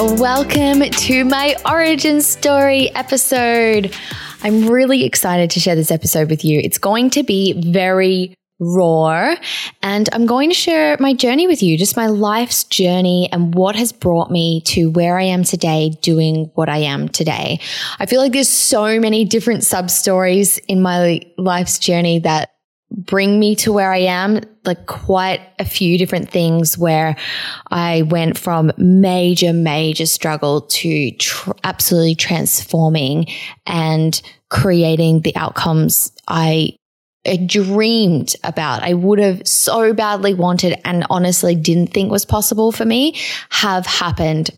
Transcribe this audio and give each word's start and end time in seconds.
Welcome 0.00 0.82
to 0.82 1.24
my 1.24 1.56
origin 1.68 2.20
story 2.20 2.94
episode. 2.94 3.92
I'm 4.44 4.68
really 4.68 5.02
excited 5.02 5.50
to 5.50 5.60
share 5.60 5.74
this 5.74 5.90
episode 5.90 6.30
with 6.30 6.44
you. 6.44 6.60
It's 6.62 6.78
going 6.78 7.10
to 7.10 7.24
be 7.24 7.72
very 7.72 8.32
raw 8.60 9.34
and 9.82 10.08
I'm 10.12 10.24
going 10.24 10.50
to 10.50 10.54
share 10.54 10.96
my 11.00 11.14
journey 11.14 11.48
with 11.48 11.64
you, 11.64 11.76
just 11.76 11.96
my 11.96 12.06
life's 12.06 12.62
journey 12.62 13.28
and 13.32 13.52
what 13.56 13.74
has 13.74 13.90
brought 13.90 14.30
me 14.30 14.60
to 14.66 14.88
where 14.88 15.18
I 15.18 15.24
am 15.24 15.42
today 15.42 15.90
doing 16.00 16.52
what 16.54 16.68
I 16.68 16.78
am 16.78 17.08
today. 17.08 17.58
I 17.98 18.06
feel 18.06 18.20
like 18.20 18.32
there's 18.32 18.48
so 18.48 19.00
many 19.00 19.24
different 19.24 19.64
sub 19.64 19.90
stories 19.90 20.58
in 20.68 20.80
my 20.80 21.22
life's 21.36 21.80
journey 21.80 22.20
that 22.20 22.50
bring 22.90 23.38
me 23.40 23.56
to 23.56 23.72
where 23.72 23.92
I 23.92 23.98
am, 23.98 24.40
like 24.68 24.86
quite 24.86 25.40
a 25.58 25.64
few 25.64 25.98
different 25.98 26.30
things 26.30 26.78
where 26.78 27.16
I 27.70 28.02
went 28.02 28.38
from 28.38 28.70
major, 28.76 29.52
major 29.52 30.06
struggle 30.06 30.60
to 30.60 31.10
tr- 31.12 31.50
absolutely 31.64 32.14
transforming 32.14 33.26
and 33.66 34.22
creating 34.50 35.22
the 35.22 35.34
outcomes 35.34 36.12
I 36.28 36.76
dreamed 37.46 38.34
about, 38.44 38.82
I 38.82 38.94
would 38.94 39.18
have 39.18 39.46
so 39.46 39.92
badly 39.92 40.34
wanted 40.34 40.78
and 40.84 41.04
honestly 41.10 41.54
didn't 41.54 41.88
think 41.88 42.10
was 42.10 42.24
possible 42.24 42.72
for 42.72 42.84
me 42.84 43.18
have 43.50 43.86
happened. 43.86 44.50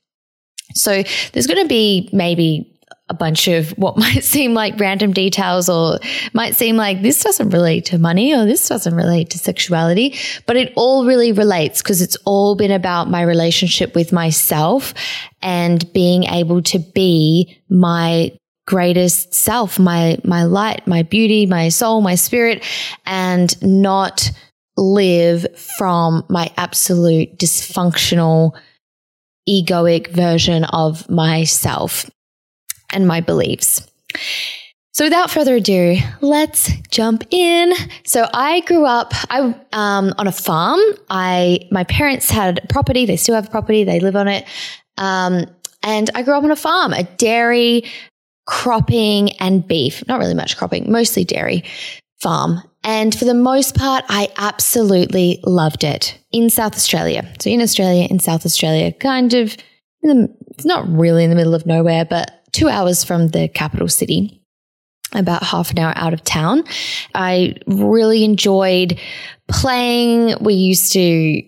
So 0.75 1.03
there's 1.33 1.47
going 1.47 1.63
to 1.63 1.69
be 1.69 2.11
maybe 2.13 2.80
a 3.11 3.15
bunch 3.15 3.49
of 3.49 3.71
what 3.73 3.97
might 3.99 4.25
seem 4.25 4.55
like 4.55 4.81
random 4.81 5.13
details 5.13 5.69
or 5.69 5.99
might 6.33 6.57
seem 6.57 6.77
like 6.77 7.03
this 7.03 7.23
doesn't 7.23 7.51
relate 7.51 7.85
to 7.87 7.99
money 7.99 8.33
or 8.33 8.47
this 8.47 8.67
doesn't 8.67 8.95
relate 8.95 9.29
to 9.31 9.39
sexuality, 9.39 10.17
but 10.47 10.57
it 10.57 10.73
all 10.77 11.05
really 11.05 11.33
relates 11.33 11.83
because 11.83 12.01
it's 12.01 12.17
all 12.25 12.55
been 12.55 12.71
about 12.71 13.11
my 13.11 13.21
relationship 13.23 13.95
with 13.95 14.13
myself 14.13 14.95
and 15.43 15.93
being 15.93 16.25
able 16.25 16.63
to 16.63 16.79
be 16.79 17.61
my 17.69 18.33
greatest 18.67 19.35
self, 19.35 19.79
my, 19.79 20.17
my 20.25 20.45
light, 20.45 20.87
my 20.87 21.03
beauty, 21.03 21.45
my 21.45 21.69
soul, 21.69 22.01
my 22.01 22.15
spirit, 22.15 22.65
and 23.05 23.61
not 23.63 24.31
live 24.77 25.45
from 25.59 26.25
my 26.29 26.51
absolute 26.57 27.37
dysfunctional, 27.37 28.53
egoic 29.49 30.09
version 30.13 30.65
of 30.65 31.09
myself 31.11 32.09
and 32.93 33.07
my 33.07 33.21
beliefs. 33.21 33.87
So 34.93 35.05
without 35.05 35.31
further 35.31 35.55
ado, 35.55 35.97
let's 36.21 36.71
jump 36.91 37.25
in. 37.31 37.73
So 38.05 38.29
I 38.35 38.61
grew 38.61 38.85
up 38.85 39.13
I 39.31 39.55
um, 39.73 40.13
on 40.19 40.27
a 40.27 40.33
farm. 40.33 40.81
I 41.09 41.61
my 41.71 41.85
parents 41.85 42.31
had 42.31 42.61
property. 42.69 43.07
They 43.07 43.17
still 43.17 43.35
have 43.35 43.51
property. 43.51 43.85
They 43.85 44.01
live 44.01 44.17
on 44.17 44.29
it. 44.29 44.45
Um, 44.99 45.47
and 45.83 46.11
I 46.15 46.23
grew 46.23 46.35
up 46.35 46.45
on 46.45 46.51
a 46.51 46.57
farm, 46.57 46.93
a 46.93 47.05
dairy 47.05 47.85
cropping 48.47 49.33
and 49.39 49.67
beef. 49.67 50.07
Not 50.09 50.19
really 50.19 50.35
much 50.35 50.57
cropping, 50.57 50.91
mostly 50.91 51.25
dairy 51.25 51.65
farm. 52.21 52.61
And 52.83 53.15
for 53.15 53.25
the 53.25 53.35
most 53.35 53.77
part, 53.77 54.05
I 54.09 54.29
absolutely 54.37 55.41
loved 55.45 55.85
it 55.85 56.19
in 56.33 56.51
South 56.51 56.75
Australia. 56.75 57.31
So 57.39 57.51
in 57.51 57.61
Australia, 57.61 58.07
in 58.11 58.19
South 58.19 58.45
Australia, 58.45 58.93
kind 58.93 59.35
of, 59.35 59.57
the, 60.03 60.35
it's 60.51 60.65
not 60.65 60.89
really 60.89 61.25
in 61.25 61.31
the 61.31 61.37
middle 61.37 61.55
of 61.55 61.67
nowhere, 61.67 62.05
but 62.05 62.40
two 62.53 62.69
hours 62.69 63.05
from 63.05 63.29
the 63.29 63.49
capital 63.49 63.89
city, 63.89 64.43
about 65.13 65.43
half 65.43 65.71
an 65.71 65.79
hour 65.79 65.93
out 65.97 66.13
of 66.13 66.23
town. 66.25 66.65
I 67.15 67.57
really 67.67 68.25
enjoyed 68.25 68.99
playing. 69.49 70.37
We 70.41 70.55
used 70.55 70.93
to 70.93 71.43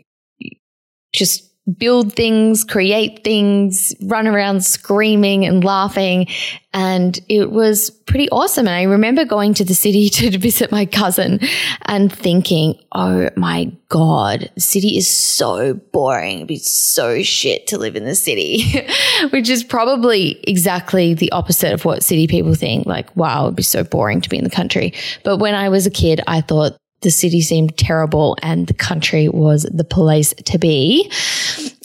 just 1.15 1.52
build 1.79 2.13
things, 2.15 2.65
create 2.65 3.23
things, 3.23 3.95
run 4.03 4.27
around 4.27 4.65
screaming 4.65 5.45
and 5.45 5.63
laughing. 5.63 6.27
And 6.75 7.19
it 7.29 7.53
was 7.53 7.91
pretty 7.91 8.29
awesome. 8.31 8.67
And 8.67 8.75
I 8.75 8.83
remember 8.83 9.25
going 9.25 9.55
to 9.55 9.65
the 9.65 9.75
city 9.75 10.09
to 10.11 10.37
visit 10.39 10.73
my 10.73 10.87
cousin 10.87 11.39
and 11.83 12.13
thinking, 12.13 12.81
oh 12.93 13.31
my 13.37 13.71
God, 13.89 14.51
the 14.55 14.61
city 14.61 14.97
is 14.97 15.09
so 15.09 15.75
boring. 15.75 16.39
It'd 16.39 16.49
be 16.49 16.59
so 16.59 17.23
shit 17.23 17.69
to 17.69 17.79
live 17.79 17.95
in 17.95 18.05
the 18.05 18.17
city, 18.17 18.85
which 19.31 19.49
is 19.49 19.63
probably 19.63 20.41
exactly 20.49 21.15
the 21.15 21.31
opposite 21.31 21.73
of 21.73 21.85
what 21.85 22.03
city 22.03 22.27
people 22.27 22.55
think. 22.55 22.87
Like, 22.87 23.15
wow, 23.17 23.45
it'd 23.45 23.57
be 23.57 23.63
so 23.63 23.85
boring 23.85 24.21
to 24.21 24.29
be 24.29 24.39
in 24.39 24.45
the 24.45 24.51
country. 24.51 24.95
But 25.23 25.37
when 25.37 25.55
I 25.55 25.69
was 25.69 25.87
a 25.87 25.91
kid, 25.91 26.21
I 26.27 26.41
thought 26.41 26.77
the 27.03 27.11
city 27.11 27.41
seemed 27.41 27.77
terrible 27.77 28.37
and 28.43 28.67
the 28.67 28.75
country 28.75 29.29
was 29.29 29.65
the 29.65 29.85
place 29.85 30.33
to 30.45 30.59
be. 30.59 31.11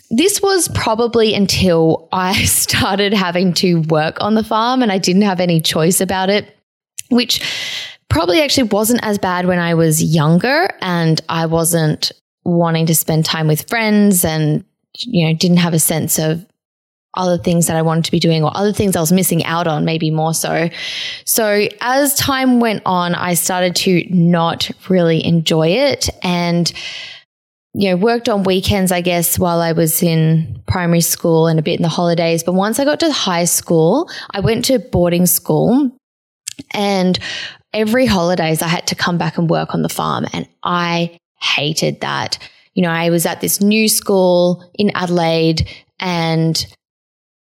This 0.09 0.41
was 0.41 0.69
probably 0.69 1.33
until 1.33 2.07
I 2.11 2.43
started 2.45 3.13
having 3.13 3.53
to 3.55 3.81
work 3.83 4.17
on 4.21 4.35
the 4.35 4.43
farm 4.43 4.81
and 4.81 4.91
I 4.91 4.97
didn't 4.97 5.23
have 5.23 5.39
any 5.39 5.59
choice 5.59 6.01
about 6.01 6.29
it, 6.29 6.55
which 7.09 7.41
probably 8.09 8.41
actually 8.41 8.69
wasn't 8.69 9.03
as 9.03 9.17
bad 9.17 9.47
when 9.47 9.59
I 9.59 9.73
was 9.73 10.01
younger 10.01 10.69
and 10.81 11.19
I 11.29 11.45
wasn't 11.45 12.11
wanting 12.45 12.85
to 12.85 12.95
spend 12.95 13.25
time 13.25 13.47
with 13.47 13.67
friends 13.67 14.23
and 14.23 14.63
you 14.99 15.27
know 15.27 15.33
didn't 15.33 15.57
have 15.57 15.73
a 15.73 15.79
sense 15.79 16.17
of 16.17 16.45
other 17.15 17.37
things 17.37 17.67
that 17.67 17.75
I 17.75 17.81
wanted 17.81 18.05
to 18.05 18.11
be 18.11 18.19
doing 18.19 18.43
or 18.43 18.55
other 18.55 18.71
things 18.71 18.95
I 18.95 18.99
was 18.99 19.11
missing 19.11 19.43
out 19.43 19.67
on, 19.67 19.85
maybe 19.85 20.11
more 20.11 20.33
so. 20.33 20.69
So 21.25 21.67
as 21.81 22.13
time 22.13 22.59
went 22.59 22.83
on, 22.85 23.15
I 23.15 23.33
started 23.33 23.75
to 23.77 24.05
not 24.09 24.69
really 24.87 25.25
enjoy 25.25 25.69
it 25.69 26.09
and 26.21 26.71
you 27.73 27.89
know, 27.89 27.95
worked 27.95 28.27
on 28.29 28.43
weekends, 28.43 28.91
I 28.91 29.01
guess, 29.01 29.37
while 29.37 29.61
I 29.61 29.71
was 29.71 30.01
in 30.01 30.61
primary 30.67 31.01
school 31.01 31.47
and 31.47 31.59
a 31.59 31.61
bit 31.61 31.79
in 31.79 31.83
the 31.83 31.89
holidays. 31.89 32.43
But 32.43 32.53
once 32.53 32.79
I 32.79 32.85
got 32.85 32.99
to 33.01 33.11
high 33.11 33.45
school, 33.45 34.09
I 34.31 34.39
went 34.39 34.65
to 34.65 34.79
boarding 34.79 35.25
school 35.25 35.91
and 36.71 37.19
every 37.73 38.05
holidays 38.05 38.61
I 38.61 38.67
had 38.67 38.87
to 38.87 38.95
come 38.95 39.17
back 39.17 39.37
and 39.37 39.49
work 39.49 39.73
on 39.73 39.83
the 39.83 39.89
farm. 39.89 40.25
And 40.33 40.47
I 40.63 41.19
hated 41.41 42.01
that. 42.01 42.39
You 42.73 42.83
know, 42.83 42.89
I 42.89 43.09
was 43.09 43.25
at 43.25 43.41
this 43.41 43.61
new 43.61 43.87
school 43.87 44.69
in 44.75 44.91
Adelaide 44.95 45.69
and 45.99 46.65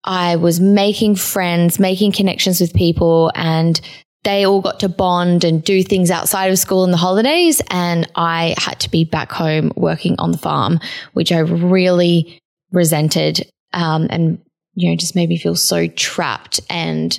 I 0.04 0.36
was 0.36 0.60
making 0.60 1.16
friends, 1.16 1.78
making 1.78 2.12
connections 2.12 2.60
with 2.60 2.74
people, 2.74 3.30
and 3.34 3.80
they 4.24 4.46
all 4.46 4.60
got 4.60 4.80
to 4.80 4.88
bond 4.88 5.44
and 5.44 5.64
do 5.64 5.82
things 5.82 6.10
outside 6.10 6.50
of 6.50 6.58
school 6.58 6.84
in 6.84 6.90
the 6.90 6.96
holidays. 6.96 7.60
And 7.70 8.08
I 8.14 8.54
had 8.58 8.78
to 8.80 8.90
be 8.90 9.04
back 9.04 9.32
home 9.32 9.72
working 9.76 10.14
on 10.18 10.32
the 10.32 10.38
farm, 10.38 10.80
which 11.12 11.32
I 11.32 11.38
really 11.38 12.38
resented 12.70 13.50
um, 13.72 14.06
and, 14.10 14.38
you 14.74 14.90
know, 14.90 14.96
just 14.96 15.16
made 15.16 15.28
me 15.28 15.38
feel 15.38 15.56
so 15.56 15.86
trapped 15.88 16.60
and 16.70 17.18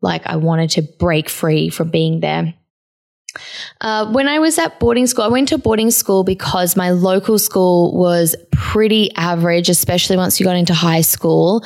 like 0.00 0.26
I 0.26 0.36
wanted 0.36 0.70
to 0.70 0.82
break 0.82 1.28
free 1.28 1.70
from 1.70 1.90
being 1.90 2.20
there. 2.20 2.54
Uh, 3.80 4.12
when 4.12 4.28
I 4.28 4.38
was 4.38 4.58
at 4.58 4.78
boarding 4.78 5.08
school, 5.08 5.24
I 5.24 5.28
went 5.28 5.48
to 5.48 5.58
boarding 5.58 5.90
school 5.90 6.22
because 6.22 6.76
my 6.76 6.90
local 6.90 7.38
school 7.38 7.96
was 7.96 8.36
pretty 8.52 9.12
average, 9.16 9.68
especially 9.68 10.16
once 10.16 10.38
you 10.38 10.46
got 10.46 10.56
into 10.56 10.74
high 10.74 11.00
school 11.00 11.64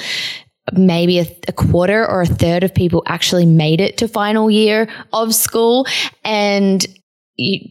maybe 0.73 1.19
a, 1.19 1.37
a, 1.49 1.53
quarter 1.53 2.07
or 2.07 2.23
a 2.23 2.27
third 2.27 2.63
of 2.63 2.75
people 2.75 3.03
actually 3.07 3.47
made 3.47 3.81
it 3.81 3.97
to 3.99 4.09
final 4.09 4.51
year 4.51 4.89
of 5.13 5.35
school 5.35 5.87
and 6.25 6.87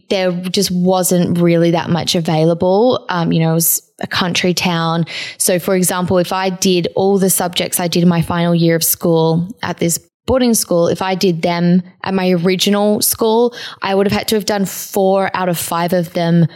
there 0.08 0.32
just 0.32 0.70
wasn't 0.70 1.38
really 1.38 1.70
that 1.72 1.90
much 1.90 2.14
available. 2.14 3.04
Um, 3.10 3.32
you 3.32 3.40
know, 3.40 3.50
it 3.50 3.54
was 3.54 3.92
a 4.00 4.06
country 4.06 4.54
town. 4.54 5.04
So, 5.36 5.58
for 5.58 5.76
example, 5.76 6.18
if 6.18 6.32
I 6.32 6.48
did 6.50 6.88
all 6.94 7.18
the 7.18 7.30
subjects 7.30 7.78
I 7.78 7.88
did 7.88 8.02
in 8.02 8.08
my 8.08 8.22
final 8.22 8.54
year 8.54 8.76
of 8.76 8.84
school 8.84 9.46
at 9.62 9.78
this 9.78 9.98
boarding 10.26 10.54
school, 10.54 10.88
if 10.88 11.02
I 11.02 11.14
did 11.14 11.42
them 11.42 11.82
at 12.02 12.14
my 12.14 12.30
original 12.30 13.02
school, 13.02 13.54
I 13.82 13.94
would 13.94 14.06
have 14.06 14.18
had 14.18 14.28
to 14.28 14.36
have 14.36 14.46
done 14.46 14.64
four 14.64 15.30
out 15.34 15.48
of 15.48 15.58
five 15.58 15.92
of 15.92 16.14
them 16.14 16.46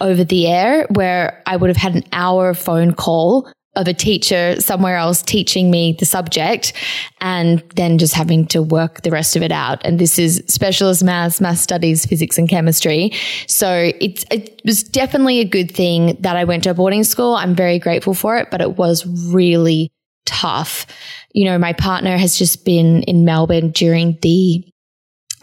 over 0.00 0.24
the 0.24 0.46
air 0.46 0.86
where 0.90 1.42
I 1.46 1.56
would 1.56 1.68
have 1.68 1.76
had 1.76 1.94
an 1.94 2.04
hour 2.12 2.54
phone 2.54 2.94
call 2.94 3.50
of 3.74 3.88
a 3.88 3.94
teacher 3.94 4.60
somewhere 4.60 4.96
else 4.96 5.22
teaching 5.22 5.70
me 5.70 5.96
the 5.98 6.04
subject 6.04 6.74
and 7.20 7.60
then 7.74 7.96
just 7.96 8.12
having 8.12 8.46
to 8.46 8.62
work 8.62 9.02
the 9.02 9.10
rest 9.10 9.34
of 9.34 9.42
it 9.42 9.50
out. 9.50 9.80
And 9.84 9.98
this 9.98 10.18
is 10.18 10.42
specialist 10.46 11.02
maths, 11.02 11.40
math 11.40 11.58
studies, 11.58 12.04
physics 12.04 12.36
and 12.36 12.48
chemistry. 12.48 13.12
So 13.46 13.92
it's, 13.98 14.24
it 14.30 14.60
was 14.66 14.82
definitely 14.82 15.40
a 15.40 15.46
good 15.46 15.70
thing 15.70 16.18
that 16.20 16.36
I 16.36 16.44
went 16.44 16.64
to 16.64 16.70
a 16.70 16.74
boarding 16.74 17.04
school. 17.04 17.34
I'm 17.34 17.54
very 17.54 17.78
grateful 17.78 18.12
for 18.12 18.36
it, 18.36 18.50
but 18.50 18.60
it 18.60 18.76
was 18.76 19.06
really 19.32 19.90
tough. 20.26 20.86
You 21.32 21.46
know, 21.46 21.58
my 21.58 21.72
partner 21.72 22.18
has 22.18 22.36
just 22.36 22.66
been 22.66 23.02
in 23.04 23.24
Melbourne 23.24 23.70
during 23.70 24.18
the 24.20 24.64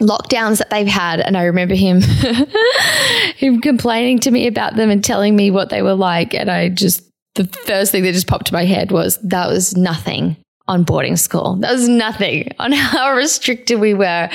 lockdowns 0.00 0.58
that 0.58 0.70
they've 0.70 0.86
had 0.86 1.20
and 1.20 1.36
I 1.36 1.44
remember 1.44 1.74
him 1.74 2.00
him 3.36 3.60
complaining 3.60 4.18
to 4.20 4.30
me 4.30 4.46
about 4.46 4.76
them 4.76 4.88
and 4.88 5.04
telling 5.04 5.36
me 5.36 5.50
what 5.50 5.68
they 5.68 5.82
were 5.82 5.94
like 5.94 6.32
and 6.32 6.50
I 6.50 6.70
just 6.70 7.09
the 7.34 7.44
first 7.66 7.92
thing 7.92 8.02
that 8.02 8.12
just 8.12 8.26
popped 8.26 8.46
to 8.48 8.52
my 8.52 8.64
head 8.64 8.90
was 8.90 9.18
that 9.18 9.48
was 9.48 9.76
nothing 9.76 10.36
on 10.68 10.84
boarding 10.84 11.16
school. 11.16 11.56
That 11.56 11.72
was 11.72 11.88
nothing 11.88 12.52
on 12.58 12.72
how 12.72 13.14
restricted 13.14 13.80
we 13.80 13.94
were. 13.94 14.28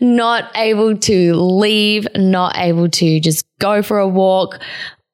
Not 0.00 0.50
able 0.56 0.96
to 0.98 1.34
leave, 1.34 2.06
not 2.14 2.56
able 2.56 2.88
to 2.90 3.20
just 3.20 3.46
go 3.58 3.82
for 3.82 3.98
a 3.98 4.08
walk 4.08 4.60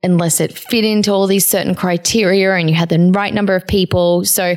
unless 0.02 0.40
it 0.40 0.56
fit 0.56 0.84
into 0.84 1.10
all 1.12 1.26
these 1.26 1.46
certain 1.46 1.74
criteria 1.74 2.54
and 2.54 2.68
you 2.68 2.76
had 2.76 2.90
the 2.90 3.10
right 3.14 3.32
number 3.32 3.54
of 3.54 3.66
people. 3.66 4.24
So 4.24 4.54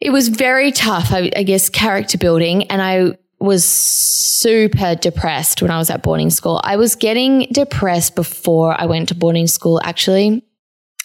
it 0.00 0.10
was 0.10 0.28
very 0.28 0.72
tough, 0.72 1.12
I, 1.12 1.30
I 1.36 1.42
guess, 1.44 1.70
character 1.70 2.18
building. 2.18 2.64
And 2.64 2.82
I 2.82 3.16
was 3.38 3.64
super 3.64 4.94
depressed 4.94 5.62
when 5.62 5.70
I 5.70 5.78
was 5.78 5.88
at 5.88 6.02
boarding 6.02 6.30
school. 6.30 6.60
I 6.64 6.76
was 6.76 6.96
getting 6.96 7.46
depressed 7.52 8.14
before 8.14 8.78
I 8.78 8.86
went 8.86 9.08
to 9.08 9.14
boarding 9.14 9.46
school, 9.46 9.80
actually. 9.82 10.44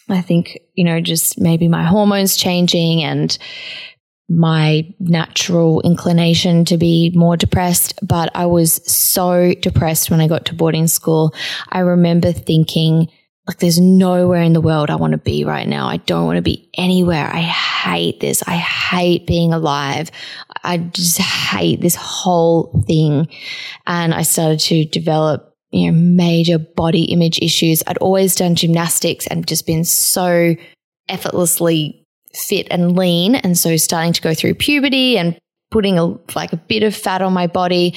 I 0.09 0.21
think, 0.21 0.57
you 0.73 0.83
know, 0.83 1.01
just 1.01 1.39
maybe 1.39 1.67
my 1.67 1.83
hormones 1.83 2.37
changing 2.37 3.03
and 3.03 3.37
my 4.29 4.93
natural 4.99 5.81
inclination 5.81 6.65
to 6.65 6.77
be 6.77 7.11
more 7.15 7.37
depressed. 7.37 7.93
But 8.05 8.29
I 8.35 8.45
was 8.45 8.73
so 8.91 9.53
depressed 9.53 10.11
when 10.11 10.21
I 10.21 10.27
got 10.27 10.45
to 10.45 10.55
boarding 10.55 10.87
school. 10.87 11.33
I 11.69 11.79
remember 11.79 12.31
thinking, 12.31 13.07
like, 13.47 13.59
there's 13.59 13.79
nowhere 13.79 14.41
in 14.41 14.51
the 14.51 14.61
world 14.61 14.89
I 14.89 14.95
want 14.95 15.11
to 15.11 15.17
be 15.17 15.45
right 15.45 15.67
now. 15.67 15.87
I 15.87 15.97
don't 15.97 16.25
want 16.25 16.35
to 16.35 16.41
be 16.41 16.69
anywhere. 16.77 17.25
I 17.25 17.41
hate 17.41 18.19
this. 18.19 18.43
I 18.45 18.57
hate 18.57 19.25
being 19.25 19.53
alive. 19.53 20.11
I 20.63 20.77
just 20.77 21.17
hate 21.17 21.79
this 21.79 21.95
whole 21.95 22.83
thing. 22.85 23.29
And 23.85 24.13
I 24.13 24.23
started 24.23 24.59
to 24.61 24.83
develop 24.83 25.56
you 25.71 25.91
know, 25.91 25.97
major 25.97 26.57
body 26.57 27.03
image 27.05 27.39
issues. 27.41 27.83
I'd 27.87 27.97
always 27.97 28.35
done 28.35 28.55
gymnastics 28.55 29.27
and 29.27 29.47
just 29.47 29.65
been 29.65 29.83
so 29.83 30.55
effortlessly 31.09 32.05
fit 32.33 32.67
and 32.71 32.95
lean. 32.95 33.35
And 33.35 33.57
so 33.57 33.77
starting 33.77 34.13
to 34.13 34.21
go 34.21 34.33
through 34.33 34.55
puberty 34.55 35.17
and 35.17 35.37
putting 35.71 35.97
a, 35.99 36.05
like 36.35 36.53
a 36.53 36.57
bit 36.57 36.83
of 36.83 36.95
fat 36.95 37.21
on 37.21 37.33
my 37.33 37.47
body 37.47 37.95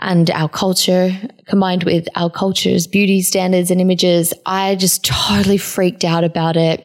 and 0.00 0.30
our 0.30 0.48
culture 0.48 1.12
combined 1.46 1.84
with 1.84 2.08
our 2.16 2.30
culture's 2.30 2.86
beauty 2.86 3.22
standards 3.22 3.70
and 3.70 3.80
images, 3.80 4.32
I 4.46 4.74
just 4.76 5.04
totally 5.04 5.58
freaked 5.58 6.04
out 6.04 6.24
about 6.24 6.56
it. 6.56 6.84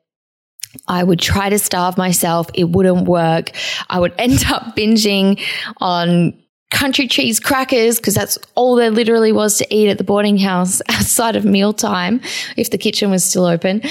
I 0.88 1.04
would 1.04 1.20
try 1.20 1.50
to 1.50 1.58
starve 1.58 1.98
myself. 1.98 2.48
It 2.54 2.66
wouldn't 2.66 3.08
work. 3.08 3.52
I 3.90 4.00
would 4.00 4.14
end 4.20 4.44
up 4.48 4.76
binging 4.76 5.42
on 5.78 6.34
country 6.72 7.08
cheese 7.08 7.40
crackers 7.40 7.98
because 7.98 8.16
that's 8.16 8.38
all 8.56 8.76
there 8.76 8.92
literally 8.92 9.32
was 9.32 9.58
to 9.58 9.74
eat 9.74 9.90
at 9.90 9.98
the 9.98 10.04
boarding 10.04 10.38
house 10.38 10.82
outside 10.90 11.36
of 11.36 11.46
mealtime 11.46 12.22
if 12.58 12.72
the 12.72 12.78
kitchen 12.78 13.12
was 13.12 13.24
still 13.24 13.46
open. 13.46 13.82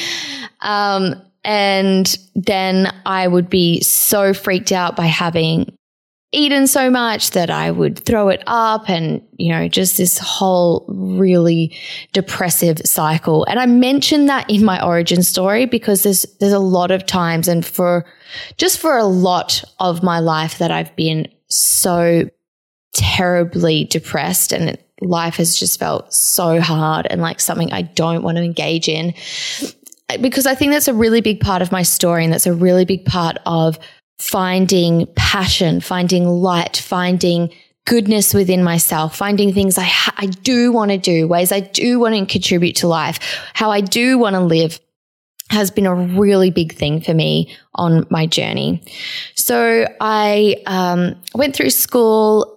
Um, 0.61 1.15
and 1.45 2.17
then 2.35 2.93
I 3.05 3.29
would 3.29 3.51
be 3.51 3.81
so 3.83 4.33
freaked 4.33 4.73
out 4.73 4.97
by 4.97 5.07
having 5.07 5.77
eaten 6.33 6.67
so 6.67 6.91
much 6.91 7.31
that 7.31 7.49
I 7.49 7.71
would 7.71 7.99
throw 7.99 8.29
it 8.29 8.43
up 8.47 8.91
and, 8.91 9.23
you 9.39 9.51
know, 9.51 9.69
just 9.69 9.97
this 9.97 10.19
whole 10.19 10.85
really 10.89 11.77
depressive 12.13 12.79
cycle. 12.85 13.45
And 13.45 13.61
I 13.61 13.67
mentioned 13.67 14.29
that 14.29 14.51
in 14.51 14.65
my 14.65 14.85
origin 14.85 15.23
story 15.23 15.67
because 15.67 16.03
there's, 16.03 16.27
there's 16.41 16.53
a 16.53 16.59
lot 16.59 16.91
of 16.91 17.07
times 17.07 17.47
and 17.47 17.65
for 17.65 18.05
just 18.57 18.79
for 18.79 18.99
a 18.99 19.05
lot 19.05 19.63
of 19.79 20.03
my 20.03 20.19
life 20.19 20.59
that 20.59 20.73
I've 20.73 20.95
been 20.97 21.29
so 21.49 22.29
terribly 22.95 23.85
depressed 23.85 24.53
and 24.53 24.79
life 25.01 25.37
has 25.37 25.57
just 25.57 25.79
felt 25.79 26.13
so 26.13 26.61
hard 26.61 27.07
and 27.11 27.21
like 27.21 27.41
something 27.41 27.73
I 27.73 27.83
don't 27.83 28.23
want 28.23 28.39
to 28.39 28.43
engage 28.43 28.89
in. 28.89 29.15
Because 30.21 30.47
I 30.47 30.55
think 30.55 30.73
that's 30.73 30.89
a 30.89 30.95
really 30.95 31.21
big 31.21 31.41
part 31.41 31.63
of 31.63 31.73
my 31.73 31.83
story 31.83 32.25
and 32.25 32.33
that's 32.33 32.47
a 32.47 32.55
really 32.55 32.85
big 32.85 33.05
part 33.05 33.37
of 33.47 33.79
finding 34.19 35.07
passion, 35.17 35.81
finding 35.81 36.27
light, 36.27 36.77
finding 36.77 37.51
goodness 37.87 38.33
within 38.33 38.63
myself, 38.63 39.17
finding 39.17 39.53
things 39.53 39.77
I, 39.77 39.83
ha- 39.83 40.15
I 40.17 40.27
do 40.27 40.73
want 40.73 40.91
to 40.91 40.99
do, 40.99 41.29
ways 41.29 41.53
I 41.53 41.61
do 41.61 41.99
want 41.99 42.15
to 42.15 42.25
contribute 42.27 42.77
to 42.77 42.89
life, 42.89 43.19
how 43.53 43.71
I 43.71 43.81
do 43.81 44.19
want 44.19 44.35
to 44.35 44.41
live 44.41 44.81
has 45.51 45.71
been 45.71 45.87
a 45.87 45.95
really 45.95 46.51
big 46.51 46.75
thing 46.75 47.01
for 47.01 47.13
me 47.13 47.55
on 47.75 48.07
my 48.09 48.27
journey. 48.27 48.83
So 49.35 49.87
I 50.01 50.57
um, 50.67 51.17
went 51.35 51.55
through 51.55 51.71
school 51.71 52.54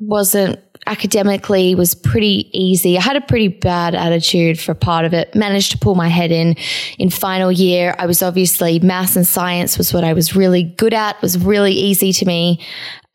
wasn't 0.00 0.58
academically 0.86 1.74
was 1.74 1.94
pretty 1.94 2.50
easy. 2.58 2.96
I 2.96 3.02
had 3.02 3.16
a 3.16 3.20
pretty 3.20 3.48
bad 3.48 3.94
attitude 3.94 4.58
for 4.58 4.74
part 4.74 5.04
of 5.04 5.12
it. 5.12 5.34
Managed 5.34 5.72
to 5.72 5.78
pull 5.78 5.94
my 5.94 6.08
head 6.08 6.32
in 6.32 6.56
in 6.98 7.10
final 7.10 7.52
year. 7.52 7.94
I 7.98 8.06
was 8.06 8.22
obviously 8.22 8.80
maths 8.80 9.16
and 9.16 9.26
science 9.26 9.76
was 9.78 9.92
what 9.92 10.04
I 10.04 10.14
was 10.14 10.34
really 10.34 10.62
good 10.62 10.94
at, 10.94 11.20
was 11.22 11.38
really 11.38 11.72
easy 11.72 12.12
to 12.14 12.24
me. 12.24 12.60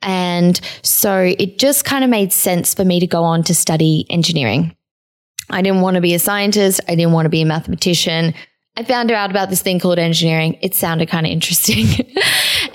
And 0.01 0.59
so 0.83 1.33
it 1.37 1.57
just 1.57 1.83
kind 1.83 2.03
of 2.03 2.09
made 2.09 2.31
sense 2.31 2.73
for 2.73 2.85
me 2.85 2.99
to 2.99 3.07
go 3.07 3.23
on 3.23 3.43
to 3.43 3.55
study 3.55 4.05
engineering. 4.09 4.75
I 5.49 5.61
didn't 5.61 5.81
want 5.81 5.95
to 5.95 6.01
be 6.01 6.13
a 6.13 6.19
scientist. 6.19 6.81
I 6.87 6.95
didn't 6.95 7.13
want 7.13 7.25
to 7.25 7.29
be 7.29 7.41
a 7.41 7.45
mathematician. 7.45 8.33
I 8.77 8.83
found 8.83 9.09
out 9.11 9.31
about 9.31 9.49
this 9.49 9.61
thing 9.61 9.79
called 9.79 9.99
engineering. 9.99 10.57
It 10.61 10.75
sounded 10.75 11.09
kind 11.09 11.25
of 11.25 11.31
interesting. 11.31 11.87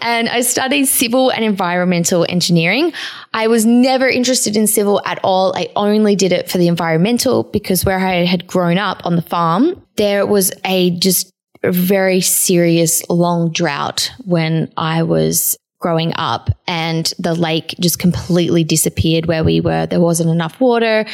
and 0.01 0.29
I 0.29 0.41
studied 0.43 0.87
civil 0.87 1.31
and 1.31 1.45
environmental 1.45 2.27
engineering. 2.29 2.93
I 3.33 3.47
was 3.47 3.67
never 3.67 4.09
interested 4.09 4.57
in 4.57 4.67
civil 4.67 5.01
at 5.05 5.21
all. 5.23 5.57
I 5.57 5.69
only 5.77 6.17
did 6.17 6.33
it 6.33 6.51
for 6.51 6.59
the 6.59 6.69
environmental 6.69 7.45
because 7.45 7.85
where 7.85 7.99
I 7.99 8.25
had 8.25 8.47
grown 8.47 8.79
up 8.79 9.05
on 9.05 9.17
the 9.17 9.23
farm, 9.23 9.85
there 9.97 10.27
was 10.27 10.53
a 10.65 10.91
just 10.99 11.31
a 11.63 11.73
very 11.73 12.21
serious 12.21 13.09
long 13.11 13.53
drought 13.53 14.11
when 14.25 14.73
I 14.77 15.03
was 15.03 15.59
growing 15.81 16.13
up 16.17 16.51
and 16.67 17.13
the 17.19 17.35
lake 17.35 17.75
just 17.81 17.99
completely 17.99 18.63
disappeared 18.63 19.27
where 19.27 19.43
we 19.43 19.61
were. 19.61 19.87
There 19.87 20.01
wasn't 20.01 20.31
enough 20.31 20.61
water. 20.61 21.07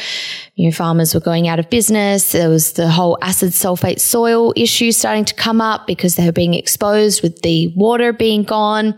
You 0.55 0.67
know, 0.67 0.73
farmers 0.73 1.13
were 1.13 1.21
going 1.21 1.47
out 1.47 1.57
of 1.57 1.69
business. 1.69 2.33
There 2.33 2.49
was 2.49 2.73
the 2.73 2.89
whole 2.89 3.17
acid 3.21 3.51
sulfate 3.51 3.99
soil 3.99 4.53
issue 4.55 4.91
starting 4.91 5.25
to 5.25 5.33
come 5.33 5.61
up 5.61 5.87
because 5.87 6.15
they 6.15 6.25
were 6.25 6.33
being 6.33 6.53
exposed 6.53 7.23
with 7.23 7.41
the 7.41 7.73
water 7.75 8.11
being 8.11 8.43
gone 8.43 8.97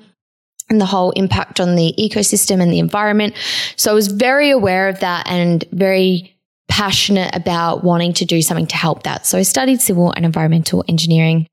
and 0.70 0.82
the 0.82 0.86
whole 0.86 1.12
impact 1.12 1.60
on 1.60 1.76
the 1.76 1.94
ecosystem 1.98 2.62
and 2.62 2.72
the 2.72 2.80
environment. 2.80 3.36
So 3.76 3.92
I 3.92 3.94
was 3.94 4.08
very 4.08 4.50
aware 4.50 4.90
of 4.90 5.00
that 5.00 5.28
and 5.28 5.64
very 5.72 6.36
passionate 6.68 7.36
about 7.36 7.84
wanting 7.84 8.14
to 8.14 8.26
do 8.26 8.42
something 8.42 8.68
to 8.68 8.76
help 8.76 9.04
that. 9.04 9.26
So 9.26 9.38
I 9.38 9.44
studied 9.44 9.82
civil 9.82 10.12
and 10.12 10.26
environmental 10.26 10.84
engineering. 10.88 11.48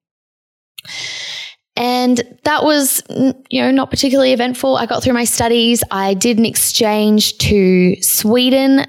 And 1.76 2.22
that 2.44 2.64
was, 2.64 3.02
you 3.10 3.62
know, 3.62 3.70
not 3.70 3.90
particularly 3.90 4.32
eventful. 4.32 4.76
I 4.76 4.86
got 4.86 5.02
through 5.02 5.12
my 5.12 5.24
studies. 5.24 5.84
I 5.90 6.14
did 6.14 6.38
an 6.38 6.46
exchange 6.46 7.36
to 7.38 8.00
Sweden 8.02 8.86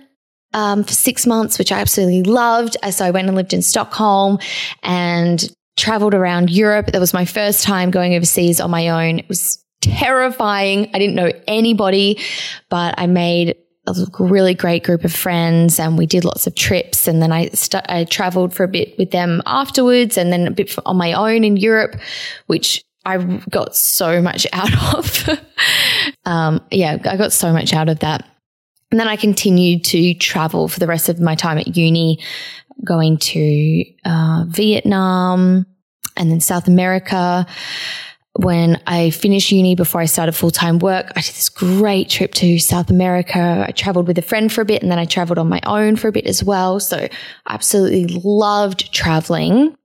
um, 0.53 0.84
for 0.84 0.94
six 0.94 1.25
months, 1.25 1.60
which 1.60 1.72
I 1.72 1.79
absolutely 1.79 2.24
loved. 2.24 2.77
So 2.91 3.06
I 3.06 3.12
went 3.12 3.27
and 3.27 3.36
lived 3.36 3.53
in 3.53 3.62
Stockholm 3.62 4.39
and 4.84 5.51
traveled 5.77 6.13
around 6.13 6.50
Europe. 6.50 6.88
That 6.88 7.00
was 7.00 7.13
my 7.13 7.25
first 7.25 7.63
time 7.63 7.91
going 7.91 8.15
overseas 8.15 8.60
on 8.60 8.72
my 8.72 8.89
own. 8.89 9.20
It 9.20 9.29
was 9.29 9.63
terrifying. 9.82 10.89
I 10.94 11.00
didn't 11.00 11.15
know 11.15 11.32
anybody, 11.48 12.20
but 12.70 12.96
I 12.98 13.08
made 13.08 13.56
a 13.88 14.24
really 14.24 14.53
great 14.53 14.84
group 14.84 15.03
of 15.03 15.13
friends 15.13 15.79
and 15.79 15.98
we 15.98 16.06
did 16.06 16.25
lots 16.25 16.48
of 16.48 16.56
trips. 16.56 17.08
And 17.08 17.22
then 17.22 17.32
I, 17.32 17.50
st- 17.50 17.89
I 17.89 18.03
traveled 18.03 18.53
for 18.53 18.63
a 18.63 18.67
bit 18.67 18.98
with 18.98 19.12
them 19.12 19.41
afterwards 19.46 20.17
and 20.17 20.32
then 20.32 20.48
a 20.48 20.51
bit 20.51 20.75
on 20.86 20.98
my 20.98 21.13
own 21.13 21.44
in 21.44 21.58
Europe, 21.58 21.96
which 22.48 22.84
I 23.06 23.17
got 23.50 23.75
so 23.75 24.22
much 24.22 24.46
out 24.53 24.96
of. 24.96 25.29
um, 26.25 26.62
yeah, 26.72 26.98
I 27.06 27.17
got 27.17 27.32
so 27.32 27.53
much 27.53 27.74
out 27.74 27.89
of 27.89 28.00
that. 28.00 28.27
And 28.91 29.00
then 29.00 29.08
I 29.08 29.15
continued 29.15 29.84
to 29.86 30.13
travel 30.13 30.67
for 30.67 30.79
the 30.79 30.88
rest 30.88 31.10
of 31.10 31.20
my 31.20 31.36
time 31.36 31.58
at 31.58 31.75
uni, 31.75 32.20
going 32.84 33.17
to 33.17 33.84
uh, 34.06 34.46
Vietnam 34.48 35.65
and 36.15 36.32
then 36.32 36.39
South 36.39 36.67
America 36.67 37.46
when 38.38 38.79
I 38.86 39.10
finished 39.10 39.51
uni 39.51 39.75
before 39.75 40.01
I 40.01 40.06
started 40.06 40.34
full 40.34 40.51
time 40.51 40.79
work, 40.79 41.12
I 41.15 41.22
did 41.22 41.34
this 41.34 41.50
great 41.50 42.10
trip 42.10 42.34
to 42.36 42.60
South 42.60 42.89
America. 42.89 43.65
I 43.67 43.72
traveled 43.72 44.08
with 44.08 44.17
a 44.17 44.22
friend 44.22 44.51
for 44.51 44.62
a 44.62 44.65
bit 44.65 44.82
and 44.82 44.91
then 44.91 45.00
I 45.00 45.06
traveled 45.06 45.39
on 45.39 45.50
my 45.50 45.60
own 45.65 45.96
for 45.96 46.08
a 46.08 46.12
bit 46.12 46.27
as 46.27 46.44
well. 46.44 46.79
So 46.79 46.98
I 46.98 47.10
absolutely 47.48 48.22
loved 48.24 48.94
traveling. 48.94 49.75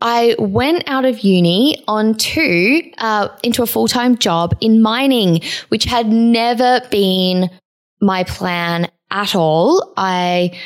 I 0.00 0.36
went 0.38 0.84
out 0.86 1.06
of 1.06 1.20
uni 1.20 1.82
onto 1.88 2.82
uh, 2.98 3.28
into 3.42 3.62
a 3.62 3.66
full 3.66 3.88
time 3.88 4.18
job 4.18 4.54
in 4.60 4.82
mining, 4.82 5.40
which 5.68 5.84
had 5.84 6.08
never 6.08 6.82
been 6.90 7.48
my 8.00 8.24
plan 8.24 8.90
at 9.10 9.34
all. 9.34 9.94
I 9.96 10.58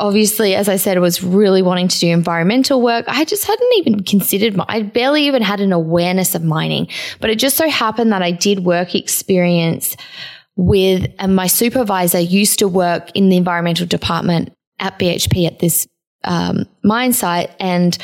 obviously, 0.00 0.54
as 0.54 0.68
I 0.68 0.76
said, 0.76 0.96
I 0.96 1.00
was 1.00 1.22
really 1.22 1.62
wanting 1.62 1.88
to 1.88 1.98
do 1.98 2.08
environmental 2.08 2.82
work. 2.82 3.04
I 3.06 3.24
just 3.24 3.46
hadn't 3.46 3.72
even 3.76 4.02
considered, 4.02 4.58
I 4.68 4.82
barely 4.82 5.26
even 5.26 5.42
had 5.42 5.60
an 5.60 5.72
awareness 5.72 6.34
of 6.34 6.42
mining. 6.42 6.88
But 7.20 7.30
it 7.30 7.38
just 7.38 7.56
so 7.56 7.68
happened 7.68 8.12
that 8.12 8.22
I 8.22 8.30
did 8.30 8.60
work 8.60 8.94
experience 8.94 9.96
with, 10.56 11.06
and 11.18 11.36
my 11.36 11.46
supervisor 11.46 12.18
used 12.18 12.58
to 12.58 12.68
work 12.68 13.10
in 13.14 13.28
the 13.28 13.36
environmental 13.36 13.86
department 13.86 14.52
at 14.78 14.98
BHP 14.98 15.46
at 15.46 15.58
this 15.58 15.86
um, 16.24 16.66
mine 16.82 17.12
site 17.12 17.50
and 17.60 17.96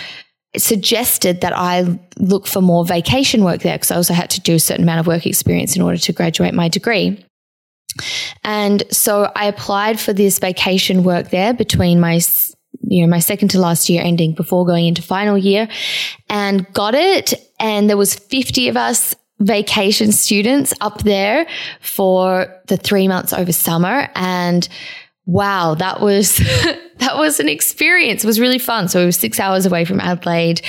suggested 0.56 1.40
that 1.42 1.52
I 1.54 1.98
look 2.18 2.46
for 2.46 2.62
more 2.62 2.84
vacation 2.84 3.44
work 3.44 3.62
there 3.62 3.74
because 3.74 3.90
I 3.90 3.96
also 3.96 4.14
had 4.14 4.30
to 4.30 4.40
do 4.40 4.54
a 4.54 4.60
certain 4.60 4.84
amount 4.84 5.00
of 5.00 5.06
work 5.06 5.26
experience 5.26 5.76
in 5.76 5.82
order 5.82 5.98
to 5.98 6.12
graduate 6.12 6.54
my 6.54 6.68
degree. 6.68 7.25
And 8.44 8.82
so 8.90 9.30
I 9.34 9.46
applied 9.46 9.98
for 10.00 10.12
this 10.12 10.38
vacation 10.38 11.04
work 11.04 11.30
there 11.30 11.54
between 11.54 12.00
my 12.00 12.20
you 12.88 13.04
know 13.04 13.10
my 13.10 13.18
second 13.18 13.48
to 13.48 13.58
last 13.58 13.88
year 13.88 14.02
ending 14.02 14.32
before 14.32 14.64
going 14.64 14.86
into 14.86 15.02
final 15.02 15.36
year 15.36 15.68
and 16.28 16.70
got 16.72 16.94
it. 16.94 17.34
And 17.58 17.88
there 17.88 17.96
was 17.96 18.14
50 18.14 18.68
of 18.68 18.76
us 18.76 19.14
vacation 19.40 20.12
students 20.12 20.72
up 20.80 21.02
there 21.02 21.46
for 21.80 22.46
the 22.68 22.76
3 22.76 23.08
months 23.08 23.32
over 23.32 23.52
summer. 23.52 24.08
And 24.14 24.68
wow 25.26 25.74
that 25.74 26.00
was 26.00 26.36
that 26.98 27.16
was 27.16 27.40
an 27.40 27.48
experience. 27.48 28.24
It 28.24 28.26
was 28.26 28.40
really 28.40 28.58
fun. 28.58 28.88
So 28.88 29.00
it 29.00 29.06
was 29.06 29.16
6 29.16 29.40
hours 29.40 29.66
away 29.66 29.84
from 29.84 30.00
Adelaide 30.00 30.62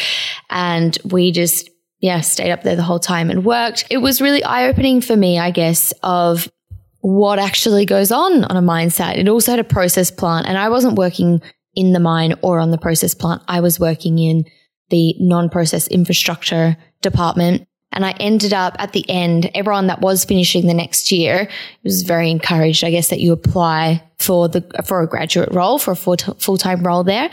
and 0.50 0.98
we 1.06 1.32
just 1.32 1.70
yeah 2.00 2.22
stayed 2.22 2.52
up 2.52 2.64
there 2.64 2.76
the 2.76 2.84
whole 2.84 3.00
time 3.00 3.30
and 3.30 3.46
worked. 3.46 3.86
It 3.90 3.98
was 3.98 4.22
really 4.22 4.44
eye 4.44 4.68
opening 4.68 5.02
for 5.02 5.16
me 5.16 5.40
i 5.40 5.52
guess 5.52 5.94
of 6.04 6.50
what 7.08 7.40
actually 7.40 7.86
goes 7.86 8.12
on 8.12 8.44
on 8.44 8.58
a 8.58 8.62
mine 8.62 8.90
site. 8.90 9.18
It 9.18 9.30
also 9.30 9.54
had 9.54 9.62
a 9.62 9.64
process 9.64 10.12
plant, 10.12 10.46
and 10.46 10.58
I 10.58 10.68
wasn't 10.68 10.98
working 10.98 11.42
in 11.74 11.94
the 11.94 12.02
mine 12.02 12.34
or 12.42 12.60
on 12.60 12.72
the 12.72 12.78
process 12.78 13.14
plant. 13.14 13.42
I 13.48 13.62
was 13.62 13.80
working 13.80 14.20
in 14.20 14.44
the 14.90 15.16
non 15.18 15.50
process 15.50 15.88
infrastructure 15.88 16.76
department. 17.02 17.66
And 17.94 18.06
I 18.06 18.12
ended 18.20 18.54
up 18.54 18.76
at 18.78 18.92
the 18.92 19.10
end, 19.10 19.50
everyone 19.56 19.88
that 19.88 20.02
was 20.02 20.26
finishing 20.26 20.68
the 20.68 20.74
next 20.74 21.10
year 21.10 21.48
was 21.86 22.04
very 22.04 22.30
encouraged, 22.30 22.84
I 22.84 22.92
guess, 22.92 23.08
that 23.08 23.22
you 23.22 23.32
apply 23.32 24.04
for 24.20 24.50
the, 24.50 24.62
for 24.86 25.02
a 25.02 25.08
graduate 25.08 25.54
role, 25.54 25.80
for 25.80 25.92
a 25.92 25.96
full 25.96 26.58
time 26.58 26.84
role 26.84 27.06
there. 27.06 27.32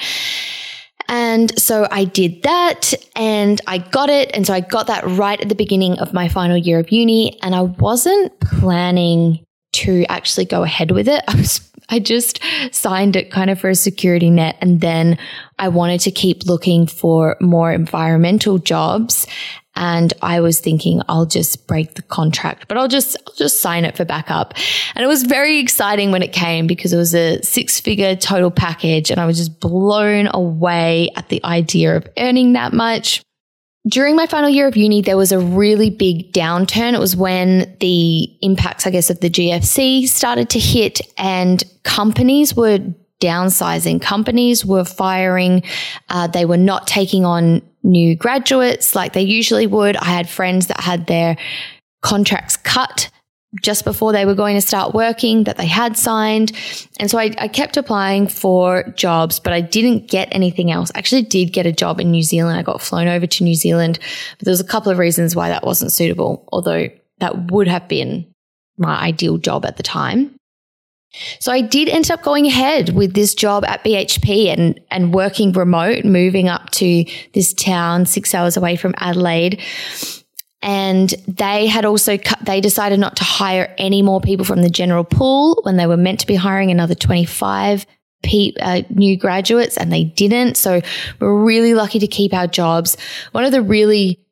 And 1.09 1.59
so 1.61 1.89
I 1.91 2.05
did 2.05 2.45
that 2.45 2.95
and 3.17 3.61
I 3.67 3.79
got 3.79 4.09
it. 4.09 4.31
And 4.35 4.47
so 4.47 4.55
I 4.55 4.61
got 4.61 4.87
that 4.87 5.05
right 5.05 5.41
at 5.41 5.49
the 5.49 5.57
beginning 5.57 5.99
of 5.99 6.15
my 6.15 6.29
final 6.29 6.57
year 6.57 6.79
of 6.79 6.93
uni. 6.93 7.39
And 7.43 7.57
I 7.57 7.63
wasn't 7.63 8.39
planning 8.41 9.44
to 9.75 10.05
actually 10.09 10.47
go 10.47 10.63
ahead 10.63 10.91
with 10.91 11.09
it. 11.09 11.23
I 11.29 11.37
was 11.37 11.71
I 11.91 11.99
just 11.99 12.41
signed 12.73 13.15
it 13.15 13.31
kind 13.31 13.51
of 13.51 13.61
for 13.61 13.69
a 13.69 13.75
security 13.75 14.31
net 14.31 14.57
and 14.61 14.81
then 14.81 15.19
I 15.59 15.69
wanted 15.69 16.01
to 16.01 16.11
keep 16.11 16.47
looking 16.47 16.87
for 16.87 17.37
more 17.41 17.73
environmental 17.73 18.59
jobs 18.59 19.27
and 19.77 20.13
I 20.23 20.41
was 20.41 20.61
thinking 20.61 21.03
I'll 21.09 21.27
just 21.27 21.67
break 21.67 21.95
the 21.95 22.03
contract, 22.03 22.69
but 22.69 22.77
I'll 22.77 22.89
just 22.89 23.17
I'll 23.27 23.35
just 23.35 23.61
sign 23.61 23.85
it 23.85 23.97
for 23.97 24.05
backup. 24.05 24.55
And 24.95 25.05
it 25.05 25.09
was 25.09 25.25
very 25.25 25.59
exciting 25.59 26.13
when 26.13 26.23
it 26.23 26.33
came 26.33 26.67
because 26.67 26.93
it 26.93 26.97
was 26.97 27.15
a 27.15 27.43
six-figure 27.43 28.17
total 28.17 28.51
package 28.51 29.11
and 29.11 29.21
I 29.21 29.27
was 29.27 29.37
just 29.37 29.59
blown 29.61 30.29
away 30.33 31.11
at 31.17 31.29
the 31.29 31.45
idea 31.45 31.97
of 31.97 32.07
earning 32.17 32.53
that 32.53 32.73
much 32.73 33.24
during 33.87 34.17
my 34.17 34.27
final 34.27 34.49
year 34.49 34.67
of 34.67 34.77
uni, 34.77 35.03
there 35.03 35.17
was 35.17 35.31
a 35.31 35.39
really 35.39 35.91
big 35.91 36.33
downturn. 36.33 36.95
It 36.95 37.01
was 37.01 37.17
when 37.17 37.77
the 37.81 38.25
impacts, 38.41 38.87
I 38.87 38.91
guess, 38.91 39.11
of 39.11 39.21
the 39.21 39.29
GFC 39.29 40.09
started 40.09 40.49
to 40.51 40.59
hit 40.59 41.01
and 41.19 41.63
companies 41.83 42.57
were 42.57 42.79
downsizing. 43.21 44.01
Companies 44.01 44.65
were 44.65 44.85
firing. 44.85 45.63
Uh, 46.09 46.27
they 46.27 46.47
were 46.47 46.57
not 46.57 46.87
taking 46.87 47.25
on 47.25 47.61
new 47.83 48.17
graduates 48.17 48.95
like 48.95 49.13
they 49.13 49.23
usually 49.23 49.67
would. 49.67 49.97
I 49.97 50.07
had 50.07 50.29
friends 50.29 50.69
that 50.69 50.81
had 50.81 51.07
their 51.07 51.37
contracts 52.01 52.57
cut 52.57 53.11
just 53.63 53.85
before 53.85 54.13
they 54.13 54.25
were 54.25 54.35
going 54.35 54.57
to 54.57 54.61
start 54.61 54.95
working 54.95 55.45
that 55.45 55.57
they 55.57 55.67
had 55.67 55.97
signed. 55.97 56.53
And 56.99 57.11
so 57.11 57.19
I, 57.19 57.33
I, 57.39 57.49
kept 57.49 57.77
applying 57.77 58.27
for 58.27 58.83
jobs, 58.97 59.39
but 59.39 59.53
I 59.53 59.61
didn't 59.61 60.09
get 60.09 60.29
anything 60.33 60.71
else. 60.71 60.91
I 60.95 60.99
actually 60.99 61.23
did 61.23 61.53
get 61.53 61.67
a 61.67 61.73
job 61.73 62.01
in 62.01 62.11
New 62.11 62.23
Zealand. 62.23 62.59
I 62.59 62.63
got 62.63 62.83
flown 62.83 63.09
over 63.09 63.27
to 63.27 63.45
New 63.45 63.55
Zealand, 63.55 63.99
but 64.39 64.45
there 64.45 64.53
was 64.53 64.61
a 64.61 64.65
couple 64.65 64.91
of 64.91 64.99
reasons 64.99 65.37
why 65.37 65.49
that 65.49 65.65
wasn't 65.65 65.93
suitable, 65.93 66.49
although 66.53 66.89
that 67.19 67.51
would 67.53 67.69
have 67.69 67.89
been 67.89 68.27
my 68.77 69.01
ideal 69.01 69.39
job 69.39 69.65
at 69.65 69.77
the 69.77 69.83
time. 69.83 70.35
So 71.39 71.53
I 71.53 71.61
did 71.61 71.89
end 71.89 72.11
up 72.11 72.23
going 72.23 72.47
ahead 72.47 72.91
with 72.91 73.15
this 73.15 73.35
job 73.35 73.65
at 73.65 73.85
BHP 73.85 74.49
and, 74.49 74.81
and 74.91 75.15
working 75.15 75.53
remote, 75.53 76.05
moving 76.05 76.49
up 76.49 76.71
to 76.71 77.05
this 77.35 77.55
town 77.55 78.07
six 78.07 78.35
hours 78.35 78.57
away 78.57 78.75
from 78.75 78.95
Adelaide 78.99 79.63
and 80.65 81.11
they 81.29 81.67
had 81.67 81.85
also 81.85 82.17
they 82.43 82.63
decided 82.63 82.99
not 82.99 83.17
to 83.17 83.23
hire 83.23 83.73
any 83.77 84.01
more 84.01 84.19
people 84.19 84.47
from 84.47 84.63
the 84.63 84.71
general 84.71 85.05
pool 85.05 85.61
when 85.63 85.77
they 85.77 85.87
were 85.87 85.99
meant 85.99 86.21
to 86.21 86.27
be 86.27 86.35
hiring 86.35 86.71
another 86.71 86.95
25 86.95 87.85
pe- 88.23 88.55
uh, 88.59 88.81
new 88.89 89.15
graduates 89.15 89.77
and 89.77 89.93
they 89.93 90.05
didn't. 90.05 90.57
So 90.57 90.81
we're 91.21 91.45
really 91.45 91.75
lucky 91.75 91.99
to 91.99 92.07
keep 92.07 92.33
our 92.33 92.47
jobs. 92.47 92.97
One 93.33 93.45
of 93.45 93.53
the 93.53 93.61
really 93.61 94.25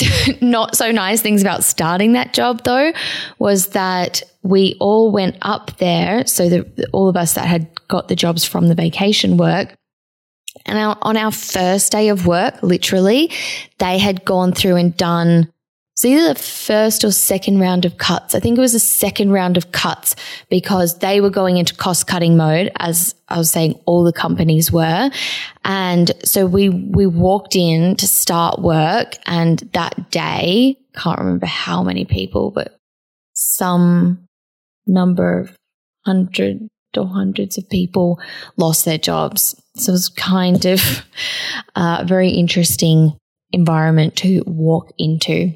not 0.40 0.76
so 0.76 0.90
nice 0.90 1.22
things 1.22 1.42
about 1.42 1.62
starting 1.62 2.14
that 2.14 2.34
job 2.34 2.64
though 2.64 2.92
was 3.38 3.68
that 3.68 4.24
we 4.42 4.76
all 4.80 5.12
went 5.12 5.36
up 5.42 5.76
there. 5.78 6.26
So 6.26 6.48
the, 6.48 6.88
all 6.92 7.08
of 7.08 7.16
us 7.16 7.34
that 7.34 7.46
had 7.46 7.68
got 7.86 8.08
the 8.08 8.16
jobs 8.16 8.44
from 8.44 8.66
the 8.66 8.74
vacation 8.74 9.36
work 9.36 9.76
and 10.66 10.78
our, 10.78 10.98
on 11.02 11.16
our 11.16 11.32
first 11.32 11.92
day 11.92 12.08
of 12.08 12.26
work, 12.26 12.62
literally, 12.62 13.32
they 13.78 13.98
had 13.98 14.24
gone 14.24 14.52
through 14.52 14.76
and 14.76 14.96
done 14.96 15.50
so 15.98 16.08
either 16.08 16.34
the 16.34 16.38
first 16.38 17.04
or 17.04 17.10
second 17.10 17.58
round 17.58 17.86
of 17.86 17.96
cuts. 17.96 18.34
I 18.34 18.40
think 18.40 18.58
it 18.58 18.60
was 18.60 18.74
the 18.74 18.78
second 18.78 19.32
round 19.32 19.56
of 19.56 19.72
cuts 19.72 20.14
because 20.50 20.98
they 20.98 21.22
were 21.22 21.30
going 21.30 21.56
into 21.56 21.74
cost 21.74 22.06
cutting 22.06 22.36
mode, 22.36 22.70
as 22.76 23.14
I 23.28 23.38
was 23.38 23.50
saying, 23.50 23.80
all 23.86 24.04
the 24.04 24.12
companies 24.12 24.70
were. 24.70 25.10
And 25.64 26.12
so 26.22 26.44
we, 26.44 26.68
we 26.68 27.06
walked 27.06 27.56
in 27.56 27.96
to 27.96 28.06
start 28.06 28.60
work 28.60 29.14
and 29.24 29.60
that 29.72 30.10
day, 30.10 30.76
can't 30.96 31.18
remember 31.18 31.46
how 31.46 31.82
many 31.82 32.04
people, 32.04 32.50
but 32.50 32.78
some 33.32 34.28
number 34.86 35.40
of 35.40 35.56
hundred 36.04 36.68
or 36.94 37.06
hundreds 37.06 37.56
of 37.56 37.68
people 37.70 38.20
lost 38.58 38.84
their 38.84 38.98
jobs. 38.98 39.58
So 39.76 39.90
it 39.90 39.92
was 39.92 40.08
kind 40.08 40.64
of 40.64 41.04
a 41.74 42.04
very 42.04 42.30
interesting 42.30 43.16
environment 43.52 44.16
to 44.16 44.42
walk 44.46 44.92
into. 44.98 45.52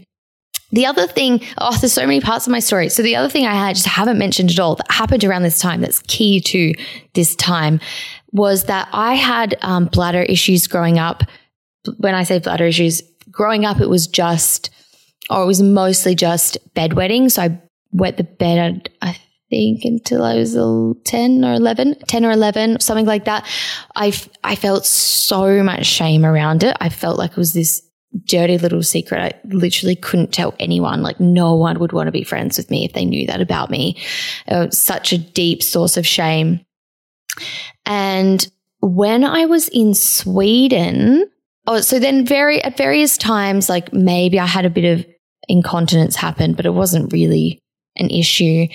The 0.73 0.87
other 0.87 1.07
thing, 1.07 1.43
oh, 1.59 1.77
there's 1.79 1.93
so 1.93 2.07
many 2.07 2.21
parts 2.21 2.47
of 2.47 2.53
my 2.53 2.61
story. 2.61 2.91
So 2.91 3.03
the 3.03 3.17
other 3.17 3.29
thing 3.29 3.45
I 3.45 3.55
had 3.55 3.75
just 3.75 3.89
haven't 3.89 4.19
mentioned 4.19 4.51
at 4.51 4.61
all 4.61 4.77
that 4.77 4.91
happened 4.91 5.25
around 5.25 5.43
this 5.43 5.59
time 5.59 5.81
that's 5.81 6.01
key 6.07 6.41
to 6.43 6.75
this 7.15 7.35
time 7.35 7.81
was 8.33 8.65
that 8.65 8.89
I 8.93 9.15
had 9.15 9.57
um, 9.63 9.87
bladder 9.87 10.23
issues 10.23 10.69
growing 10.69 10.99
up. 10.99 11.25
When 11.97 12.15
I 12.15 12.23
say 12.23 12.39
bladder 12.39 12.67
issues, 12.67 13.03
growing 13.31 13.65
up, 13.65 13.81
it 13.81 13.89
was 13.89 14.07
just, 14.07 14.71
or 15.29 15.43
it 15.43 15.47
was 15.47 15.61
mostly 15.61 16.15
just 16.15 16.57
bedwetting. 16.75 17.33
So 17.33 17.43
I 17.43 17.61
wet 17.93 18.17
the 18.17 18.25
bed, 18.25 18.91
I 19.03 19.19
think 19.51 19.85
until 19.85 20.25
I 20.25 20.37
was 20.37 20.53
10 20.53 21.45
or 21.45 21.53
11, 21.53 21.97
10 22.07 22.25
or 22.25 22.31
11, 22.31 22.81
something 22.81 23.07
like 23.07 23.25
that. 23.27 23.47
I, 23.95 24.13
I 24.43 24.55
felt 24.55 24.87
so 24.87 25.63
much 25.63 25.85
shame 25.85 26.25
around 26.25 26.63
it. 26.63 26.77
I 26.81 26.89
felt 26.89 27.19
like 27.19 27.33
it 27.33 27.37
was 27.37 27.53
this 27.53 27.83
dirty 28.25 28.59
little 28.59 28.83
secret. 28.83 29.21
I 29.21 29.49
literally 29.55 29.97
couldn't 29.97 30.33
tell 30.33 30.55
anyone. 30.59 31.03
Like 31.03 31.21
no 31.21 31.55
one 31.55 31.79
would 31.81 31.93
want 31.93 32.07
to 32.07 32.13
be 32.13 32.25
friends 32.25 32.57
with 32.57 32.71
me 32.71 32.85
if 32.85 32.93
they 32.93 33.05
knew 33.05 33.27
that 33.27 33.41
about 33.41 33.71
me. 33.71 34.01
Such 34.71 35.13
a 35.13 35.19
deep 35.19 35.63
source 35.63 35.97
of 35.97 36.07
shame. 36.07 36.61
And 37.85 38.51
when 38.81 39.25
I 39.25 39.47
was 39.47 39.69
in 39.69 39.95
Sweden, 39.95 41.31
oh, 41.67 41.81
so 41.81 41.99
then 41.99 42.25
very, 42.25 42.63
at 42.63 42.77
various 42.77 43.19
times, 43.19 43.69
like 43.69 43.93
maybe 43.93 44.41
I 44.41 44.47
had 44.47 44.65
a 44.65 44.71
bit 44.71 44.99
of 44.99 45.07
incontinence 45.49 46.17
happen, 46.17 46.55
but 46.55 46.67
it 46.67 46.75
wasn't 46.75 47.13
really 47.13 47.61
an 47.97 48.11
issue. 48.11 48.67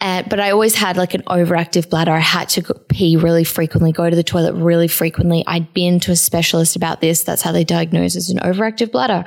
Uh, 0.00 0.22
but 0.28 0.40
I 0.40 0.50
always 0.50 0.74
had 0.74 0.96
like 0.96 1.14
an 1.14 1.22
overactive 1.22 1.88
bladder. 1.88 2.12
I 2.12 2.18
had 2.18 2.48
to 2.50 2.74
pee 2.88 3.16
really 3.16 3.44
frequently, 3.44 3.92
go 3.92 4.08
to 4.08 4.16
the 4.16 4.22
toilet 4.22 4.54
really 4.54 4.88
frequently. 4.88 5.44
I'd 5.46 5.72
been 5.72 6.00
to 6.00 6.12
a 6.12 6.16
specialist 6.16 6.76
about 6.76 7.00
this. 7.00 7.22
That's 7.22 7.42
how 7.42 7.52
they 7.52 7.64
diagnose 7.64 8.16
as 8.16 8.28
an 8.30 8.38
overactive 8.38 8.92
bladder. 8.92 9.24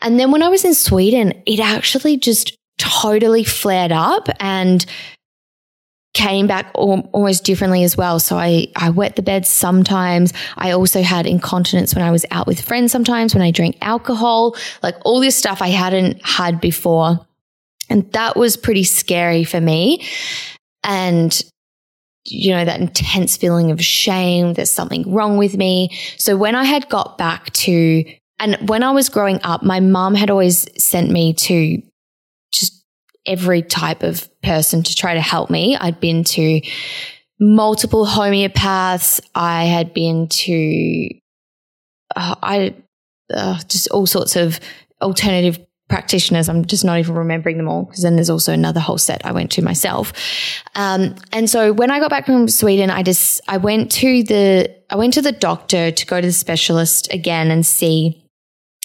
And 0.00 0.18
then 0.18 0.30
when 0.30 0.42
I 0.42 0.48
was 0.48 0.64
in 0.64 0.74
Sweden, 0.74 1.42
it 1.46 1.60
actually 1.60 2.16
just 2.16 2.56
totally 2.78 3.44
flared 3.44 3.92
up 3.92 4.28
and 4.40 4.84
came 6.16 6.46
back 6.46 6.70
almost 6.74 7.44
differently 7.44 7.84
as 7.84 7.94
well. 7.94 8.18
So 8.18 8.38
I, 8.38 8.68
I 8.74 8.88
wet 8.88 9.16
the 9.16 9.22
bed 9.22 9.46
sometimes. 9.46 10.32
I 10.56 10.70
also 10.70 11.02
had 11.02 11.26
incontinence 11.26 11.94
when 11.94 12.02
I 12.02 12.10
was 12.10 12.24
out 12.30 12.46
with 12.46 12.60
friends 12.60 12.90
sometimes, 12.90 13.34
when 13.34 13.42
I 13.42 13.50
drank 13.50 13.76
alcohol, 13.82 14.56
like 14.82 14.96
all 15.04 15.20
this 15.20 15.36
stuff 15.36 15.60
I 15.60 15.68
hadn't 15.68 16.24
had 16.24 16.58
before. 16.58 17.25
And 17.88 18.10
that 18.12 18.36
was 18.36 18.56
pretty 18.56 18.84
scary 18.84 19.44
for 19.44 19.60
me. 19.60 20.06
And 20.82 21.42
you 22.28 22.50
know, 22.50 22.64
that 22.64 22.80
intense 22.80 23.36
feeling 23.36 23.70
of 23.70 23.82
shame. 23.82 24.54
There's 24.54 24.70
something 24.70 25.12
wrong 25.12 25.36
with 25.36 25.56
me. 25.56 25.96
So 26.18 26.36
when 26.36 26.54
I 26.54 26.64
had 26.64 26.88
got 26.88 27.18
back 27.18 27.52
to, 27.52 28.04
and 28.38 28.68
when 28.68 28.82
I 28.82 28.90
was 28.90 29.08
growing 29.08 29.40
up, 29.42 29.62
my 29.62 29.80
mom 29.80 30.14
had 30.14 30.30
always 30.30 30.66
sent 30.82 31.10
me 31.10 31.34
to 31.34 31.80
just 32.52 32.84
every 33.24 33.62
type 33.62 34.02
of 34.02 34.28
person 34.42 34.82
to 34.82 34.94
try 34.94 35.14
to 35.14 35.20
help 35.20 35.50
me. 35.50 35.76
I'd 35.76 36.00
been 36.00 36.24
to 36.24 36.60
multiple 37.40 38.06
homeopaths. 38.06 39.20
I 39.34 39.64
had 39.64 39.94
been 39.94 40.28
to, 40.28 41.08
uh, 42.14 42.34
I, 42.42 42.74
uh, 43.32 43.60
just 43.68 43.88
all 43.88 44.06
sorts 44.06 44.36
of 44.36 44.60
alternative 45.00 45.65
practitioners. 45.88 46.48
I'm 46.48 46.64
just 46.64 46.84
not 46.84 46.98
even 46.98 47.14
remembering 47.14 47.58
them 47.58 47.68
all 47.68 47.84
because 47.84 48.02
then 48.02 48.16
there's 48.16 48.30
also 48.30 48.52
another 48.52 48.80
whole 48.80 48.98
set 48.98 49.24
I 49.24 49.32
went 49.32 49.52
to 49.52 49.62
myself. 49.62 50.12
Um, 50.74 51.14
and 51.32 51.48
so 51.48 51.72
when 51.72 51.90
I 51.90 52.00
got 52.00 52.10
back 52.10 52.26
from 52.26 52.48
Sweden, 52.48 52.90
I 52.90 53.02
just, 53.02 53.40
I 53.48 53.56
went 53.56 53.92
to 53.92 54.22
the, 54.24 54.74
I 54.90 54.96
went 54.96 55.14
to 55.14 55.22
the 55.22 55.32
doctor 55.32 55.90
to 55.90 56.06
go 56.06 56.20
to 56.20 56.26
the 56.26 56.32
specialist 56.32 57.12
again 57.12 57.50
and 57.50 57.64
see 57.64 58.22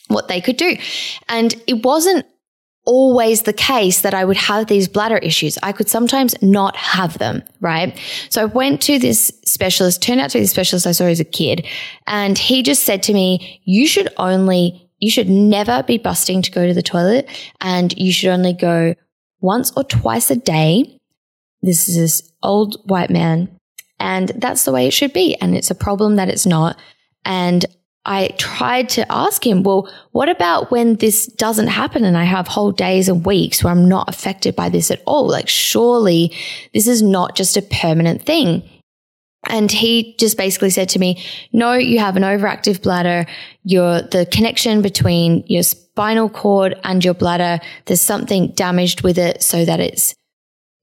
what 0.09 0.27
they 0.27 0.41
could 0.41 0.57
do. 0.57 0.77
And 1.27 1.55
it 1.67 1.83
wasn't 1.83 2.25
always 2.85 3.43
the 3.43 3.53
case 3.53 4.01
that 4.01 4.13
I 4.13 4.25
would 4.25 4.37
have 4.37 4.67
these 4.67 4.87
bladder 4.87 5.17
issues. 5.17 5.57
I 5.61 5.71
could 5.71 5.89
sometimes 5.89 6.35
not 6.41 6.75
have 6.75 7.17
them, 7.19 7.43
right? 7.59 7.97
So 8.29 8.41
I 8.41 8.45
went 8.45 8.81
to 8.83 8.97
this 8.97 9.31
specialist, 9.45 10.01
turned 10.01 10.19
out 10.19 10.31
to 10.31 10.39
be 10.39 10.43
the 10.43 10.47
specialist 10.47 10.87
I 10.87 10.91
saw 10.91 11.05
as 11.05 11.19
a 11.19 11.25
kid, 11.25 11.65
and 12.07 12.37
he 12.37 12.63
just 12.63 12.83
said 12.83 13.03
to 13.03 13.13
me, 13.13 13.61
you 13.65 13.87
should 13.87 14.11
only 14.17 14.89
you 15.01 15.11
should 15.11 15.29
never 15.29 15.83
be 15.83 15.97
busting 15.97 16.41
to 16.43 16.51
go 16.51 16.65
to 16.65 16.73
the 16.73 16.83
toilet 16.83 17.27
and 17.59 17.97
you 17.97 18.13
should 18.13 18.29
only 18.29 18.53
go 18.53 18.95
once 19.41 19.73
or 19.75 19.83
twice 19.83 20.31
a 20.31 20.35
day. 20.35 20.97
This 21.61 21.89
is 21.89 21.95
this 21.95 22.31
old 22.41 22.77
white 22.85 23.09
man 23.09 23.59
and 23.99 24.29
that's 24.29 24.63
the 24.63 24.71
way 24.71 24.87
it 24.87 24.93
should 24.93 25.11
be. 25.11 25.35
And 25.41 25.55
it's 25.55 25.71
a 25.71 25.75
problem 25.75 26.15
that 26.15 26.29
it's 26.29 26.45
not. 26.45 26.79
And 27.25 27.65
I 28.05 28.29
tried 28.39 28.89
to 28.89 29.11
ask 29.11 29.45
him, 29.45 29.61
well, 29.61 29.91
what 30.11 30.29
about 30.29 30.71
when 30.71 30.95
this 30.95 31.27
doesn't 31.27 31.67
happen 31.67 32.03
and 32.03 32.17
I 32.17 32.23
have 32.23 32.47
whole 32.47 32.71
days 32.71 33.07
and 33.07 33.25
weeks 33.25 33.63
where 33.63 33.71
I'm 33.71 33.87
not 33.87 34.09
affected 34.09 34.55
by 34.55 34.69
this 34.69 34.89
at 34.89 35.03
all? 35.05 35.27
Like, 35.27 35.47
surely 35.47 36.35
this 36.73 36.87
is 36.87 37.03
not 37.03 37.35
just 37.35 37.57
a 37.57 37.61
permanent 37.61 38.23
thing. 38.23 38.63
And 39.49 39.71
he 39.71 40.15
just 40.19 40.37
basically 40.37 40.69
said 40.69 40.89
to 40.89 40.99
me, 40.99 41.23
no, 41.51 41.73
you 41.73 41.99
have 41.99 42.15
an 42.15 42.23
overactive 42.23 42.81
bladder. 42.81 43.25
Your, 43.63 44.01
the 44.01 44.27
connection 44.31 44.81
between 44.81 45.43
your 45.47 45.63
spinal 45.63 46.29
cord 46.29 46.79
and 46.83 47.03
your 47.03 47.15
bladder, 47.15 47.59
there's 47.85 48.01
something 48.01 48.51
damaged 48.51 49.01
with 49.01 49.17
it 49.17 49.41
so 49.41 49.65
that 49.65 49.79
it's 49.79 50.13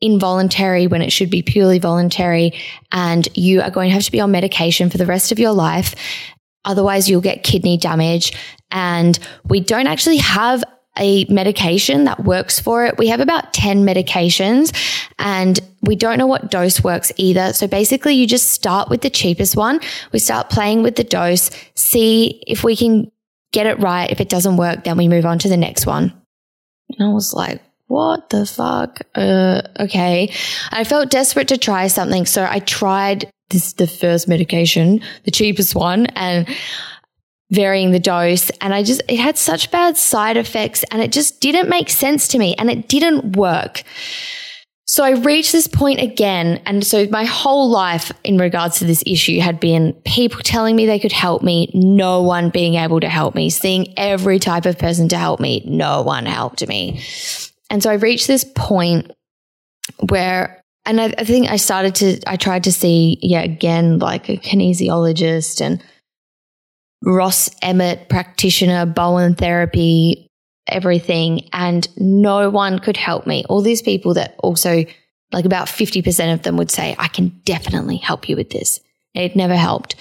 involuntary 0.00 0.86
when 0.86 1.02
it 1.02 1.10
should 1.10 1.30
be 1.30 1.42
purely 1.42 1.78
voluntary. 1.78 2.52
And 2.90 3.28
you 3.34 3.62
are 3.62 3.70
going 3.70 3.88
to 3.90 3.94
have 3.94 4.04
to 4.04 4.12
be 4.12 4.20
on 4.20 4.30
medication 4.30 4.90
for 4.90 4.98
the 4.98 5.06
rest 5.06 5.30
of 5.30 5.38
your 5.38 5.52
life. 5.52 5.94
Otherwise 6.64 7.08
you'll 7.08 7.20
get 7.20 7.44
kidney 7.44 7.76
damage. 7.76 8.36
And 8.70 9.18
we 9.44 9.60
don't 9.60 9.86
actually 9.86 10.18
have 10.18 10.62
a 10.98 11.24
medication 11.26 12.04
that 12.04 12.24
works 12.24 12.60
for 12.60 12.86
it. 12.86 12.98
We 12.98 13.08
have 13.08 13.20
about 13.20 13.52
10 13.52 13.84
medications 13.84 14.74
and 15.18 15.58
we 15.82 15.96
don't 15.96 16.18
know 16.18 16.26
what 16.26 16.50
dose 16.50 16.82
works 16.82 17.12
either. 17.16 17.52
So 17.52 17.66
basically 17.66 18.14
you 18.14 18.26
just 18.26 18.50
start 18.50 18.88
with 18.88 19.02
the 19.02 19.10
cheapest 19.10 19.56
one. 19.56 19.80
We 20.12 20.18
start 20.18 20.50
playing 20.50 20.82
with 20.82 20.96
the 20.96 21.04
dose, 21.04 21.50
see 21.74 22.42
if 22.46 22.64
we 22.64 22.76
can 22.76 23.10
get 23.52 23.66
it 23.66 23.78
right. 23.78 24.10
If 24.10 24.20
it 24.20 24.28
doesn't 24.28 24.56
work, 24.56 24.84
then 24.84 24.96
we 24.96 25.08
move 25.08 25.26
on 25.26 25.38
to 25.40 25.48
the 25.48 25.56
next 25.56 25.86
one. 25.86 26.12
And 26.90 27.08
I 27.08 27.12
was 27.12 27.32
like, 27.32 27.62
what 27.86 28.28
the 28.30 28.44
fuck? 28.44 29.00
Uh, 29.14 29.62
okay. 29.80 30.32
I 30.70 30.84
felt 30.84 31.10
desperate 31.10 31.48
to 31.48 31.58
try 31.58 31.86
something. 31.86 32.26
So 32.26 32.46
I 32.48 32.60
tried 32.60 33.30
this, 33.50 33.72
the 33.72 33.86
first 33.86 34.28
medication, 34.28 35.00
the 35.24 35.30
cheapest 35.30 35.74
one. 35.74 36.06
And 36.06 36.46
varying 37.50 37.92
the 37.92 37.98
dose. 37.98 38.50
And 38.60 38.74
I 38.74 38.82
just, 38.82 39.02
it 39.08 39.18
had 39.18 39.38
such 39.38 39.70
bad 39.70 39.96
side 39.96 40.36
effects 40.36 40.84
and 40.90 41.02
it 41.02 41.12
just 41.12 41.40
didn't 41.40 41.68
make 41.68 41.88
sense 41.88 42.28
to 42.28 42.38
me 42.38 42.54
and 42.58 42.70
it 42.70 42.88
didn't 42.88 43.36
work. 43.36 43.82
So 44.86 45.04
I 45.04 45.10
reached 45.10 45.52
this 45.52 45.66
point 45.66 46.00
again. 46.00 46.62
And 46.64 46.84
so 46.84 47.06
my 47.08 47.24
whole 47.24 47.68
life 47.68 48.10
in 48.24 48.38
regards 48.38 48.78
to 48.78 48.86
this 48.86 49.02
issue 49.06 49.38
had 49.38 49.60
been 49.60 49.92
people 50.06 50.40
telling 50.42 50.76
me 50.76 50.86
they 50.86 50.98
could 50.98 51.12
help 51.12 51.42
me, 51.42 51.70
no 51.74 52.22
one 52.22 52.48
being 52.48 52.74
able 52.74 53.00
to 53.00 53.08
help 53.08 53.34
me, 53.34 53.50
seeing 53.50 53.92
every 53.98 54.38
type 54.38 54.64
of 54.64 54.78
person 54.78 55.08
to 55.08 55.18
help 55.18 55.40
me, 55.40 55.62
no 55.66 56.02
one 56.02 56.24
helped 56.24 56.66
me. 56.66 57.02
And 57.70 57.82
so 57.82 57.90
I 57.90 57.94
reached 57.94 58.26
this 58.26 58.44
point 58.44 59.12
where 60.08 60.62
and 60.86 61.02
I, 61.02 61.12
I 61.18 61.24
think 61.24 61.50
I 61.50 61.56
started 61.56 61.94
to, 61.96 62.20
I 62.26 62.36
tried 62.36 62.64
to 62.64 62.72
see, 62.72 63.18
yeah, 63.20 63.42
again, 63.42 63.98
like 63.98 64.30
a 64.30 64.38
kinesiologist 64.38 65.60
and 65.60 65.84
Ross 67.04 67.50
Emmett 67.62 68.08
practitioner, 68.08 68.86
Bowen 68.86 69.34
therapy, 69.34 70.28
everything. 70.66 71.48
And 71.52 71.88
no 71.96 72.50
one 72.50 72.78
could 72.78 72.96
help 72.96 73.26
me. 73.26 73.44
All 73.48 73.62
these 73.62 73.82
people 73.82 74.14
that 74.14 74.34
also, 74.40 74.84
like 75.32 75.44
about 75.44 75.68
50% 75.68 76.32
of 76.32 76.42
them 76.42 76.56
would 76.56 76.70
say, 76.70 76.94
I 76.98 77.08
can 77.08 77.40
definitely 77.44 77.96
help 77.96 78.28
you 78.28 78.36
with 78.36 78.50
this. 78.50 78.80
It 79.14 79.36
never 79.36 79.56
helped. 79.56 79.96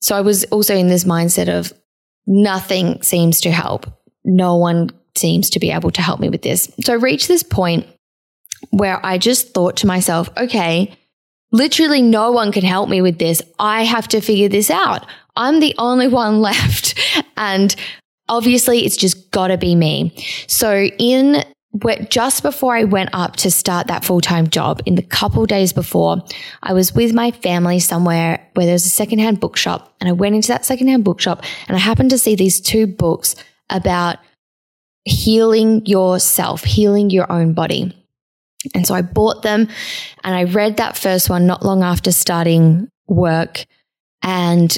So 0.00 0.16
I 0.16 0.20
was 0.20 0.44
also 0.44 0.74
in 0.74 0.88
this 0.88 1.04
mindset 1.04 1.48
of 1.48 1.72
nothing 2.26 3.02
seems 3.02 3.40
to 3.42 3.50
help. 3.50 3.86
No 4.24 4.56
one 4.56 4.90
seems 5.16 5.50
to 5.50 5.60
be 5.60 5.70
able 5.70 5.90
to 5.90 6.02
help 6.02 6.20
me 6.20 6.28
with 6.28 6.42
this. 6.42 6.72
So 6.84 6.92
I 6.92 6.96
reached 6.96 7.28
this 7.28 7.42
point 7.42 7.86
where 8.70 9.04
I 9.04 9.18
just 9.18 9.52
thought 9.52 9.76
to 9.78 9.86
myself, 9.86 10.28
okay, 10.36 10.96
literally 11.52 12.02
no 12.02 12.30
one 12.30 12.52
can 12.52 12.64
help 12.64 12.88
me 12.88 13.02
with 13.02 13.18
this. 13.18 13.42
I 13.58 13.84
have 13.84 14.08
to 14.08 14.20
figure 14.20 14.48
this 14.48 14.70
out. 14.70 15.06
I'm 15.36 15.60
the 15.60 15.74
only 15.78 16.08
one 16.08 16.40
left. 16.40 16.98
And 17.36 17.74
obviously 18.28 18.84
it's 18.84 18.96
just 18.96 19.30
gotta 19.30 19.58
be 19.58 19.74
me. 19.74 20.14
So 20.46 20.84
in 20.98 21.44
just 22.08 22.42
before 22.42 22.74
I 22.74 22.82
went 22.82 23.10
up 23.12 23.36
to 23.36 23.50
start 23.50 23.86
that 23.86 24.04
full 24.04 24.20
time 24.20 24.48
job, 24.48 24.82
in 24.86 24.96
the 24.96 25.02
couple 25.02 25.46
days 25.46 25.72
before, 25.72 26.22
I 26.62 26.72
was 26.72 26.94
with 26.94 27.14
my 27.14 27.30
family 27.30 27.78
somewhere 27.78 28.44
where 28.54 28.66
there's 28.66 28.86
a 28.86 28.90
secondhand 28.90 29.40
bookshop. 29.40 29.94
And 30.00 30.08
I 30.08 30.12
went 30.12 30.34
into 30.34 30.48
that 30.48 30.64
secondhand 30.64 31.04
bookshop 31.04 31.44
and 31.68 31.76
I 31.76 31.80
happened 31.80 32.10
to 32.10 32.18
see 32.18 32.34
these 32.34 32.60
two 32.60 32.86
books 32.86 33.36
about 33.68 34.18
healing 35.04 35.86
yourself, 35.86 36.64
healing 36.64 37.10
your 37.10 37.30
own 37.30 37.52
body. 37.52 37.96
And 38.74 38.86
so 38.86 38.94
I 38.94 39.02
bought 39.02 39.42
them 39.42 39.68
and 40.22 40.34
I 40.34 40.44
read 40.44 40.76
that 40.76 40.96
first 40.96 41.30
one 41.30 41.46
not 41.46 41.64
long 41.64 41.82
after 41.82 42.12
starting 42.12 42.88
work. 43.06 43.64
And 44.22 44.76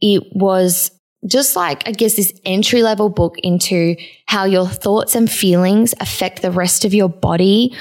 it 0.00 0.22
was 0.32 0.90
just 1.26 1.56
like, 1.56 1.86
I 1.88 1.92
guess, 1.92 2.14
this 2.14 2.32
entry 2.44 2.82
level 2.82 3.08
book 3.08 3.36
into 3.42 3.96
how 4.26 4.44
your 4.44 4.66
thoughts 4.66 5.14
and 5.14 5.30
feelings 5.30 5.94
affect 6.00 6.42
the 6.42 6.50
rest 6.50 6.84
of 6.84 6.94
your 6.94 7.08
body. 7.08 7.74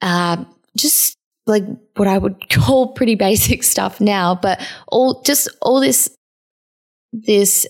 Uh, 0.00 0.44
just 0.76 1.16
like 1.46 1.64
what 1.96 2.08
I 2.08 2.16
would 2.16 2.48
call 2.50 2.92
pretty 2.92 3.14
basic 3.14 3.62
stuff 3.62 4.00
now, 4.00 4.34
but 4.34 4.66
all 4.88 5.22
just 5.22 5.48
all 5.60 5.80
this, 5.80 6.10
this 7.12 7.66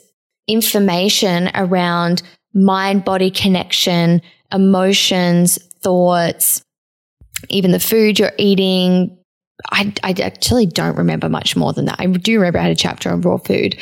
information 0.47 1.51
around 1.55 2.23
mind 2.55 3.05
body 3.05 3.31
connection, 3.31 4.23
emotions, 4.53 5.59
thoughts, 5.83 6.63
even 7.49 7.71
the 7.73 7.81
food 7.81 8.19
you're 8.19 8.33
eating. 8.39 9.17
I, 9.71 9.93
I 10.03 10.15
actually 10.23 10.67
don't 10.67 10.97
remember 10.97 11.29
much 11.29 11.55
more 11.55 11.73
than 11.73 11.85
that. 11.87 11.97
I 11.99 12.07
do 12.07 12.39
remember 12.39 12.59
I 12.59 12.63
had 12.63 12.73
a 12.73 12.77
chapter 12.77 13.11
on 13.11 13.21
raw 13.21 13.37
food, 13.37 13.79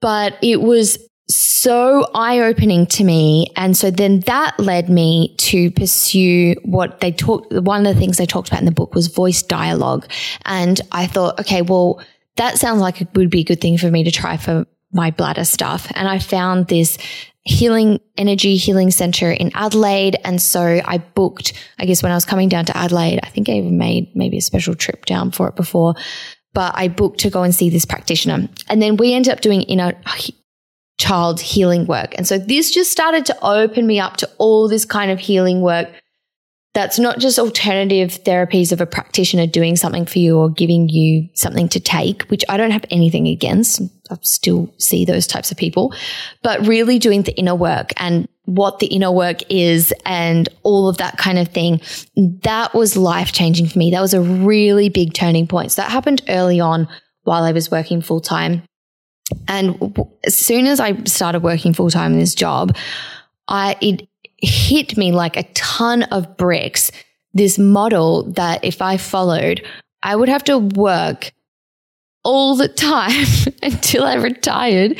but 0.00 0.36
it 0.42 0.60
was 0.60 0.98
so 1.28 2.06
eye 2.14 2.40
opening 2.40 2.86
to 2.86 3.04
me. 3.04 3.52
And 3.56 3.76
so 3.76 3.90
then 3.90 4.20
that 4.20 4.58
led 4.60 4.88
me 4.88 5.34
to 5.38 5.70
pursue 5.72 6.54
what 6.64 7.00
they 7.00 7.10
talked. 7.10 7.52
One 7.52 7.86
of 7.86 7.94
the 7.94 7.98
things 7.98 8.18
they 8.18 8.26
talked 8.26 8.48
about 8.48 8.60
in 8.60 8.66
the 8.66 8.72
book 8.72 8.94
was 8.94 9.08
voice 9.08 9.42
dialogue. 9.42 10.06
And 10.44 10.80
I 10.92 11.06
thought, 11.06 11.40
okay, 11.40 11.62
well, 11.62 12.00
that 12.36 12.58
sounds 12.58 12.80
like 12.80 13.00
it 13.00 13.08
would 13.14 13.30
be 13.30 13.40
a 13.40 13.44
good 13.44 13.60
thing 13.60 13.78
for 13.78 13.90
me 13.90 14.04
to 14.04 14.10
try 14.10 14.36
for 14.36 14.66
my 14.92 15.10
bladder 15.10 15.44
stuff. 15.44 15.90
And 15.94 16.06
I 16.06 16.18
found 16.18 16.68
this 16.68 16.98
healing 17.46 18.00
energy 18.16 18.56
healing 18.56 18.90
center 18.90 19.30
in 19.30 19.52
Adelaide. 19.54 20.16
And 20.24 20.42
so 20.42 20.80
I 20.84 20.98
booked, 20.98 21.52
I 21.78 21.86
guess 21.86 22.02
when 22.02 22.10
I 22.10 22.16
was 22.16 22.24
coming 22.24 22.48
down 22.48 22.64
to 22.66 22.76
Adelaide, 22.76 23.20
I 23.22 23.28
think 23.28 23.48
I 23.48 23.52
even 23.52 23.78
made 23.78 24.14
maybe 24.16 24.36
a 24.36 24.42
special 24.42 24.74
trip 24.74 25.06
down 25.06 25.30
for 25.30 25.48
it 25.48 25.54
before, 25.54 25.94
but 26.52 26.72
I 26.76 26.88
booked 26.88 27.20
to 27.20 27.30
go 27.30 27.44
and 27.44 27.54
see 27.54 27.70
this 27.70 27.84
practitioner. 27.84 28.48
And 28.68 28.82
then 28.82 28.96
we 28.96 29.14
ended 29.14 29.32
up 29.32 29.42
doing 29.42 29.62
inner 29.62 29.92
child 30.98 31.40
healing 31.40 31.86
work. 31.86 32.14
And 32.16 32.26
so 32.26 32.36
this 32.36 32.72
just 32.72 32.90
started 32.90 33.24
to 33.26 33.38
open 33.44 33.86
me 33.86 34.00
up 34.00 34.16
to 34.18 34.30
all 34.38 34.68
this 34.68 34.84
kind 34.84 35.12
of 35.12 35.20
healing 35.20 35.60
work 35.60 35.88
that's 36.76 36.98
not 36.98 37.18
just 37.18 37.38
alternative 37.38 38.22
therapies 38.22 38.70
of 38.70 38.82
a 38.82 38.86
practitioner 38.86 39.46
doing 39.46 39.76
something 39.76 40.04
for 40.04 40.18
you 40.18 40.36
or 40.36 40.50
giving 40.50 40.90
you 40.90 41.26
something 41.32 41.70
to 41.70 41.80
take, 41.80 42.24
which 42.24 42.44
I 42.50 42.58
don't 42.58 42.70
have 42.70 42.84
anything 42.90 43.28
against. 43.28 43.80
I 44.10 44.18
still 44.20 44.70
see 44.76 45.06
those 45.06 45.26
types 45.26 45.50
of 45.50 45.56
people, 45.56 45.94
but 46.42 46.66
really 46.66 46.98
doing 46.98 47.22
the 47.22 47.34
inner 47.38 47.54
work 47.54 47.94
and 47.96 48.28
what 48.44 48.78
the 48.78 48.88
inner 48.88 49.10
work 49.10 49.38
is 49.48 49.90
and 50.04 50.50
all 50.64 50.90
of 50.90 50.98
that 50.98 51.16
kind 51.16 51.38
of 51.38 51.48
thing. 51.48 51.80
That 52.42 52.74
was 52.74 52.94
life 52.94 53.32
changing 53.32 53.68
for 53.68 53.78
me. 53.78 53.90
That 53.90 54.02
was 54.02 54.12
a 54.12 54.20
really 54.20 54.90
big 54.90 55.14
turning 55.14 55.46
point. 55.46 55.72
So 55.72 55.80
that 55.80 55.90
happened 55.90 56.20
early 56.28 56.60
on 56.60 56.88
while 57.22 57.44
I 57.44 57.52
was 57.52 57.70
working 57.70 58.02
full 58.02 58.20
time. 58.20 58.64
And 59.48 59.98
as 60.24 60.36
soon 60.36 60.66
as 60.66 60.78
I 60.78 61.02
started 61.04 61.42
working 61.42 61.72
full 61.72 61.88
time 61.88 62.12
in 62.12 62.18
this 62.18 62.34
job, 62.34 62.76
I, 63.48 63.76
it 63.80 64.06
hit 64.38 64.96
me 64.96 65.12
like 65.12 65.36
a 65.36 65.44
ton 65.54 66.04
of 66.04 66.36
bricks. 66.36 66.90
This 67.34 67.58
model 67.58 68.30
that 68.32 68.64
if 68.64 68.80
I 68.80 68.96
followed, 68.96 69.64
I 70.02 70.16
would 70.16 70.28
have 70.28 70.44
to 70.44 70.58
work 70.58 71.32
all 72.26 72.56
the 72.56 72.68
time 72.68 73.24
until 73.62 74.04
I 74.04 74.14
retired. 74.14 74.98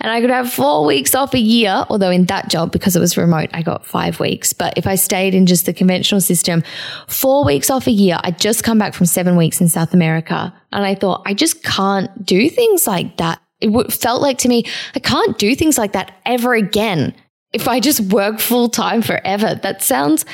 And 0.00 0.12
I 0.12 0.20
could 0.20 0.30
have 0.30 0.52
four 0.52 0.86
weeks 0.86 1.14
off 1.16 1.34
a 1.34 1.38
year, 1.38 1.84
although 1.90 2.10
in 2.10 2.26
that 2.26 2.48
job, 2.48 2.70
because 2.70 2.94
it 2.94 3.00
was 3.00 3.16
remote, 3.16 3.50
I 3.52 3.62
got 3.62 3.84
five 3.84 4.20
weeks. 4.20 4.52
But 4.52 4.74
if 4.76 4.86
I 4.86 4.94
stayed 4.94 5.34
in 5.34 5.46
just 5.46 5.66
the 5.66 5.72
conventional 5.72 6.20
system, 6.20 6.62
four 7.08 7.44
weeks 7.44 7.70
off 7.70 7.88
a 7.88 7.90
year, 7.90 8.18
I'd 8.22 8.38
just 8.38 8.62
come 8.62 8.78
back 8.78 8.94
from 8.94 9.06
seven 9.06 9.36
weeks 9.36 9.60
in 9.60 9.68
South 9.68 9.92
America. 9.92 10.54
And 10.70 10.84
I 10.84 10.94
thought, 10.94 11.22
I 11.26 11.34
just 11.34 11.64
can't 11.64 12.24
do 12.24 12.48
things 12.48 12.86
like 12.86 13.16
that. 13.16 13.40
It 13.60 13.92
felt 13.92 14.22
like 14.22 14.38
to 14.38 14.48
me, 14.48 14.64
I 14.94 15.00
can't 15.00 15.36
do 15.38 15.56
things 15.56 15.76
like 15.76 15.92
that 15.92 16.12
ever 16.24 16.54
again 16.54 17.14
if 17.52 17.68
I 17.68 17.80
just 17.80 18.00
work 18.00 18.38
full 18.38 18.68
time 18.68 19.02
forever. 19.02 19.54
That 19.62 19.82
sounds, 19.82 20.24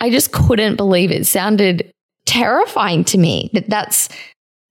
I 0.00 0.10
just 0.10 0.32
couldn't 0.32 0.76
believe 0.76 1.10
it. 1.10 1.22
it 1.22 1.24
sounded 1.26 1.90
terrifying 2.24 3.04
to 3.04 3.18
me 3.18 3.50
that 3.52 3.68
that's, 3.68 4.08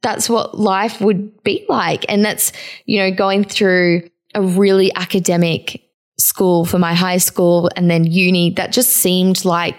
that's 0.02 0.30
what 0.30 0.58
life 0.60 1.02
would 1.02 1.44
be 1.44 1.66
like. 1.70 2.06
And 2.10 2.24
that's, 2.24 2.52
you 2.86 3.00
know, 3.00 3.12
going 3.12 3.44
through 3.44 4.10
a 4.34 4.42
really 4.42 4.94
academic 4.96 5.82
school 6.20 6.66
for 6.66 6.80
my 6.80 6.94
high 6.94 7.18
school 7.18 7.70
and 7.76 7.90
then 7.90 8.06
uni. 8.06 8.52
That 8.52 8.72
just 8.72 8.92
seemed 8.92 9.46
like 9.46 9.76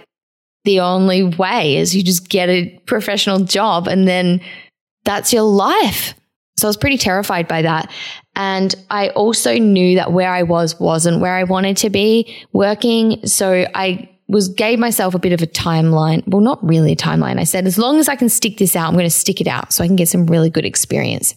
the 0.64 0.80
only 0.80 1.22
way 1.22 1.76
is 1.76 1.94
you 1.94 2.02
just 2.02 2.28
get 2.28 2.48
a 2.48 2.68
professional 2.86 3.40
job 3.40 3.86
and 3.86 4.06
then 4.06 4.40
that's 5.04 5.32
your 5.32 5.42
life. 5.42 6.14
So 6.58 6.66
I 6.66 6.70
was 6.70 6.76
pretty 6.76 6.98
terrified 6.98 7.46
by 7.46 7.62
that. 7.62 7.90
And 8.36 8.74
I 8.90 9.08
also 9.10 9.58
knew 9.58 9.96
that 9.96 10.12
where 10.12 10.30
I 10.30 10.42
was 10.42 10.78
wasn't 10.78 11.20
where 11.20 11.34
I 11.34 11.44
wanted 11.44 11.78
to 11.78 11.90
be 11.90 12.36
working. 12.52 13.26
So 13.26 13.66
I 13.74 14.10
was 14.28 14.48
gave 14.48 14.78
myself 14.78 15.14
a 15.14 15.20
bit 15.20 15.32
of 15.32 15.40
a 15.40 15.46
timeline. 15.46 16.26
Well, 16.26 16.40
not 16.40 16.64
really 16.66 16.92
a 16.92 16.96
timeline. 16.96 17.38
I 17.38 17.44
said, 17.44 17.64
as 17.66 17.78
long 17.78 17.98
as 17.98 18.08
I 18.08 18.16
can 18.16 18.28
stick 18.28 18.58
this 18.58 18.74
out, 18.74 18.88
I'm 18.88 18.94
going 18.94 19.04
to 19.04 19.10
stick 19.10 19.40
it 19.40 19.46
out 19.46 19.72
so 19.72 19.84
I 19.84 19.86
can 19.86 19.94
get 19.94 20.08
some 20.08 20.26
really 20.26 20.50
good 20.50 20.64
experience. 20.64 21.34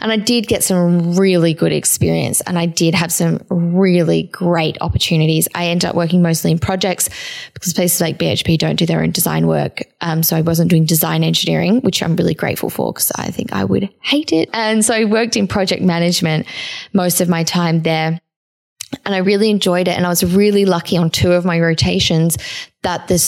And 0.00 0.12
I 0.12 0.18
did 0.18 0.46
get 0.46 0.62
some 0.62 1.16
really 1.16 1.54
good 1.54 1.72
experience 1.72 2.42
and 2.42 2.58
I 2.58 2.66
did 2.66 2.94
have 2.94 3.10
some 3.10 3.40
really 3.48 4.24
great 4.24 4.76
opportunities. 4.82 5.48
I 5.54 5.68
ended 5.68 5.88
up 5.88 5.96
working 5.96 6.20
mostly 6.20 6.50
in 6.50 6.58
projects 6.58 7.08
because 7.54 7.72
places 7.72 8.00
like 8.00 8.18
BHP 8.18 8.58
don't 8.58 8.76
do 8.76 8.84
their 8.84 9.02
own 9.02 9.10
design 9.10 9.46
work. 9.46 9.82
Um, 10.02 10.22
so 10.22 10.36
I 10.36 10.42
wasn't 10.42 10.70
doing 10.70 10.84
design 10.84 11.24
engineering, 11.24 11.80
which 11.80 12.02
I'm 12.02 12.14
really 12.14 12.34
grateful 12.34 12.68
for 12.68 12.92
because 12.92 13.10
I 13.12 13.30
think 13.30 13.54
I 13.54 13.64
would 13.64 13.88
hate 14.02 14.32
it. 14.32 14.50
And 14.52 14.84
so 14.84 14.94
I 14.94 15.04
worked 15.04 15.36
in 15.36 15.48
project 15.48 15.82
management 15.82 16.46
most 16.92 17.22
of 17.22 17.28
my 17.28 17.42
time 17.42 17.82
there 17.82 18.20
and 19.04 19.14
I 19.14 19.18
really 19.18 19.50
enjoyed 19.50 19.88
it. 19.88 19.96
And 19.96 20.06
I 20.06 20.08
was 20.08 20.24
really 20.24 20.64
lucky 20.64 20.96
on 20.96 21.10
two 21.10 21.32
of 21.32 21.44
my 21.44 21.60
rotations 21.60 22.36
that 22.82 23.08
the 23.08 23.18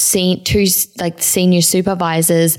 two 0.44 0.66
like 0.98 1.22
senior 1.22 1.62
supervisors 1.62 2.58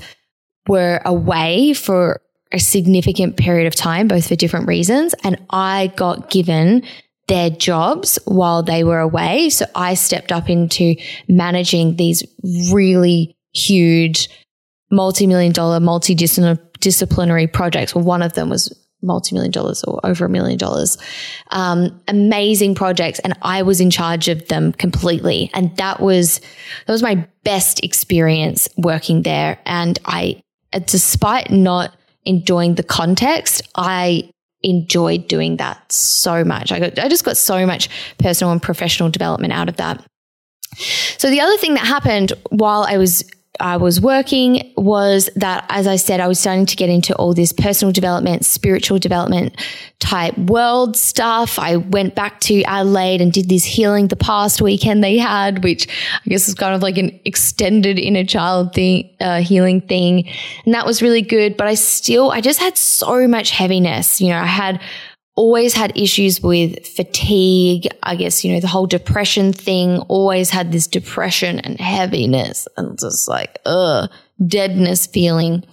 were 0.68 1.00
away 1.04 1.72
for 1.74 2.20
a 2.52 2.58
significant 2.58 3.36
period 3.36 3.66
of 3.66 3.74
time, 3.74 4.08
both 4.08 4.28
for 4.28 4.36
different 4.36 4.68
reasons. 4.68 5.14
And 5.24 5.40
I 5.50 5.92
got 5.96 6.30
given 6.30 6.84
their 7.28 7.50
jobs 7.50 8.18
while 8.26 8.62
they 8.62 8.84
were 8.84 9.00
away. 9.00 9.48
So 9.50 9.64
I 9.74 9.94
stepped 9.94 10.32
up 10.32 10.50
into 10.50 10.96
managing 11.28 11.96
these 11.96 12.22
really 12.72 13.36
huge 13.54 14.28
multi-million 14.90 15.52
dollar 15.52 15.80
multidisciplinary 15.80 17.50
projects. 17.52 17.94
Well, 17.94 18.04
one 18.04 18.22
of 18.22 18.34
them 18.34 18.50
was 18.50 18.78
multi-million 19.02 19.50
dollars 19.50 19.84
or 19.84 20.00
over 20.04 20.24
a 20.24 20.28
million 20.28 20.58
dollars. 20.58 20.96
Um, 21.50 22.00
amazing 22.08 22.74
projects. 22.74 23.18
And 23.20 23.36
I 23.42 23.62
was 23.62 23.80
in 23.80 23.90
charge 23.90 24.28
of 24.28 24.48
them 24.48 24.72
completely. 24.72 25.50
And 25.54 25.76
that 25.76 26.00
was, 26.00 26.40
that 26.86 26.92
was 26.92 27.02
my 27.02 27.26
best 27.44 27.82
experience 27.84 28.68
working 28.76 29.22
there. 29.22 29.58
And 29.66 29.98
I, 30.04 30.40
despite 30.86 31.50
not 31.50 31.94
enjoying 32.24 32.76
the 32.76 32.82
context, 32.82 33.62
I 33.74 34.30
enjoyed 34.62 35.26
doing 35.26 35.56
that 35.56 35.90
so 35.90 36.44
much. 36.44 36.70
I 36.70 36.78
got, 36.78 36.98
I 36.98 37.08
just 37.08 37.24
got 37.24 37.36
so 37.36 37.66
much 37.66 37.88
personal 38.18 38.52
and 38.52 38.62
professional 38.62 39.10
development 39.10 39.52
out 39.52 39.68
of 39.68 39.76
that. 39.76 40.04
So 41.18 41.28
the 41.28 41.40
other 41.40 41.56
thing 41.58 41.74
that 41.74 41.84
happened 41.84 42.32
while 42.50 42.86
I 42.88 42.96
was 42.96 43.28
I 43.60 43.76
was 43.76 44.00
working 44.00 44.72
was 44.76 45.28
that, 45.36 45.66
as 45.68 45.86
I 45.86 45.96
said, 45.96 46.20
I 46.20 46.26
was 46.26 46.40
starting 46.40 46.64
to 46.66 46.76
get 46.76 46.88
into 46.88 47.14
all 47.16 47.34
this 47.34 47.52
personal 47.52 47.92
development, 47.92 48.46
spiritual 48.46 48.98
development 48.98 49.60
type 49.98 50.36
world 50.38 50.96
stuff. 50.96 51.58
I 51.58 51.76
went 51.76 52.14
back 52.14 52.40
to 52.40 52.62
Adelaide 52.62 53.20
and 53.20 53.30
did 53.30 53.50
this 53.50 53.64
healing 53.64 54.08
the 54.08 54.16
past 54.16 54.62
weekend 54.62 55.04
they 55.04 55.18
had, 55.18 55.62
which 55.62 55.86
I 56.24 56.28
guess 56.30 56.48
is 56.48 56.54
kind 56.54 56.74
of 56.74 56.82
like 56.82 56.96
an 56.96 57.20
extended 57.26 57.98
inner 57.98 58.24
child 58.24 58.72
thing, 58.72 59.10
uh, 59.20 59.42
healing 59.42 59.82
thing. 59.82 60.28
And 60.64 60.72
that 60.72 60.86
was 60.86 61.02
really 61.02 61.22
good. 61.22 61.58
But 61.58 61.66
I 61.66 61.74
still, 61.74 62.30
I 62.30 62.40
just 62.40 62.58
had 62.58 62.78
so 62.78 63.28
much 63.28 63.50
heaviness. 63.50 64.18
You 64.18 64.30
know, 64.30 64.38
I 64.38 64.46
had 64.46 64.80
always 65.34 65.74
had 65.74 65.96
issues 65.96 66.42
with 66.42 66.86
fatigue. 66.86 67.88
I 68.02 68.16
guess, 68.16 68.44
you 68.44 68.52
know, 68.52 68.60
the 68.60 68.68
whole 68.68 68.86
depression 68.86 69.52
thing 69.52 69.98
always 70.08 70.50
had 70.50 70.72
this 70.72 70.86
depression 70.86 71.58
and 71.60 71.80
heaviness 71.80 72.68
and 72.76 72.98
just 72.98 73.28
like, 73.28 73.58
ugh, 73.64 74.10
deadness 74.46 75.06
feeling. 75.06 75.64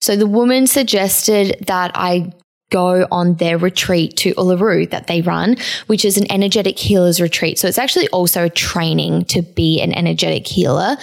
So 0.00 0.16
the 0.16 0.26
woman 0.26 0.66
suggested 0.66 1.56
that 1.66 1.92
I 1.94 2.32
go 2.70 3.06
on 3.10 3.34
their 3.34 3.58
retreat 3.58 4.16
to 4.16 4.34
Uluru 4.34 4.90
that 4.90 5.06
they 5.06 5.20
run, 5.20 5.56
which 5.86 6.04
is 6.04 6.16
an 6.16 6.30
energetic 6.30 6.78
healers 6.78 7.20
retreat. 7.20 7.58
So 7.58 7.68
it's 7.68 7.78
actually 7.78 8.08
also 8.08 8.44
a 8.44 8.50
training 8.50 9.26
to 9.26 9.42
be 9.42 9.80
an 9.80 9.92
energetic 9.92 10.46
healer. 10.46 10.96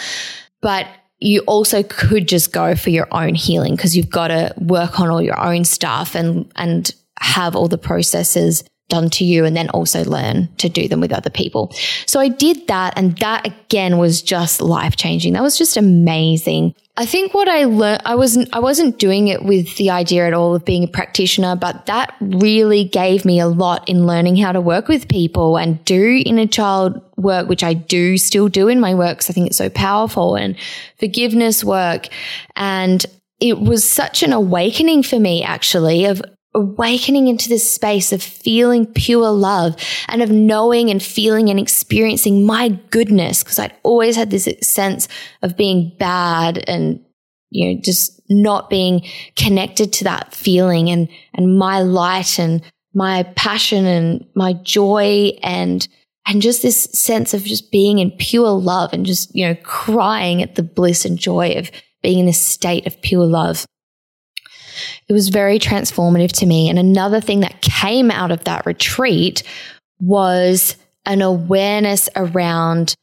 But 0.61 0.87
you 1.19 1.41
also 1.41 1.83
could 1.83 2.27
just 2.27 2.51
go 2.51 2.75
for 2.75 2.89
your 2.89 3.07
own 3.11 3.35
healing 3.35 3.75
because 3.75 3.95
you've 3.95 4.09
got 4.09 4.29
to 4.29 4.53
work 4.57 4.99
on 4.99 5.09
all 5.09 5.21
your 5.21 5.39
own 5.39 5.63
stuff 5.63 6.15
and, 6.15 6.51
and 6.55 6.93
have 7.21 7.55
all 7.55 7.67
the 7.67 7.77
processes 7.77 8.63
done 8.91 9.09
to 9.09 9.23
you 9.23 9.45
and 9.45 9.55
then 9.55 9.69
also 9.69 10.03
learn 10.03 10.49
to 10.57 10.67
do 10.67 10.87
them 10.87 10.99
with 10.99 11.13
other 11.13 11.29
people. 11.29 11.73
So 12.05 12.19
I 12.19 12.27
did 12.27 12.67
that 12.67 12.93
and 12.97 13.17
that 13.19 13.47
again 13.47 13.97
was 13.97 14.21
just 14.21 14.61
life 14.61 14.97
changing. 14.97 15.33
That 15.33 15.41
was 15.41 15.57
just 15.57 15.77
amazing. 15.77 16.75
I 16.97 17.05
think 17.05 17.33
what 17.33 17.47
I 17.47 17.63
learned, 17.63 18.01
I 18.05 18.15
wasn't, 18.15 18.49
I 18.53 18.59
wasn't 18.59 18.99
doing 18.99 19.29
it 19.29 19.45
with 19.45 19.77
the 19.77 19.91
idea 19.91 20.27
at 20.27 20.33
all 20.33 20.53
of 20.53 20.65
being 20.65 20.83
a 20.83 20.87
practitioner, 20.87 21.55
but 21.55 21.85
that 21.85 22.13
really 22.19 22.83
gave 22.83 23.23
me 23.23 23.39
a 23.39 23.47
lot 23.47 23.87
in 23.87 24.05
learning 24.05 24.35
how 24.35 24.51
to 24.51 24.59
work 24.59 24.89
with 24.89 25.07
people 25.07 25.57
and 25.57 25.83
do 25.85 26.21
inner 26.25 26.45
child 26.45 27.01
work, 27.15 27.47
which 27.47 27.63
I 27.63 27.73
do 27.73 28.17
still 28.17 28.49
do 28.49 28.67
in 28.67 28.81
my 28.81 28.93
work. 28.93 29.17
Because 29.17 29.29
I 29.29 29.33
think 29.33 29.47
it's 29.47 29.57
so 29.57 29.69
powerful 29.69 30.35
and 30.35 30.57
forgiveness 30.99 31.63
work. 31.63 32.09
And 32.57 33.05
it 33.39 33.59
was 33.59 33.89
such 33.89 34.21
an 34.21 34.33
awakening 34.33 35.03
for 35.03 35.17
me 35.17 35.43
actually 35.43 36.05
of 36.05 36.21
awakening 36.53 37.27
into 37.27 37.47
this 37.47 37.69
space 37.69 38.11
of 38.11 38.21
feeling 38.21 38.85
pure 38.85 39.29
love 39.29 39.75
and 40.07 40.21
of 40.21 40.29
knowing 40.29 40.89
and 40.89 41.01
feeling 41.01 41.49
and 41.49 41.59
experiencing 41.59 42.45
my 42.45 42.69
goodness. 42.89 43.43
Cause 43.43 43.59
I'd 43.59 43.75
always 43.83 44.15
had 44.15 44.31
this 44.31 44.49
sense 44.61 45.07
of 45.41 45.55
being 45.55 45.95
bad 45.97 46.63
and, 46.67 47.03
you 47.49 47.73
know, 47.73 47.81
just 47.81 48.21
not 48.29 48.69
being 48.69 49.05
connected 49.35 49.93
to 49.93 50.03
that 50.05 50.33
feeling 50.33 50.89
and, 50.89 51.07
and 51.33 51.57
my 51.57 51.81
light 51.81 52.37
and 52.39 52.61
my 52.93 53.23
passion 53.35 53.85
and 53.85 54.25
my 54.35 54.53
joy 54.53 55.31
and, 55.41 55.87
and 56.27 56.41
just 56.41 56.61
this 56.61 56.83
sense 56.83 57.33
of 57.33 57.43
just 57.43 57.71
being 57.71 57.99
in 57.99 58.11
pure 58.11 58.51
love 58.51 58.91
and 58.91 59.05
just, 59.05 59.33
you 59.33 59.47
know, 59.47 59.55
crying 59.63 60.41
at 60.41 60.55
the 60.55 60.63
bliss 60.63 61.05
and 61.05 61.17
joy 61.17 61.53
of 61.53 61.71
being 62.03 62.19
in 62.19 62.25
this 62.25 62.41
state 62.41 62.85
of 62.85 63.01
pure 63.01 63.25
love. 63.25 63.65
It 65.11 65.13
was 65.13 65.27
very 65.27 65.59
transformative 65.59 66.31
to 66.39 66.45
me. 66.45 66.69
And 66.69 66.79
another 66.79 67.19
thing 67.19 67.41
that 67.41 67.61
came 67.61 68.09
out 68.09 68.31
of 68.31 68.45
that 68.45 68.65
retreat 68.65 69.43
was 69.99 70.77
an 71.05 71.21
awareness 71.21 72.07
around 72.15 72.95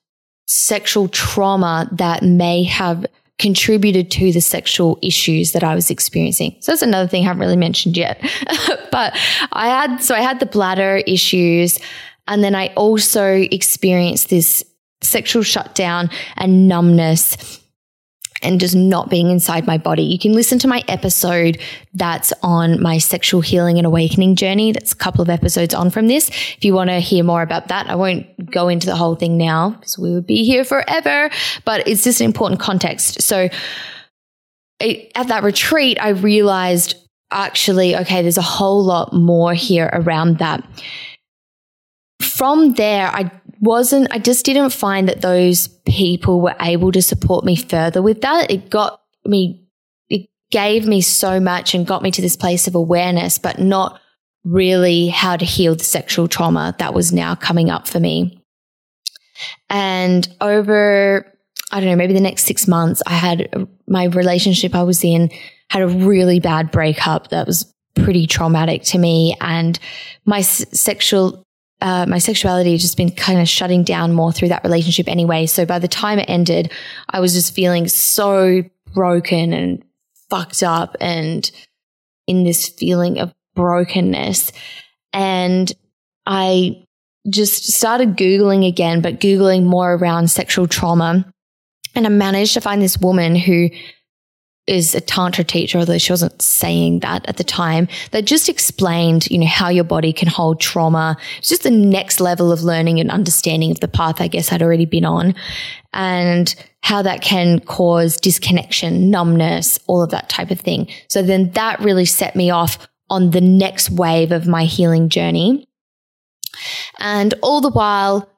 sexual 0.46 1.08
trauma 1.08 1.86
that 1.92 2.22
may 2.22 2.62
have 2.62 3.04
contributed 3.38 4.10
to 4.12 4.32
the 4.32 4.40
sexual 4.40 4.98
issues 5.02 5.52
that 5.52 5.62
I 5.62 5.74
was 5.74 5.90
experiencing. 5.90 6.56
So 6.60 6.72
that's 6.72 6.80
another 6.80 7.06
thing 7.06 7.24
I 7.24 7.26
haven't 7.26 7.40
really 7.40 7.58
mentioned 7.58 7.94
yet. 7.94 8.18
but 8.90 9.14
I 9.52 9.68
had, 9.68 9.98
so 9.98 10.14
I 10.14 10.22
had 10.22 10.40
the 10.40 10.46
bladder 10.46 11.02
issues. 11.06 11.78
And 12.26 12.42
then 12.42 12.54
I 12.54 12.68
also 12.68 13.46
experienced 13.52 14.30
this 14.30 14.64
sexual 15.02 15.42
shutdown 15.42 16.08
and 16.38 16.68
numbness 16.68 17.60
and 18.42 18.60
just 18.60 18.74
not 18.74 19.10
being 19.10 19.30
inside 19.30 19.66
my 19.66 19.78
body. 19.78 20.02
You 20.02 20.18
can 20.18 20.32
listen 20.32 20.58
to 20.60 20.68
my 20.68 20.82
episode 20.88 21.58
that's 21.94 22.32
on 22.42 22.80
my 22.80 22.98
sexual 22.98 23.40
healing 23.40 23.78
and 23.78 23.86
awakening 23.86 24.36
journey. 24.36 24.72
That's 24.72 24.92
a 24.92 24.96
couple 24.96 25.22
of 25.22 25.28
episodes 25.28 25.74
on 25.74 25.90
from 25.90 26.08
this. 26.08 26.28
If 26.28 26.64
you 26.64 26.74
want 26.74 26.90
to 26.90 27.00
hear 27.00 27.24
more 27.24 27.42
about 27.42 27.68
that, 27.68 27.88
I 27.88 27.94
won't 27.96 28.50
go 28.50 28.68
into 28.68 28.86
the 28.86 28.96
whole 28.96 29.16
thing 29.16 29.36
now 29.36 29.70
because 29.70 29.98
we 29.98 30.12
would 30.12 30.26
be 30.26 30.44
here 30.44 30.64
forever, 30.64 31.30
but 31.64 31.86
it's 31.88 32.04
just 32.04 32.20
an 32.20 32.26
important 32.26 32.60
context. 32.60 33.22
So 33.22 33.48
it, 34.80 35.12
at 35.14 35.28
that 35.28 35.42
retreat, 35.42 35.98
I 36.00 36.10
realized 36.10 36.94
actually, 37.30 37.96
okay, 37.96 38.22
there's 38.22 38.38
a 38.38 38.42
whole 38.42 38.84
lot 38.84 39.12
more 39.12 39.52
here 39.54 39.90
around 39.92 40.38
that. 40.38 40.64
From 42.22 42.74
there, 42.74 43.08
I 43.08 43.30
wasn't, 43.60 44.08
I 44.10 44.18
just 44.18 44.44
didn't 44.44 44.70
find 44.70 45.08
that 45.08 45.20
those 45.20 45.68
people 45.86 46.40
were 46.40 46.56
able 46.60 46.92
to 46.92 47.02
support 47.02 47.44
me 47.44 47.56
further 47.56 48.02
with 48.02 48.20
that. 48.22 48.50
It 48.50 48.70
got 48.70 49.00
me, 49.24 49.64
it 50.08 50.28
gave 50.50 50.86
me 50.86 51.00
so 51.00 51.40
much 51.40 51.74
and 51.74 51.86
got 51.86 52.02
me 52.02 52.10
to 52.10 52.22
this 52.22 52.36
place 52.36 52.66
of 52.66 52.74
awareness, 52.74 53.38
but 53.38 53.58
not 53.58 54.00
really 54.44 55.08
how 55.08 55.36
to 55.36 55.44
heal 55.44 55.74
the 55.74 55.84
sexual 55.84 56.28
trauma 56.28 56.74
that 56.78 56.94
was 56.94 57.12
now 57.12 57.34
coming 57.34 57.70
up 57.70 57.88
for 57.88 58.00
me. 58.00 58.42
And 59.68 60.28
over, 60.40 61.32
I 61.70 61.80
don't 61.80 61.88
know, 61.88 61.96
maybe 61.96 62.14
the 62.14 62.20
next 62.20 62.44
six 62.44 62.66
months, 62.66 63.02
I 63.06 63.12
had 63.12 63.68
my 63.86 64.04
relationship 64.04 64.74
I 64.74 64.82
was 64.82 65.04
in 65.04 65.30
had 65.70 65.82
a 65.82 65.88
really 65.88 66.40
bad 66.40 66.70
breakup 66.70 67.28
that 67.28 67.46
was 67.46 67.72
pretty 67.94 68.26
traumatic 68.26 68.82
to 68.82 68.98
me. 68.98 69.36
And 69.40 69.78
my 70.24 70.38
s- 70.38 70.64
sexual 70.72 71.44
uh, 71.80 72.06
my 72.06 72.18
sexuality 72.18 72.76
just 72.76 72.96
been 72.96 73.10
kind 73.10 73.40
of 73.40 73.48
shutting 73.48 73.84
down 73.84 74.12
more 74.12 74.32
through 74.32 74.48
that 74.48 74.64
relationship 74.64 75.08
anyway. 75.08 75.46
So 75.46 75.64
by 75.64 75.78
the 75.78 75.88
time 75.88 76.18
it 76.18 76.28
ended, 76.28 76.72
I 77.08 77.20
was 77.20 77.34
just 77.34 77.54
feeling 77.54 77.86
so 77.88 78.62
broken 78.94 79.52
and 79.52 79.84
fucked 80.28 80.62
up 80.62 80.96
and 81.00 81.50
in 82.26 82.44
this 82.44 82.68
feeling 82.68 83.18
of 83.18 83.32
brokenness. 83.54 84.52
And 85.12 85.72
I 86.26 86.84
just 87.30 87.72
started 87.72 88.16
Googling 88.16 88.66
again, 88.66 89.00
but 89.00 89.20
Googling 89.20 89.64
more 89.64 89.94
around 89.94 90.30
sexual 90.30 90.66
trauma. 90.66 91.24
And 91.94 92.06
I 92.06 92.10
managed 92.10 92.54
to 92.54 92.60
find 92.60 92.82
this 92.82 92.98
woman 92.98 93.34
who 93.34 93.70
is 94.68 94.94
a 94.94 95.00
tantra 95.00 95.44
teacher, 95.44 95.78
although 95.78 95.98
she 95.98 96.12
wasn't 96.12 96.40
saying 96.42 97.00
that 97.00 97.26
at 97.26 97.38
the 97.38 97.44
time, 97.44 97.88
that 98.10 98.26
just 98.26 98.48
explained, 98.48 99.26
you 99.30 99.38
know, 99.38 99.46
how 99.46 99.68
your 99.68 99.84
body 99.84 100.12
can 100.12 100.28
hold 100.28 100.60
trauma. 100.60 101.16
It's 101.38 101.48
just 101.48 101.62
the 101.62 101.70
next 101.70 102.20
level 102.20 102.52
of 102.52 102.62
learning 102.62 103.00
and 103.00 103.10
understanding 103.10 103.70
of 103.70 103.80
the 103.80 103.88
path 103.88 104.20
I 104.20 104.28
guess 104.28 104.52
I'd 104.52 104.62
already 104.62 104.86
been 104.86 105.04
on 105.04 105.34
and 105.92 106.54
how 106.82 107.02
that 107.02 107.22
can 107.22 107.60
cause 107.60 108.16
disconnection, 108.18 109.10
numbness, 109.10 109.78
all 109.86 110.02
of 110.02 110.10
that 110.10 110.28
type 110.28 110.50
of 110.50 110.60
thing. 110.60 110.88
So 111.08 111.22
then 111.22 111.50
that 111.52 111.80
really 111.80 112.04
set 112.04 112.36
me 112.36 112.50
off 112.50 112.86
on 113.10 113.30
the 113.30 113.40
next 113.40 113.90
wave 113.90 114.32
of 114.32 114.46
my 114.46 114.64
healing 114.64 115.08
journey. 115.08 115.66
And 116.98 117.34
all 117.42 117.60
the 117.60 117.70
while, 117.70 118.28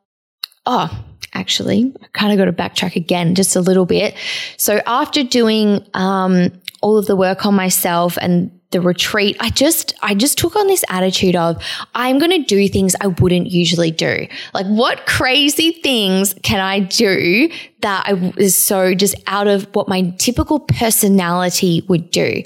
oh, 0.65 1.05
actually. 1.35 1.93
I 2.03 2.07
kind 2.13 2.33
of 2.33 2.39
got 2.39 2.45
to 2.45 2.53
backtrack 2.53 2.97
again 2.97 3.35
just 3.35 3.57
a 3.57 3.61
little 3.61 3.87
bit. 3.87 4.15
So 4.57 4.81
after 4.87 5.23
doing 5.23 5.85
um, 5.95 6.53
all 6.81 6.99
of 6.99 7.07
the 7.07 7.17
work 7.17 7.47
on 7.47 7.55
myself 7.55 8.19
and 8.21 8.51
the 8.71 8.81
retreat, 8.81 9.37
I 9.41 9.51
just, 9.51 9.95
I 10.01 10.15
just 10.15 10.39
took 10.39 10.55
on 10.55 10.69
this 10.69 10.85
attitude 10.89 11.35
of, 11.35 11.63
I'm 11.95 12.19
going 12.19 12.31
to 12.31 12.43
do 12.43 12.69
things 12.69 12.95
I 13.01 13.09
wouldn't 13.09 13.49
usually 13.49 13.91
do. 13.91 14.27
Like, 14.55 14.67
what 14.67 15.07
crazy 15.07 15.73
things 15.73 16.35
can 16.43 16.61
I 16.61 16.81
do 16.81 17.51
that 17.81 18.05
I 18.07 18.33
is 18.37 18.55
so 18.55 18.95
just 18.95 19.17
out 19.27 19.49
of 19.49 19.65
what 19.75 19.89
my 19.89 20.15
typical 20.19 20.61
personality 20.61 21.85
would 21.89 22.11
do? 22.13 22.45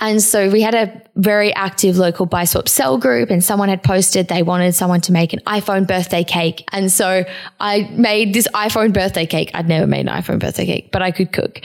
And 0.00 0.22
so 0.22 0.50
we 0.50 0.60
had 0.60 0.74
a 0.74 1.02
very 1.16 1.54
active 1.54 1.96
local 1.96 2.26
buy 2.26 2.44
swap 2.44 2.68
sell 2.68 2.98
group 2.98 3.30
and 3.30 3.42
someone 3.42 3.68
had 3.68 3.82
posted 3.82 4.28
they 4.28 4.42
wanted 4.42 4.74
someone 4.74 5.00
to 5.02 5.12
make 5.12 5.32
an 5.32 5.40
iPhone 5.46 5.86
birthday 5.86 6.24
cake. 6.24 6.64
And 6.72 6.92
so 6.92 7.24
I 7.60 7.82
made 7.92 8.34
this 8.34 8.48
iPhone 8.48 8.92
birthday 8.92 9.26
cake. 9.26 9.50
I'd 9.54 9.68
never 9.68 9.86
made 9.86 10.06
an 10.06 10.12
iPhone 10.12 10.38
birthday 10.38 10.66
cake, 10.66 10.92
but 10.92 11.02
I 11.02 11.10
could 11.10 11.32
cook 11.32 11.60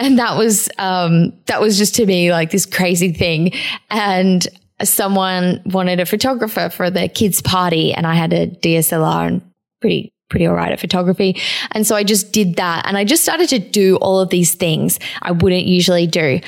and 0.00 0.18
that 0.18 0.36
was 0.36 0.68
um, 0.78 1.32
that 1.46 1.60
was 1.60 1.76
just 1.78 1.94
to 1.96 2.06
me 2.06 2.32
like 2.32 2.50
this 2.50 2.66
crazy 2.66 3.12
thing. 3.12 3.52
And 3.90 4.46
someone 4.82 5.60
wanted 5.66 6.00
a 6.00 6.06
photographer 6.06 6.70
for 6.70 6.90
their 6.90 7.08
kids' 7.08 7.42
party, 7.42 7.92
and 7.92 8.06
I 8.06 8.14
had 8.14 8.32
a 8.32 8.46
DSLR 8.46 9.26
and 9.28 9.42
pretty 9.80 10.12
pretty 10.30 10.46
all 10.46 10.54
right 10.54 10.72
at 10.72 10.80
photography. 10.80 11.36
And 11.72 11.86
so 11.86 11.94
I 11.94 12.02
just 12.02 12.32
did 12.32 12.56
that, 12.56 12.86
and 12.86 12.96
I 12.96 13.04
just 13.04 13.22
started 13.22 13.50
to 13.50 13.58
do 13.58 13.96
all 13.96 14.20
of 14.20 14.30
these 14.30 14.54
things 14.54 14.98
I 15.20 15.32
wouldn't 15.32 15.66
usually 15.66 16.06
do. 16.06 16.40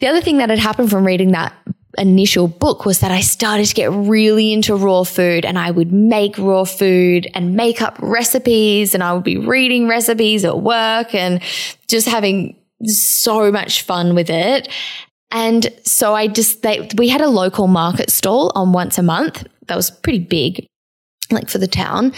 The 0.00 0.08
other 0.08 0.20
thing 0.20 0.38
that 0.38 0.50
had 0.50 0.58
happened 0.58 0.90
from 0.90 1.06
reading 1.06 1.32
that 1.32 1.54
initial 1.98 2.48
book 2.48 2.84
was 2.84 3.00
that 3.00 3.10
I 3.10 3.20
started 3.20 3.66
to 3.66 3.74
get 3.74 3.90
really 3.90 4.52
into 4.52 4.74
raw 4.76 5.02
food 5.02 5.44
and 5.44 5.58
I 5.58 5.72
would 5.72 5.92
make 5.92 6.38
raw 6.38 6.62
food 6.64 7.28
and 7.34 7.56
make 7.56 7.82
up 7.82 7.98
recipes 8.00 8.94
and 8.94 9.02
I 9.02 9.12
would 9.12 9.24
be 9.24 9.36
reading 9.36 9.88
recipes 9.88 10.44
at 10.44 10.60
work 10.60 11.14
and 11.14 11.42
just 11.88 12.08
having 12.08 12.56
so 12.84 13.50
much 13.50 13.82
fun 13.82 14.14
with 14.14 14.30
it. 14.30 14.68
And 15.30 15.68
so 15.84 16.14
I 16.14 16.26
just, 16.26 16.62
they, 16.62 16.88
we 16.96 17.08
had 17.08 17.20
a 17.20 17.28
local 17.28 17.66
market 17.66 18.10
stall 18.10 18.50
on 18.54 18.72
once 18.72 18.98
a 18.98 19.02
month 19.02 19.46
that 19.66 19.76
was 19.76 19.90
pretty 19.90 20.18
big 20.18 20.66
like 21.32 21.48
for 21.48 21.58
the 21.58 21.68
town. 21.68 22.12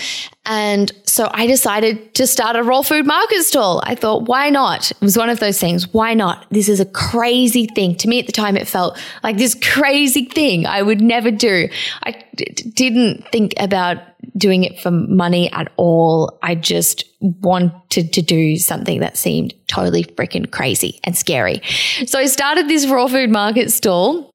And 0.45 0.93
so 1.05 1.31
I 1.33 1.47
decided 1.47 2.15
to 2.15 2.27
start 2.27 2.57
a 2.57 2.63
raw 2.63 2.83
food 2.83 3.07
market 3.07 3.43
stall. 3.45 3.81
I 3.85 3.95
thought, 3.95 4.29
why 4.29 4.51
not? 4.51 4.91
It 4.91 5.01
was 5.01 5.17
one 5.17 5.31
of 5.31 5.41
those 5.41 5.61
things. 5.61 5.93
Why 5.93 6.15
not? 6.15 6.47
This 6.51 6.69
is 6.69 6.81
a 6.81 6.87
crazy 6.87 7.67
thing. 7.67 7.95
To 7.97 8.09
me 8.09 8.19
at 8.19 8.27
the 8.27 8.33
time, 8.33 8.57
it 8.57 8.67
felt 8.67 8.99
like 9.23 9.37
this 9.37 9.55
crazy 9.55 10.25
thing 10.25 10.67
I 10.67 10.83
would 10.83 11.01
never 11.01 11.31
do. 11.31 11.69
I 12.03 12.25
d- 12.35 12.45
didn't 12.75 13.27
think 13.29 13.55
about 13.59 13.99
doing 14.37 14.65
it 14.65 14.81
for 14.81 14.91
money 14.91 15.51
at 15.53 15.71
all. 15.77 16.39
I 16.43 16.55
just 16.55 17.05
wanted 17.21 18.13
to 18.13 18.23
do 18.23 18.57
something 18.57 19.01
that 19.01 19.17
seemed 19.17 19.55
totally 19.69 20.05
freaking 20.05 20.51
crazy 20.51 21.01
and 21.05 21.17
scary. 21.17 21.61
So 22.07 22.19
I 22.19 22.27
started 22.27 22.69
this 22.69 22.87
raw 22.87 23.07
food 23.07 23.31
market 23.31 23.71
stall 23.71 24.32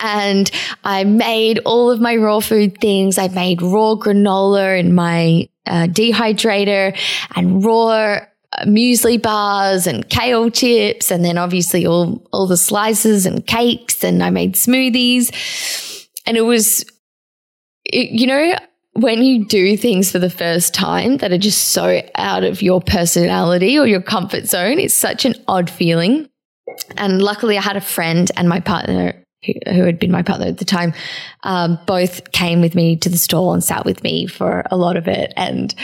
and 0.00 0.50
I 0.84 1.04
made 1.04 1.60
all 1.64 1.90
of 1.90 2.00
my 2.00 2.16
raw 2.16 2.40
food 2.40 2.78
things. 2.80 3.18
I 3.18 3.28
made 3.28 3.62
raw 3.62 3.94
granola 3.94 4.78
in 4.78 4.94
my 4.94 5.48
uh, 5.66 5.86
dehydrator 5.88 6.98
and 7.34 7.64
raw 7.64 8.20
uh, 8.52 8.64
muesli 8.64 9.20
bars 9.20 9.86
and 9.86 10.08
kale 10.08 10.50
chips, 10.50 11.10
and 11.10 11.24
then 11.24 11.38
obviously 11.38 11.86
all 11.86 12.26
all 12.32 12.46
the 12.46 12.56
slices 12.56 13.26
and 13.26 13.46
cakes. 13.46 14.04
And 14.04 14.22
I 14.22 14.30
made 14.30 14.54
smoothies, 14.54 16.08
and 16.26 16.36
it 16.36 16.42
was, 16.42 16.84
it, 17.84 18.10
you 18.10 18.26
know, 18.26 18.54
when 18.92 19.22
you 19.22 19.44
do 19.46 19.76
things 19.76 20.10
for 20.10 20.18
the 20.18 20.30
first 20.30 20.72
time 20.72 21.18
that 21.18 21.32
are 21.32 21.38
just 21.38 21.68
so 21.68 22.00
out 22.14 22.44
of 22.44 22.62
your 22.62 22.80
personality 22.80 23.78
or 23.78 23.86
your 23.86 24.00
comfort 24.02 24.46
zone, 24.46 24.78
it's 24.78 24.94
such 24.94 25.24
an 25.24 25.34
odd 25.48 25.68
feeling. 25.68 26.28
And 26.96 27.22
luckily, 27.22 27.58
I 27.58 27.62
had 27.62 27.76
a 27.76 27.80
friend 27.80 28.30
and 28.36 28.48
my 28.48 28.60
partner 28.60 29.22
who, 29.46 29.84
had 29.84 29.98
been 29.98 30.10
my 30.10 30.22
partner 30.22 30.46
at 30.46 30.58
the 30.58 30.64
time, 30.64 30.92
um, 31.42 31.78
both 31.86 32.32
came 32.32 32.60
with 32.60 32.74
me 32.74 32.96
to 32.96 33.08
the 33.08 33.18
stall 33.18 33.52
and 33.52 33.62
sat 33.62 33.84
with 33.84 34.02
me 34.02 34.26
for 34.26 34.64
a 34.70 34.76
lot 34.76 34.96
of 34.96 35.08
it. 35.08 35.32
And 35.36 35.74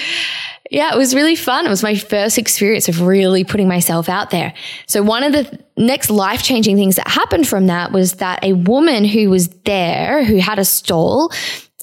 yeah, 0.71 0.95
it 0.95 0.97
was 0.97 1.15
really 1.15 1.37
fun. 1.37 1.67
It 1.67 1.69
was 1.69 1.83
my 1.83 1.95
first 1.95 2.39
experience 2.39 2.89
of 2.89 3.03
really 3.03 3.45
putting 3.45 3.69
myself 3.69 4.09
out 4.09 4.31
there. 4.31 4.55
So 4.87 5.03
one 5.03 5.23
of 5.23 5.33
the 5.33 5.59
next 5.77 6.09
life 6.09 6.43
changing 6.43 6.77
things 6.77 6.97
that 6.97 7.09
happened 7.09 7.47
from 7.47 7.67
that 7.67 7.93
was 7.93 8.15
that 8.15 8.43
a 8.43 8.55
woman 8.55 9.05
who 9.05 9.29
was 9.29 9.49
there, 9.65 10.25
who 10.25 10.37
had 10.37 10.59
a 10.59 10.65
stall, 10.65 11.31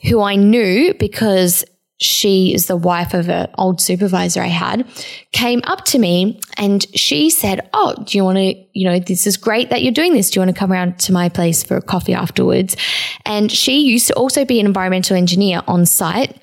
who 0.09 0.21
I 0.21 0.35
knew 0.35 0.93
because 0.95 1.63
she 2.01 2.53
is 2.53 2.67
the 2.67 2.77
wife 2.77 3.13
of 3.13 3.29
an 3.29 3.49
old 3.57 3.81
supervisor 3.81 4.41
I 4.41 4.47
had, 4.47 4.87
came 5.33 5.61
up 5.65 5.83
to 5.85 5.99
me 5.99 6.39
and 6.57 6.85
she 6.95 7.29
said, 7.29 7.69
Oh, 7.73 7.93
do 8.05 8.17
you 8.17 8.23
want 8.23 8.37
to, 8.37 8.55
you 8.73 8.85
know, 8.85 8.99
this 8.99 9.27
is 9.27 9.35
great 9.35 9.69
that 9.69 9.83
you're 9.83 9.91
doing 9.91 10.13
this. 10.13 10.29
Do 10.29 10.39
you 10.39 10.45
want 10.45 10.55
to 10.55 10.59
come 10.59 10.71
around 10.71 10.99
to 10.99 11.11
my 11.11 11.27
place 11.27 11.61
for 11.61 11.75
a 11.75 11.81
coffee 11.81 12.13
afterwards? 12.13 12.77
And 13.25 13.51
she 13.51 13.81
used 13.81 14.07
to 14.07 14.13
also 14.13 14.45
be 14.45 14.59
an 14.59 14.65
environmental 14.65 15.17
engineer 15.17 15.61
on 15.67 15.85
site. 15.85 16.41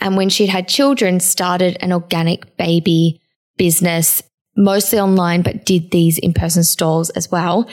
And 0.00 0.16
when 0.16 0.28
she'd 0.28 0.48
had 0.48 0.68
children, 0.68 1.20
started 1.20 1.78
an 1.80 1.92
organic 1.92 2.56
baby 2.56 3.22
business 3.56 4.22
mostly 4.56 4.98
online, 4.98 5.42
but 5.42 5.64
did 5.64 5.90
these 5.90 6.18
in 6.18 6.32
person 6.32 6.64
stalls 6.64 7.10
as 7.10 7.30
well. 7.30 7.68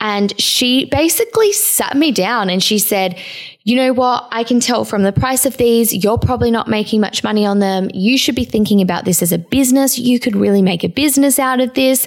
And 0.00 0.38
she 0.40 0.86
basically 0.86 1.52
sat 1.52 1.96
me 1.96 2.12
down 2.12 2.50
and 2.50 2.62
she 2.62 2.78
said, 2.78 3.18
you 3.64 3.76
know 3.76 3.92
what? 3.92 4.28
I 4.32 4.44
can 4.44 4.60
tell 4.60 4.84
from 4.84 5.02
the 5.02 5.12
price 5.12 5.46
of 5.46 5.56
these, 5.56 5.92
you're 5.92 6.18
probably 6.18 6.50
not 6.50 6.68
making 6.68 7.00
much 7.00 7.22
money 7.22 7.46
on 7.46 7.58
them. 7.60 7.90
You 7.94 8.18
should 8.18 8.34
be 8.34 8.44
thinking 8.44 8.80
about 8.80 9.04
this 9.04 9.22
as 9.22 9.32
a 9.32 9.38
business. 9.38 9.98
You 9.98 10.18
could 10.18 10.34
really 10.34 10.62
make 10.62 10.82
a 10.84 10.88
business 10.88 11.38
out 11.38 11.60
of 11.60 11.74
this. 11.74 12.06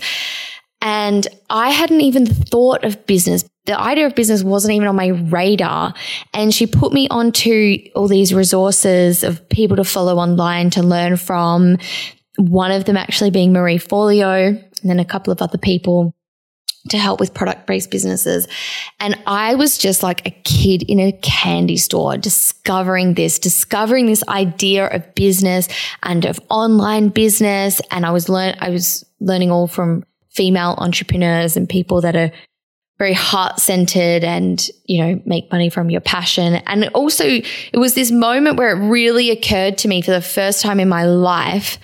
And 0.82 1.28
I 1.50 1.70
hadn't 1.70 2.02
even 2.02 2.26
thought 2.26 2.84
of 2.84 3.06
business. 3.08 3.46
The 3.66 3.80
idea 3.80 4.06
of 4.06 4.14
business 4.14 4.44
wasn't 4.44 4.76
even 4.76 4.88
on 4.88 4.96
my 4.96 5.08
radar. 5.08 5.94
And 6.34 6.54
she 6.54 6.68
put 6.68 6.94
me 6.94 7.08
onto 7.10 7.78
all 7.96 8.08
these 8.08 8.34
resources 8.34 9.24
of 9.24 9.48
people 9.50 9.78
to 9.78 9.84
follow 9.84 10.18
online 10.18 10.70
to 10.72 10.84
learn 10.84 11.18
from. 11.18 11.78
One 12.38 12.72
of 12.72 12.86
them 12.86 12.98
actually 12.98 13.32
being 13.32 13.54
Marie 13.54 13.78
Forleo, 13.78 14.48
and 14.50 14.90
then 14.90 15.00
a 15.00 15.06
couple 15.06 15.32
of 15.32 15.42
other 15.42 15.58
people 15.58 16.14
to 16.90 16.98
help 16.98 17.20
with 17.20 17.34
product 17.34 17.66
based 17.66 17.90
businesses. 17.90 18.48
And 19.00 19.18
I 19.26 19.56
was 19.56 19.78
just 19.78 20.04
like 20.04 20.26
a 20.28 20.30
kid 20.30 20.84
in 20.84 21.00
a 21.00 21.12
candy 21.12 21.78
store 21.78 22.18
discovering 22.18 23.16
this, 23.16 23.40
discovering 23.40 24.06
this 24.06 24.24
idea 24.28 24.88
of 24.88 25.16
business 25.16 25.68
and 26.04 26.26
of 26.26 26.40
online 26.50 27.10
business. 27.10 27.82
And 27.90 28.06
I 28.06 28.12
was 28.12 28.30
learn, 28.30 28.56
I 28.60 28.70
was 28.70 29.04
learning 29.20 29.52
all 29.52 29.68
from 29.68 30.04
female 30.30 30.76
entrepreneurs 30.78 31.58
and 31.58 31.68
people 31.68 32.02
that 32.02 32.16
are 32.16 32.32
very 32.98 33.14
heart 33.14 33.60
centered 33.60 34.24
and, 34.24 34.70
you 34.86 35.04
know, 35.04 35.22
make 35.26 35.52
money 35.52 35.70
from 35.70 35.90
your 35.90 36.02
passion. 36.02 36.56
And 36.68 36.88
also 36.90 37.26
it 37.26 37.78
was 37.78 37.96
this 37.96 38.12
moment 38.12 38.58
where 38.58 38.70
it 38.70 38.88
really 38.88 39.32
occurred 39.32 39.78
to 39.80 39.88
me 39.88 40.02
for 40.02 40.12
the 40.12 40.22
first 40.22 40.62
time 40.62 40.80
in 40.80 40.88
my 40.88 41.06
life 41.06 41.78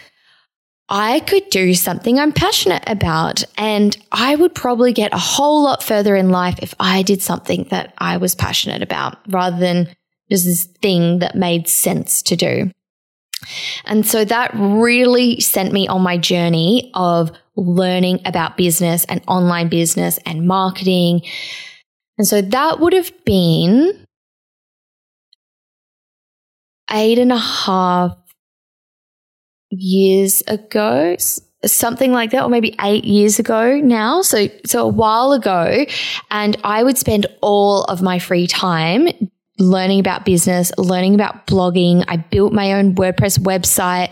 I 0.93 1.21
could 1.21 1.49
do 1.49 1.73
something 1.73 2.19
I'm 2.19 2.33
passionate 2.33 2.83
about 2.85 3.45
and 3.57 3.97
I 4.11 4.35
would 4.35 4.53
probably 4.53 4.91
get 4.91 5.13
a 5.13 5.17
whole 5.17 5.63
lot 5.63 5.81
further 5.81 6.17
in 6.17 6.31
life 6.31 6.59
if 6.61 6.75
I 6.81 7.01
did 7.01 7.21
something 7.21 7.65
that 7.69 7.93
I 7.97 8.17
was 8.17 8.35
passionate 8.35 8.83
about 8.83 9.17
rather 9.31 9.57
than 9.57 9.87
just 10.29 10.43
this 10.43 10.65
thing 10.65 11.19
that 11.19 11.33
made 11.33 11.69
sense 11.69 12.21
to 12.23 12.35
do. 12.35 12.71
And 13.85 14.05
so 14.05 14.25
that 14.25 14.51
really 14.53 15.39
sent 15.39 15.71
me 15.71 15.87
on 15.87 16.01
my 16.01 16.17
journey 16.17 16.91
of 16.93 17.31
learning 17.55 18.19
about 18.25 18.57
business 18.57 19.05
and 19.05 19.23
online 19.29 19.69
business 19.69 20.19
and 20.25 20.45
marketing. 20.45 21.21
And 22.17 22.27
so 22.27 22.41
that 22.41 22.81
would 22.81 22.91
have 22.91 23.13
been 23.23 24.05
eight 26.91 27.17
and 27.17 27.31
a 27.31 27.37
half 27.37 28.17
years 29.71 30.43
ago, 30.47 31.15
something 31.65 32.11
like 32.11 32.31
that, 32.31 32.43
or 32.43 32.49
maybe 32.49 32.75
eight 32.81 33.05
years 33.05 33.39
ago 33.39 33.79
now. 33.79 34.21
So, 34.21 34.47
so 34.65 34.83
a 34.83 34.87
while 34.87 35.31
ago. 35.31 35.85
And 36.29 36.57
I 36.63 36.83
would 36.83 36.97
spend 36.97 37.25
all 37.41 37.83
of 37.85 38.01
my 38.01 38.19
free 38.19 38.47
time 38.47 39.07
learning 39.59 39.99
about 39.99 40.25
business, 40.25 40.71
learning 40.77 41.13
about 41.13 41.45
blogging. 41.45 42.03
I 42.07 42.17
built 42.17 42.51
my 42.51 42.73
own 42.73 42.95
WordPress 42.95 43.39
website, 43.39 44.11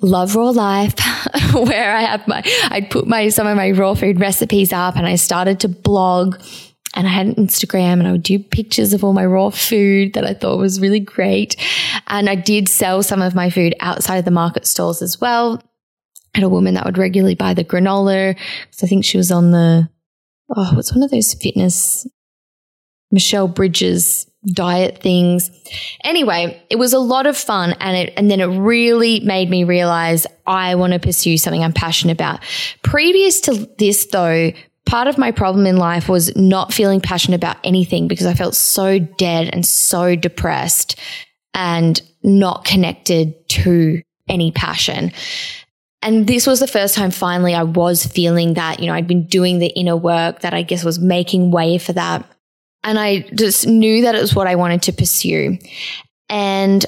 Love 0.00 0.36
Raw 0.36 0.50
Life, 0.50 0.94
where 1.52 1.94
I 1.94 2.02
have 2.02 2.26
my, 2.28 2.42
I'd 2.70 2.90
put 2.90 3.06
my, 3.06 3.28
some 3.28 3.46
of 3.46 3.56
my 3.56 3.72
raw 3.72 3.94
food 3.94 4.20
recipes 4.20 4.72
up 4.72 4.96
and 4.96 5.06
I 5.06 5.16
started 5.16 5.60
to 5.60 5.68
blog 5.68 6.36
and 6.94 7.06
I 7.06 7.10
had 7.10 7.26
an 7.26 7.34
Instagram 7.34 7.94
and 7.94 8.06
I 8.06 8.12
would 8.12 8.22
do 8.22 8.38
pictures 8.38 8.92
of 8.92 9.04
all 9.04 9.12
my 9.12 9.26
raw 9.26 9.50
food 9.50 10.14
that 10.14 10.24
I 10.24 10.34
thought 10.34 10.58
was 10.58 10.80
really 10.80 11.00
great. 11.00 11.56
And 12.06 12.30
I 12.30 12.34
did 12.34 12.68
sell 12.68 13.02
some 13.02 13.20
of 13.20 13.34
my 13.34 13.50
food 13.50 13.74
outside 13.80 14.18
of 14.18 14.24
the 14.24 14.30
market 14.30 14.66
stalls 14.66 15.02
as 15.02 15.20
well. 15.20 15.62
I 16.34 16.38
had 16.38 16.44
a 16.44 16.48
woman 16.48 16.74
that 16.74 16.84
would 16.84 16.98
regularly 16.98 17.34
buy 17.34 17.54
the 17.54 17.64
granola 17.64 18.36
because 18.64 18.82
I 18.82 18.86
think 18.86 19.04
she 19.04 19.16
was 19.16 19.30
on 19.30 19.50
the, 19.50 19.88
oh, 20.56 20.74
what's 20.74 20.94
one 20.94 21.02
of 21.02 21.10
those 21.10 21.34
fitness, 21.34 22.06
Michelle 23.10 23.48
Bridges 23.48 24.26
diet 24.46 24.98
things. 24.98 25.50
Anyway, 26.02 26.62
it 26.70 26.76
was 26.76 26.92
a 26.92 26.98
lot 26.98 27.26
of 27.26 27.36
fun 27.36 27.72
and 27.80 27.96
it, 27.96 28.12
and 28.16 28.30
then 28.30 28.40
it 28.40 28.46
really 28.46 29.20
made 29.20 29.48
me 29.48 29.64
realize 29.64 30.26
I 30.46 30.74
want 30.74 30.92
to 30.92 30.98
pursue 30.98 31.38
something 31.38 31.64
I'm 31.64 31.72
passionate 31.72 32.12
about. 32.12 32.40
Previous 32.82 33.40
to 33.42 33.68
this 33.78 34.06
though, 34.06 34.52
part 34.86 35.08
of 35.08 35.18
my 35.18 35.30
problem 35.30 35.66
in 35.66 35.76
life 35.76 36.08
was 36.08 36.34
not 36.36 36.72
feeling 36.72 37.00
passionate 37.00 37.36
about 37.36 37.56
anything 37.64 38.08
because 38.08 38.26
I 38.26 38.34
felt 38.34 38.54
so 38.54 38.98
dead 38.98 39.50
and 39.52 39.64
so 39.64 40.14
depressed 40.14 40.98
and 41.54 42.00
not 42.22 42.64
connected 42.64 43.48
to 43.48 44.02
any 44.28 44.52
passion. 44.52 45.12
And 46.02 46.26
this 46.26 46.46
was 46.46 46.60
the 46.60 46.66
first 46.66 46.94
time 46.94 47.10
finally 47.10 47.54
I 47.54 47.62
was 47.62 48.04
feeling 48.04 48.54
that, 48.54 48.80
you 48.80 48.86
know, 48.86 48.92
I'd 48.92 49.08
been 49.08 49.26
doing 49.26 49.58
the 49.58 49.68
inner 49.68 49.96
work 49.96 50.40
that 50.40 50.52
I 50.52 50.62
guess 50.62 50.84
was 50.84 50.98
making 50.98 51.50
way 51.50 51.78
for 51.78 51.94
that. 51.94 52.26
And 52.82 52.98
I 52.98 53.20
just 53.34 53.66
knew 53.66 54.02
that 54.02 54.14
it 54.14 54.20
was 54.20 54.34
what 54.34 54.46
I 54.46 54.56
wanted 54.56 54.82
to 54.82 54.92
pursue. 54.92 55.56
And 56.28 56.84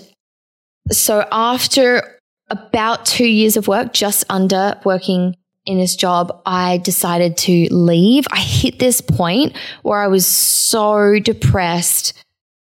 so 0.90 1.26
after 1.32 2.20
about 2.50 3.06
two 3.06 3.26
years 3.26 3.56
of 3.56 3.68
work, 3.68 3.94
just 3.94 4.24
under 4.28 4.78
working 4.84 5.36
in 5.66 5.78
this 5.78 5.96
job, 5.96 6.40
I 6.46 6.78
decided 6.78 7.36
to 7.38 7.68
leave. 7.70 8.26
I 8.30 8.40
hit 8.40 8.78
this 8.78 9.00
point 9.00 9.56
where 9.82 9.98
I 9.98 10.06
was 10.06 10.24
so 10.26 11.18
depressed, 11.18 12.14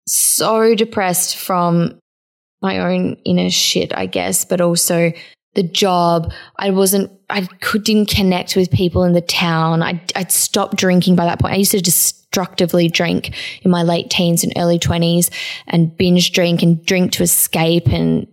so 0.07 0.75
depressed 0.75 1.37
from 1.37 1.99
my 2.63 2.79
own 2.79 3.17
inner 3.25 3.51
shit, 3.51 3.95
I 3.95 4.07
guess, 4.07 4.45
but 4.45 4.61
also 4.61 5.13
the 5.55 5.65
job. 5.65 6.33
I 6.59 6.71
wasn't, 6.71 7.11
I 7.29 7.47
could, 7.61 7.85
didn't 7.85 8.09
connect 8.09 8.57
with 8.57 8.71
people 8.71 9.05
in 9.05 9.13
the 9.13 9.21
town. 9.21 9.83
I, 9.83 10.01
I'd 10.15 10.33
stopped 10.33 10.77
drinking 10.77 11.17
by 11.17 11.25
that 11.25 11.41
point. 11.41 11.55
I 11.55 11.59
used 11.59 11.73
to 11.73 11.83
destructively 11.83 12.89
drink 12.89 13.35
in 13.63 13.71
my 13.71 13.83
late 13.83 14.11
teens 14.11 14.45
and 14.45 14.53
early 14.57 14.79
20s 14.79 15.31
and 15.67 15.95
binge 15.97 16.33
drink 16.33 16.63
and 16.63 16.85
drink 16.87 17.13
to 17.13 17.25
escape 17.25 17.89
and 17.89 18.29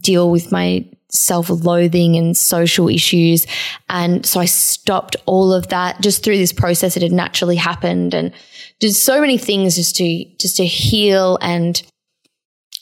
deal 0.00 0.30
with 0.30 0.50
my 0.50 0.84
self 1.14 1.48
loathing 1.48 2.16
and 2.16 2.36
social 2.36 2.88
issues. 2.88 3.46
And 3.88 4.24
so 4.26 4.40
I 4.40 4.44
stopped 4.44 5.16
all 5.26 5.52
of 5.52 5.68
that 5.68 6.00
just 6.00 6.24
through 6.24 6.38
this 6.38 6.52
process. 6.52 6.96
It 6.96 7.02
had 7.02 7.12
naturally 7.12 7.56
happened 7.56 8.14
and 8.14 8.32
did 8.80 8.94
so 8.94 9.20
many 9.20 9.38
things 9.38 9.76
just 9.76 9.96
to, 9.96 10.24
just 10.38 10.56
to 10.56 10.66
heal 10.66 11.38
and, 11.40 11.80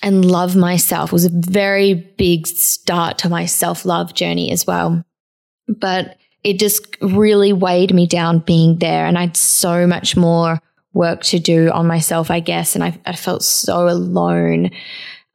and 0.03 0.25
love 0.25 0.57
myself 0.57 1.11
it 1.11 1.13
was 1.13 1.27
a 1.27 1.31
very 1.31 1.95
big 1.95 2.47
start 2.47 3.19
to 3.19 3.29
my 3.29 3.47
self 3.47 3.85
love 3.85 4.15
journey 4.15 4.51
as 4.51 4.67
well. 4.67 5.05
But 5.69 6.17
it 6.43 6.59
just 6.59 6.97
really 7.01 7.53
weighed 7.53 7.95
me 7.95 8.07
down 8.07 8.41
being 8.41 8.79
there. 8.79 9.07
And 9.07 9.17
I 9.17 9.23
had 9.23 9.37
so 9.37 9.87
much 9.87 10.17
more 10.17 10.59
work 10.93 11.23
to 11.23 11.39
do 11.39 11.71
on 11.71 11.87
myself, 11.87 12.31
I 12.31 12.41
guess. 12.41 12.75
And 12.75 12.85
I, 12.85 12.99
I 13.07 13.15
felt 13.15 13.43
so 13.43 13.89
alone 13.89 14.71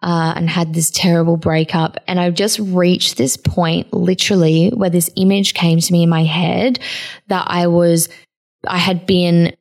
uh, 0.02 0.34
and 0.36 0.50
had 0.50 0.74
this 0.74 0.92
terrible 0.92 1.38
breakup. 1.38 1.98
And 2.08 2.20
I 2.20 2.30
just 2.30 2.60
reached 2.60 3.18
this 3.18 3.38
point, 3.38 3.92
literally, 3.94 4.70
where 4.70 4.90
this 4.90 5.10
image 5.16 5.54
came 5.54 5.80
to 5.80 5.94
me 5.94 6.04
in 6.04 6.10
my 6.10 6.24
head 6.24 6.80
that 7.28 7.46
I 7.48 7.68
was, 7.68 8.10
I 8.68 8.78
had 8.78 9.06
been 9.06 9.56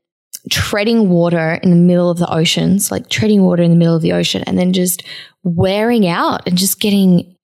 treading 0.51 1.09
water 1.09 1.59
in 1.63 1.71
the 1.71 1.77
middle 1.77 2.11
of 2.11 2.19
the 2.19 2.33
oceans, 2.33 2.91
like 2.91 3.09
treading 3.09 3.43
water 3.43 3.63
in 3.63 3.71
the 3.71 3.77
middle 3.77 3.97
of 3.97 4.03
the 4.03 4.13
ocean, 4.13 4.45
and 4.47 4.59
then 4.59 4.73
just 4.73 5.03
wearing 5.43 6.07
out 6.07 6.47
and 6.47 6.59
just 6.59 6.81
getting 6.81 7.37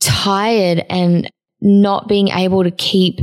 tired 0.00 0.84
and 0.90 1.30
not 1.60 2.08
being 2.08 2.28
able 2.28 2.62
to 2.62 2.70
keep 2.70 3.20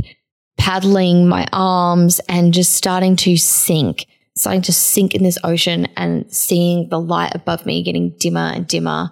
paddling 0.58 1.28
my 1.28 1.46
arms 1.52 2.20
and 2.28 2.52
just 2.52 2.74
starting 2.74 3.16
to 3.16 3.36
sink 3.36 4.06
starting 4.36 4.62
to 4.62 4.72
sink 4.72 5.14
in 5.14 5.22
this 5.22 5.38
ocean 5.44 5.86
and 5.96 6.30
seeing 6.32 6.88
the 6.88 7.00
light 7.00 7.34
above 7.34 7.66
me 7.66 7.82
getting 7.82 8.10
dimmer 8.18 8.52
and 8.54 8.66
dimmer. 8.66 9.10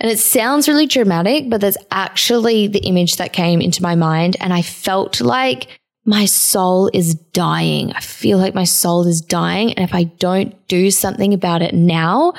And 0.00 0.10
it 0.10 0.18
sounds 0.18 0.68
really 0.68 0.86
dramatic, 0.86 1.48
but 1.48 1.60
that's 1.60 1.76
actually 1.90 2.66
the 2.66 2.80
image 2.80 3.16
that 3.16 3.32
came 3.32 3.60
into 3.60 3.82
my 3.82 3.94
mind. 3.94 4.36
And 4.40 4.52
I 4.52 4.62
felt 4.62 5.20
like 5.20 5.68
my 6.04 6.26
soul 6.26 6.90
is 6.92 7.14
dying. 7.14 7.92
I 7.92 8.00
feel 8.00 8.38
like 8.38 8.54
my 8.54 8.64
soul 8.64 9.06
is 9.06 9.20
dying. 9.20 9.72
And 9.72 9.88
if 9.88 9.94
I 9.94 10.04
don't 10.04 10.66
do 10.68 10.90
something 10.90 11.32
about 11.32 11.62
it 11.62 11.74
now, 11.74 12.34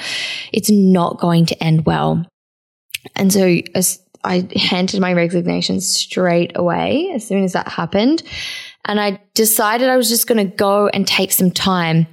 it's 0.53 0.69
not 0.69 1.19
going 1.19 1.45
to 1.47 1.63
end 1.63 1.85
well. 1.85 2.25
And 3.15 3.31
so 3.31 3.59
I 4.23 4.47
handed 4.55 4.99
my 4.99 5.13
resignation 5.13 5.81
straight 5.81 6.51
away 6.55 7.11
as 7.13 7.25
soon 7.25 7.43
as 7.43 7.53
that 7.53 7.67
happened. 7.67 8.23
And 8.85 8.99
I 8.99 9.19
decided 9.33 9.89
I 9.89 9.97
was 9.97 10.09
just 10.09 10.27
going 10.27 10.49
to 10.49 10.55
go 10.55 10.87
and 10.87 11.07
take 11.07 11.31
some 11.31 11.51
time. 11.51 12.07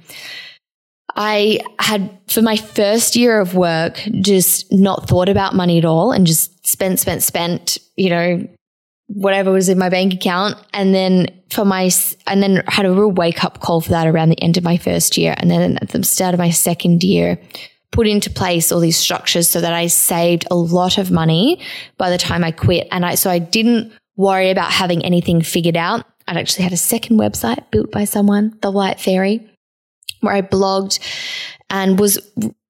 I 1.15 1.59
had, 1.79 2.09
for 2.27 2.41
my 2.41 2.57
first 2.57 3.15
year 3.15 3.39
of 3.39 3.55
work, 3.55 4.01
just 4.21 4.71
not 4.71 5.07
thought 5.07 5.29
about 5.29 5.53
money 5.53 5.77
at 5.77 5.85
all 5.85 6.11
and 6.11 6.25
just 6.25 6.65
spent, 6.65 6.99
spent, 6.99 7.21
spent, 7.21 7.77
you 7.95 8.09
know, 8.09 8.47
whatever 9.07 9.51
was 9.51 9.69
in 9.69 9.77
my 9.77 9.89
bank 9.89 10.13
account. 10.13 10.57
And 10.73 10.95
then 10.95 11.27
for 11.51 11.65
my, 11.65 11.91
and 12.25 12.41
then 12.41 12.63
had 12.67 12.85
a 12.85 12.91
real 12.91 13.11
wake 13.11 13.43
up 13.43 13.59
call 13.59 13.81
for 13.81 13.91
that 13.91 14.07
around 14.07 14.29
the 14.29 14.41
end 14.41 14.57
of 14.57 14.63
my 14.63 14.77
first 14.77 15.17
year. 15.17 15.35
And 15.37 15.51
then 15.51 15.77
at 15.77 15.89
the 15.89 16.03
start 16.03 16.33
of 16.33 16.39
my 16.39 16.49
second 16.49 17.03
year, 17.03 17.37
put 17.91 18.07
into 18.07 18.31
place 18.31 18.71
all 18.71 18.79
these 18.79 18.97
structures 18.97 19.47
so 19.47 19.61
that 19.61 19.73
I 19.73 19.85
saved 19.85 20.47
a 20.49 20.55
lot 20.55 20.97
of 20.97 21.11
money 21.11 21.59
by 21.97 22.09
the 22.09 22.17
time 22.17 22.43
I 22.43 22.49
quit. 22.49 22.87
And 22.91 23.05
I, 23.05 23.13
so 23.13 23.29
I 23.29 23.37
didn't 23.37 23.93
worry 24.15 24.49
about 24.49 24.71
having 24.71 25.05
anything 25.05 25.43
figured 25.43 25.77
out. 25.77 26.05
I'd 26.27 26.37
actually 26.37 26.63
had 26.63 26.73
a 26.73 26.77
second 26.77 27.17
website 27.19 27.69
built 27.71 27.91
by 27.91 28.05
someone, 28.05 28.57
The 28.61 28.71
Light 28.71 28.99
Fairy, 28.99 29.49
where 30.21 30.33
I 30.33 30.41
blogged 30.41 30.99
and 31.69 31.99
was 31.99 32.19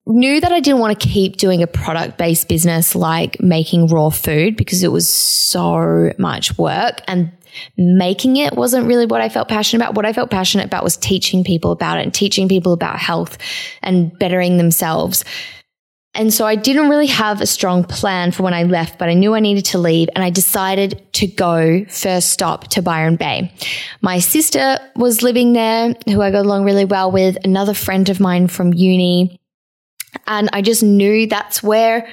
knew 0.06 0.41
that 0.41 0.51
I 0.51 0.60
didn't 0.60 0.80
want 0.80 0.99
to 0.99 1.08
keep 1.08 1.38
doing 1.38 1.64
a 1.64 1.68
product 1.68 2.18
based 2.18 2.49
business 2.49 2.93
like 2.93 3.39
making 3.39 3.88
raw 3.88 4.10
food 4.10 4.58
because 4.58 4.84
it 4.84 4.91
was 4.91 5.08
so 5.08 6.12
much 6.18 6.58
work 6.58 7.01
and 7.08 7.32
making 7.78 8.38
it 8.38 8.56
wasn't 8.56 8.88
really 8.88 9.06
what 9.06 9.22
I 9.22 9.30
felt 9.30 9.47
passionate 9.47 9.84
about. 9.84 9.95
What 9.95 10.06
I 10.06 10.14
felt 10.14 10.30
passionate 10.30 10.66
about 10.66 10.84
was 10.84 10.97
teaching 10.97 11.43
people 11.43 11.72
about 11.72 11.99
it 11.99 12.04
and 12.04 12.14
teaching 12.14 12.49
people 12.49 12.74
about 12.74 12.97
health 12.97 13.38
and 13.82 14.18
bettering 14.20 14.58
themselves. 14.58 15.24
And 16.16 16.32
so 16.32 16.45
I 16.45 16.55
didn't 16.55 16.89
really 16.89 17.07
have 17.07 17.41
a 17.41 17.47
strong 17.47 17.84
plan 17.84 18.32
for 18.32 18.43
when 18.43 18.53
I 18.53 18.64
left, 18.64 18.99
but 18.99 19.09
I 19.09 19.16
knew 19.16 19.34
I 19.34 19.39
needed 19.39 19.66
to 19.66 19.80
leave 19.80 20.09
and 20.14 20.24
I 20.24 20.30
decided 20.30 21.01
to 21.14 21.26
go 21.26 21.86
first 21.86 22.30
stop 22.30 22.68
to 22.70 22.84
Byron 22.84 23.16
Bay. 23.16 23.51
My 24.01 24.20
sister 24.20 24.78
was 24.95 25.24
living 25.24 25.53
there, 25.53 25.95
who 26.05 26.22
I 26.22 26.30
got 26.30 26.45
along 26.45 26.66
really 26.66 26.86
well 26.86 27.11
with, 27.11 27.38
another 27.43 27.74
friend 27.74 28.09
of 28.09 28.20
mine 28.20 28.47
from 28.47 28.74
uni. 28.74 29.39
And 30.28 30.49
I 30.53 30.61
just 30.61 30.84
knew 30.84 31.26
that's 31.26 31.64
where 31.64 32.07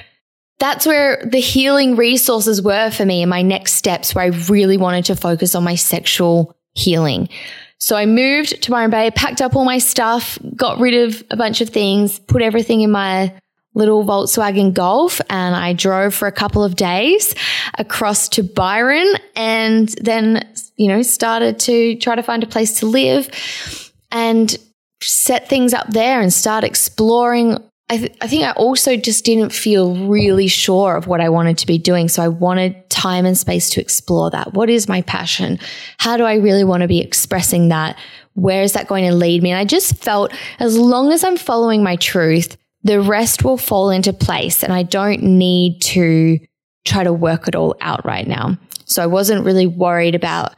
that's 0.59 0.85
where 0.85 1.25
the 1.25 1.41
healing 1.41 1.97
resources 1.97 2.61
were 2.61 2.91
for 2.91 3.07
me 3.07 3.23
and 3.23 3.31
my 3.31 3.41
next 3.41 3.73
steps 3.73 4.15
where 4.15 4.25
I 4.25 4.29
really 4.29 4.77
wanted 4.77 5.07
to 5.07 5.17
focus 5.17 5.55
on 5.55 5.65
my 5.65 5.75
sexual 5.75 6.55
healing. 6.75 7.31
So 7.79 7.97
I 7.97 8.05
moved 8.05 8.63
to 8.63 8.71
Byron 8.71 8.91
Bay, 8.91 9.11
packed 9.11 9.41
up 9.41 9.57
all 9.57 9.65
my 9.65 9.79
stuff, 9.79 10.39
got 10.55 10.79
rid 10.79 10.95
of 10.95 11.23
a 11.31 11.37
bunch 11.37 11.63
of 11.63 11.71
things, 11.71 12.19
put 12.19 12.43
everything 12.43 12.83
in 12.83 12.91
my 12.91 13.33
little 13.75 14.05
Volkswagen 14.05 14.75
Golf 14.75 15.21
and 15.31 15.55
I 15.55 15.73
drove 15.73 16.15
for 16.15 16.27
a 16.27 16.33
couple 16.33 16.65
of 16.65 16.77
days 16.77 17.35
across 17.79 18.29
to 18.31 18.43
Byron 18.43 19.07
and 19.37 19.89
then, 20.01 20.49
you 20.77 20.89
know, 20.89 21.03
started 21.03 21.59
to 21.61 21.97
try 21.97 22.17
to 22.17 22.23
find 22.23 22.43
a 22.43 22.49
place 22.49 22.81
to 22.81 22.87
live 22.87 23.31
and 24.11 24.57
set 25.03 25.49
things 25.49 25.73
up 25.73 25.89
there 25.89 26.21
and 26.21 26.33
start 26.33 26.65
exploring 26.65 27.59
I, 27.91 27.97
th- 27.97 28.17
I 28.21 28.29
think 28.29 28.45
I 28.45 28.53
also 28.53 28.97
just 28.97 29.25
didn't 29.25 29.51
feel 29.51 29.97
really 30.07 30.47
sure 30.47 30.95
of 30.95 31.09
what 31.09 31.21
I 31.21 31.29
wanted 31.29 31.59
to 31.59 31.67
be 31.67 31.77
doing. 31.77 32.09
So 32.09 32.23
I 32.23 32.29
wanted 32.29 32.89
time 32.89 33.27
and 33.27 33.37
space 33.37 33.69
to 33.71 33.81
explore 33.81 34.31
that. 34.31 34.55
What 34.55 34.71
is 34.71 34.89
my 34.89 35.03
passion? 35.03 35.59
How 35.99 36.17
do 36.17 36.23
I 36.23 36.35
really 36.35 36.63
want 36.63 36.83
to 36.83 36.87
be 36.87 37.01
expressing 37.01 37.67
that? 37.71 37.99
Where 38.35 38.63
is 38.63 38.75
that 38.75 38.87
going 38.87 39.09
to 39.09 39.15
lead 39.15 39.43
me? 39.43 39.51
And 39.51 39.59
I 39.59 39.65
just 39.65 39.97
felt 39.97 40.33
as 40.61 40.79
long 40.79 41.11
as 41.11 41.25
I'm 41.25 41.37
following 41.37 41.83
my 41.83 41.97
truth, 41.97 42.57
the 42.83 43.01
rest 43.01 43.45
will 43.45 43.59
fall 43.59 43.91
into 43.91 44.13
place 44.13 44.63
and 44.63 44.73
I 44.73 44.83
don't 44.83 45.23
need 45.23 45.81
to 45.83 46.39
try 46.85 47.05
to 47.05 47.13
work 47.13 47.47
it 47.47 47.55
all 47.55 47.77
out 47.81 48.05
right 48.05 48.27
now. 48.27 48.59
So 48.85 49.03
I 49.03 49.07
wasn't 49.07 49.45
really 49.45 49.67
worried 49.67 50.15
about 50.15 50.55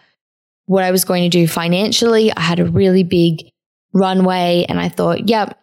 what 0.66 0.84
I 0.84 0.90
was 0.90 1.04
going 1.04 1.22
to 1.24 1.28
do 1.28 1.46
financially. 1.46 2.32
I 2.34 2.40
had 2.40 2.60
a 2.60 2.64
really 2.64 3.02
big 3.02 3.50
runway 3.92 4.64
and 4.68 4.78
I 4.80 4.88
thought, 4.88 5.28
yep, 5.28 5.61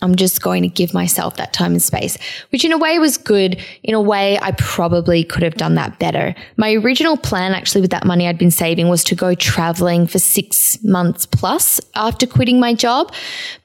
I'm 0.00 0.16
just 0.16 0.42
going 0.42 0.62
to 0.62 0.68
give 0.68 0.94
myself 0.94 1.36
that 1.36 1.52
time 1.52 1.72
and 1.72 1.82
space, 1.82 2.16
which 2.50 2.64
in 2.64 2.72
a 2.72 2.78
way 2.78 2.98
was 2.98 3.16
good. 3.16 3.62
In 3.82 3.94
a 3.94 4.00
way, 4.00 4.38
I 4.40 4.52
probably 4.52 5.24
could 5.24 5.42
have 5.42 5.54
done 5.54 5.74
that 5.74 5.98
better. 5.98 6.34
My 6.56 6.72
original 6.72 7.16
plan, 7.16 7.52
actually, 7.52 7.82
with 7.82 7.90
that 7.90 8.06
money 8.06 8.26
I'd 8.26 8.38
been 8.38 8.50
saving 8.50 8.88
was 8.88 9.04
to 9.04 9.14
go 9.14 9.34
traveling 9.34 10.06
for 10.06 10.18
six 10.18 10.82
months 10.82 11.26
plus 11.26 11.80
after 11.94 12.26
quitting 12.26 12.58
my 12.58 12.74
job. 12.74 13.12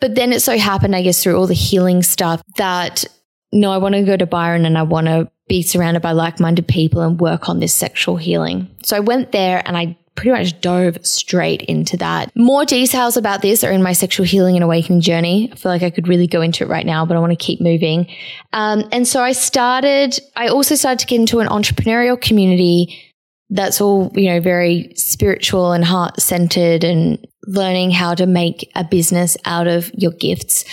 But 0.01 0.15
then 0.15 0.33
it 0.33 0.41
so 0.41 0.57
happened, 0.57 0.95
I 0.95 1.03
guess, 1.03 1.23
through 1.23 1.37
all 1.37 1.47
the 1.47 1.53
healing 1.53 2.03
stuff 2.03 2.43
that 2.57 3.05
no, 3.51 3.71
I 3.71 3.77
want 3.77 3.95
to 3.95 4.03
go 4.03 4.15
to 4.15 4.27
Byron 4.27 4.65
and 4.65 4.77
I 4.77 4.83
want 4.83 5.07
to 5.07 5.31
be 5.47 5.63
surrounded 5.63 6.01
by 6.01 6.11
like 6.11 6.39
minded 6.39 6.67
people 6.67 7.01
and 7.01 7.19
work 7.19 7.49
on 7.49 7.59
this 7.59 7.73
sexual 7.73 8.17
healing. 8.17 8.69
So 8.83 8.95
I 8.95 8.99
went 8.99 9.31
there 9.31 9.63
and 9.65 9.75
I 9.75 9.97
pretty 10.19 10.31
much 10.31 10.59
dove 10.59 10.97
straight 11.01 11.61
into 11.61 11.95
that. 11.95 12.29
More 12.35 12.65
details 12.65 13.15
about 13.15 13.41
this 13.41 13.63
are 13.63 13.71
in 13.71 13.81
my 13.81 13.93
sexual 13.93 14.25
healing 14.25 14.55
and 14.57 14.65
awakening 14.65 14.99
journey. 14.99 15.49
I 15.49 15.55
feel 15.55 15.71
like 15.71 15.81
I 15.81 15.89
could 15.89 16.09
really 16.09 16.27
go 16.27 16.41
into 16.41 16.65
it 16.65 16.67
right 16.67 16.85
now, 16.85 17.05
but 17.05 17.15
I 17.15 17.21
want 17.21 17.31
to 17.31 17.37
keep 17.37 17.61
moving. 17.61 18.05
Um, 18.51 18.83
and 18.91 19.07
so 19.07 19.23
I 19.23 19.31
started, 19.31 20.19
I 20.35 20.49
also 20.49 20.75
started 20.75 20.99
to 20.99 21.05
get 21.05 21.21
into 21.21 21.39
an 21.39 21.47
entrepreneurial 21.47 22.19
community 22.19 23.01
that's 23.49 23.79
all, 23.79 24.11
you 24.13 24.29
know, 24.29 24.41
very 24.41 24.91
spiritual 24.95 25.71
and 25.71 25.85
heart 25.85 26.19
centered 26.19 26.83
and 26.83 27.25
learning 27.47 27.91
how 27.91 28.13
to 28.13 28.25
make 28.25 28.69
a 28.75 28.83
business 28.83 29.37
out 29.45 29.67
of 29.67 29.89
your 29.93 30.11
gifts. 30.11 30.65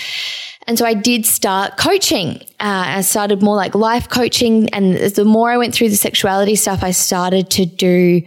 And 0.66 0.76
so 0.76 0.84
I 0.84 0.94
did 0.94 1.24
start 1.24 1.76
coaching. 1.76 2.40
Uh, 2.58 2.98
I 2.98 3.00
started 3.02 3.42
more 3.42 3.54
like 3.54 3.76
life 3.76 4.08
coaching. 4.08 4.68
And 4.70 4.96
the 4.96 5.24
more 5.24 5.50
I 5.52 5.56
went 5.56 5.72
through 5.72 5.90
the 5.90 5.96
sexuality 5.96 6.56
stuff, 6.56 6.82
I 6.82 6.90
started 6.90 7.48
to 7.50 7.64
do 7.64 8.22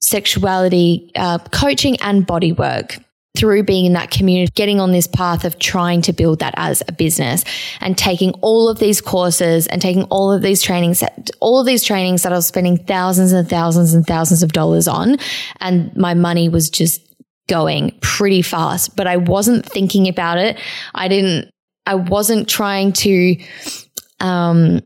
sexuality 0.00 1.10
uh, 1.16 1.38
coaching 1.50 1.96
and 2.00 2.26
body 2.26 2.52
work 2.52 2.98
through 3.36 3.62
being 3.62 3.86
in 3.86 3.92
that 3.92 4.10
community, 4.10 4.50
getting 4.54 4.80
on 4.80 4.90
this 4.90 5.06
path 5.06 5.44
of 5.44 5.58
trying 5.58 6.02
to 6.02 6.12
build 6.12 6.40
that 6.40 6.54
as 6.56 6.82
a 6.88 6.92
business 6.92 7.44
and 7.80 7.96
taking 7.96 8.32
all 8.40 8.68
of 8.68 8.80
these 8.80 9.00
courses 9.00 9.66
and 9.68 9.80
taking 9.80 10.02
all 10.04 10.32
of 10.32 10.42
these 10.42 10.60
trainings, 10.60 11.04
all 11.40 11.60
of 11.60 11.66
these 11.66 11.84
trainings 11.84 12.22
that 12.24 12.32
I 12.32 12.36
was 12.36 12.46
spending 12.46 12.76
thousands 12.78 13.32
and 13.32 13.48
thousands 13.48 13.94
and 13.94 14.04
thousands 14.04 14.42
of 14.42 14.52
dollars 14.52 14.88
on. 14.88 15.18
And 15.60 15.96
my 15.96 16.14
money 16.14 16.48
was 16.48 16.68
just 16.68 17.00
going 17.48 17.96
pretty 18.02 18.42
fast, 18.42 18.96
but 18.96 19.06
I 19.06 19.16
wasn't 19.16 19.64
thinking 19.64 20.08
about 20.08 20.38
it. 20.38 20.58
I 20.94 21.06
didn't, 21.06 21.50
I 21.86 21.94
wasn't 21.94 22.48
trying 22.48 22.92
to, 22.94 23.36
um, 24.20 24.80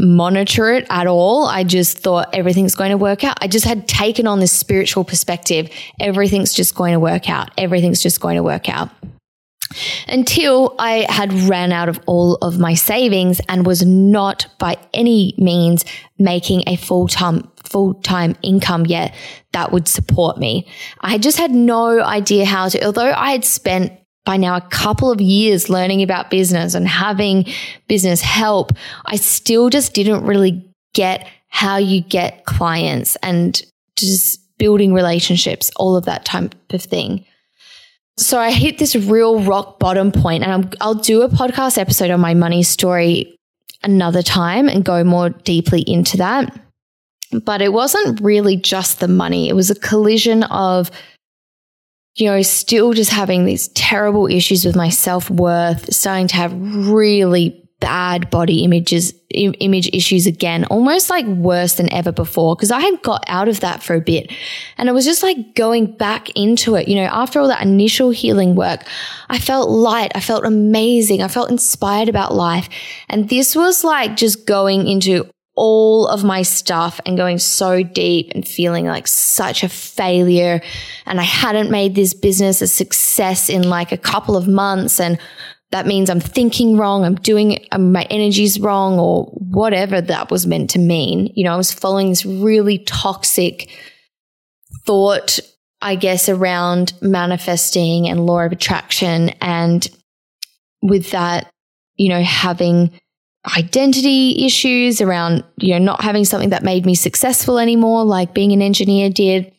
monitor 0.00 0.72
it 0.72 0.86
at 0.90 1.06
all. 1.06 1.46
I 1.46 1.62
just 1.62 1.98
thought 1.98 2.34
everything's 2.34 2.74
going 2.74 2.90
to 2.90 2.96
work 2.96 3.22
out. 3.22 3.36
I 3.40 3.46
just 3.46 3.66
had 3.66 3.86
taken 3.86 4.26
on 4.26 4.40
this 4.40 4.52
spiritual 4.52 5.04
perspective. 5.04 5.70
Everything's 6.00 6.52
just 6.52 6.74
going 6.74 6.92
to 6.92 7.00
work 7.00 7.28
out. 7.28 7.50
Everything's 7.58 8.02
just 8.02 8.20
going 8.20 8.36
to 8.36 8.42
work 8.42 8.68
out. 8.68 8.90
Until 10.08 10.74
I 10.80 11.06
had 11.08 11.32
ran 11.32 11.70
out 11.70 11.88
of 11.88 12.00
all 12.06 12.36
of 12.36 12.58
my 12.58 12.74
savings 12.74 13.40
and 13.48 13.64
was 13.64 13.84
not 13.86 14.46
by 14.58 14.76
any 14.92 15.34
means 15.38 15.84
making 16.18 16.64
a 16.66 16.76
full 16.76 17.06
time 17.06 17.48
full 17.62 17.94
time 17.94 18.34
income 18.42 18.84
yet 18.84 19.14
that 19.52 19.70
would 19.70 19.86
support 19.86 20.38
me. 20.38 20.66
I 21.00 21.18
just 21.18 21.38
had 21.38 21.52
no 21.52 22.02
idea 22.02 22.44
how 22.46 22.68
to, 22.68 22.84
although 22.84 23.12
I 23.12 23.30
had 23.30 23.44
spent 23.44 23.92
by 24.30 24.36
now 24.36 24.54
a 24.54 24.60
couple 24.60 25.10
of 25.10 25.20
years 25.20 25.68
learning 25.68 26.04
about 26.04 26.30
business 26.30 26.74
and 26.74 26.86
having 26.86 27.44
business 27.88 28.20
help, 28.20 28.70
I 29.06 29.16
still 29.16 29.70
just 29.70 29.92
didn't 29.92 30.24
really 30.24 30.64
get 30.94 31.26
how 31.48 31.78
you 31.78 32.00
get 32.00 32.44
clients 32.44 33.16
and 33.24 33.60
just 33.96 34.38
building 34.56 34.94
relationships, 34.94 35.72
all 35.74 35.96
of 35.96 36.04
that 36.04 36.24
type 36.24 36.54
of 36.72 36.80
thing. 36.80 37.24
So 38.18 38.38
I 38.38 38.52
hit 38.52 38.78
this 38.78 38.94
real 38.94 39.40
rock 39.40 39.80
bottom 39.80 40.12
point 40.12 40.44
and 40.44 40.72
i 40.80 40.86
will 40.86 40.94
do 40.94 41.22
a 41.22 41.28
podcast 41.28 41.76
episode 41.76 42.12
on 42.12 42.20
my 42.20 42.34
money 42.34 42.62
story 42.62 43.36
another 43.82 44.22
time 44.22 44.68
and 44.68 44.84
go 44.84 45.02
more 45.02 45.30
deeply 45.30 45.82
into 45.88 46.16
that. 46.18 46.56
But 47.32 47.62
it 47.62 47.72
wasn't 47.72 48.20
really 48.20 48.56
just 48.56 49.00
the 49.00 49.08
money. 49.08 49.48
It 49.48 49.56
was 49.56 49.72
a 49.72 49.80
collision 49.80 50.44
of 50.44 50.92
you 52.14 52.26
know, 52.26 52.42
still 52.42 52.92
just 52.92 53.10
having 53.10 53.44
these 53.44 53.68
terrible 53.68 54.26
issues 54.26 54.64
with 54.64 54.76
my 54.76 54.88
self 54.88 55.30
worth, 55.30 55.92
starting 55.92 56.28
to 56.28 56.36
have 56.36 56.52
really 56.54 57.56
bad 57.80 58.28
body 58.28 58.62
images, 58.62 59.14
image 59.30 59.88
issues 59.92 60.26
again, 60.26 60.64
almost 60.66 61.08
like 61.08 61.24
worse 61.26 61.74
than 61.74 61.90
ever 61.92 62.12
before. 62.12 62.54
Cause 62.54 62.70
I 62.70 62.80
had 62.80 63.02
got 63.02 63.24
out 63.26 63.48
of 63.48 63.60
that 63.60 63.82
for 63.82 63.94
a 63.94 64.00
bit 64.00 64.30
and 64.76 64.88
it 64.88 64.92
was 64.92 65.06
just 65.06 65.22
like 65.22 65.54
going 65.54 65.96
back 65.96 66.28
into 66.36 66.76
it. 66.76 66.88
You 66.88 66.96
know, 66.96 67.08
after 67.10 67.40
all 67.40 67.48
that 67.48 67.62
initial 67.62 68.10
healing 68.10 68.54
work, 68.54 68.84
I 69.30 69.38
felt 69.38 69.70
light. 69.70 70.12
I 70.14 70.20
felt 70.20 70.44
amazing. 70.44 71.22
I 71.22 71.28
felt 71.28 71.50
inspired 71.50 72.08
about 72.08 72.34
life. 72.34 72.68
And 73.08 73.28
this 73.28 73.56
was 73.56 73.82
like 73.82 74.16
just 74.16 74.46
going 74.46 74.86
into 74.86 75.30
all 75.60 76.06
of 76.06 76.24
my 76.24 76.40
stuff 76.40 77.02
and 77.04 77.18
going 77.18 77.36
so 77.36 77.82
deep 77.82 78.32
and 78.34 78.48
feeling 78.48 78.86
like 78.86 79.06
such 79.06 79.62
a 79.62 79.68
failure. 79.68 80.62
And 81.04 81.20
I 81.20 81.24
hadn't 81.24 81.70
made 81.70 81.94
this 81.94 82.14
business 82.14 82.62
a 82.62 82.66
success 82.66 83.50
in 83.50 83.68
like 83.68 83.92
a 83.92 83.98
couple 83.98 84.38
of 84.38 84.48
months. 84.48 84.98
And 84.98 85.18
that 85.70 85.86
means 85.86 86.08
I'm 86.08 86.18
thinking 86.18 86.78
wrong. 86.78 87.04
I'm 87.04 87.16
doing 87.16 87.62
um, 87.72 87.92
my 87.92 88.04
energy's 88.04 88.58
wrong 88.58 88.98
or 88.98 89.26
whatever 89.34 90.00
that 90.00 90.30
was 90.30 90.46
meant 90.46 90.70
to 90.70 90.78
mean. 90.78 91.30
You 91.36 91.44
know, 91.44 91.52
I 91.52 91.58
was 91.58 91.74
following 91.74 92.08
this 92.08 92.24
really 92.24 92.78
toxic 92.78 93.68
thought, 94.86 95.38
I 95.82 95.94
guess, 95.94 96.30
around 96.30 96.94
manifesting 97.02 98.08
and 98.08 98.24
law 98.24 98.40
of 98.40 98.52
attraction. 98.52 99.28
And 99.42 99.86
with 100.80 101.10
that, 101.10 101.50
you 101.96 102.08
know, 102.08 102.22
having 102.22 102.98
identity 103.56 104.44
issues 104.44 105.00
around, 105.00 105.44
you 105.56 105.72
know, 105.72 105.84
not 105.84 106.02
having 106.02 106.24
something 106.24 106.50
that 106.50 106.62
made 106.62 106.84
me 106.84 106.94
successful 106.94 107.58
anymore, 107.58 108.04
like 108.04 108.34
being 108.34 108.52
an 108.52 108.62
engineer 108.62 109.08
did. 109.08 109.52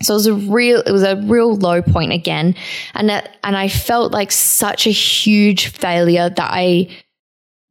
So 0.00 0.14
it 0.14 0.16
was 0.16 0.26
a 0.26 0.34
real, 0.34 0.80
it 0.80 0.90
was 0.90 1.02
a 1.02 1.16
real 1.16 1.54
low 1.54 1.82
point 1.82 2.12
again. 2.12 2.54
And 2.94 3.08
that, 3.08 3.36
and 3.44 3.56
I 3.56 3.68
felt 3.68 4.12
like 4.12 4.32
such 4.32 4.86
a 4.86 4.90
huge 4.90 5.68
failure 5.68 6.30
that 6.30 6.50
I 6.50 6.88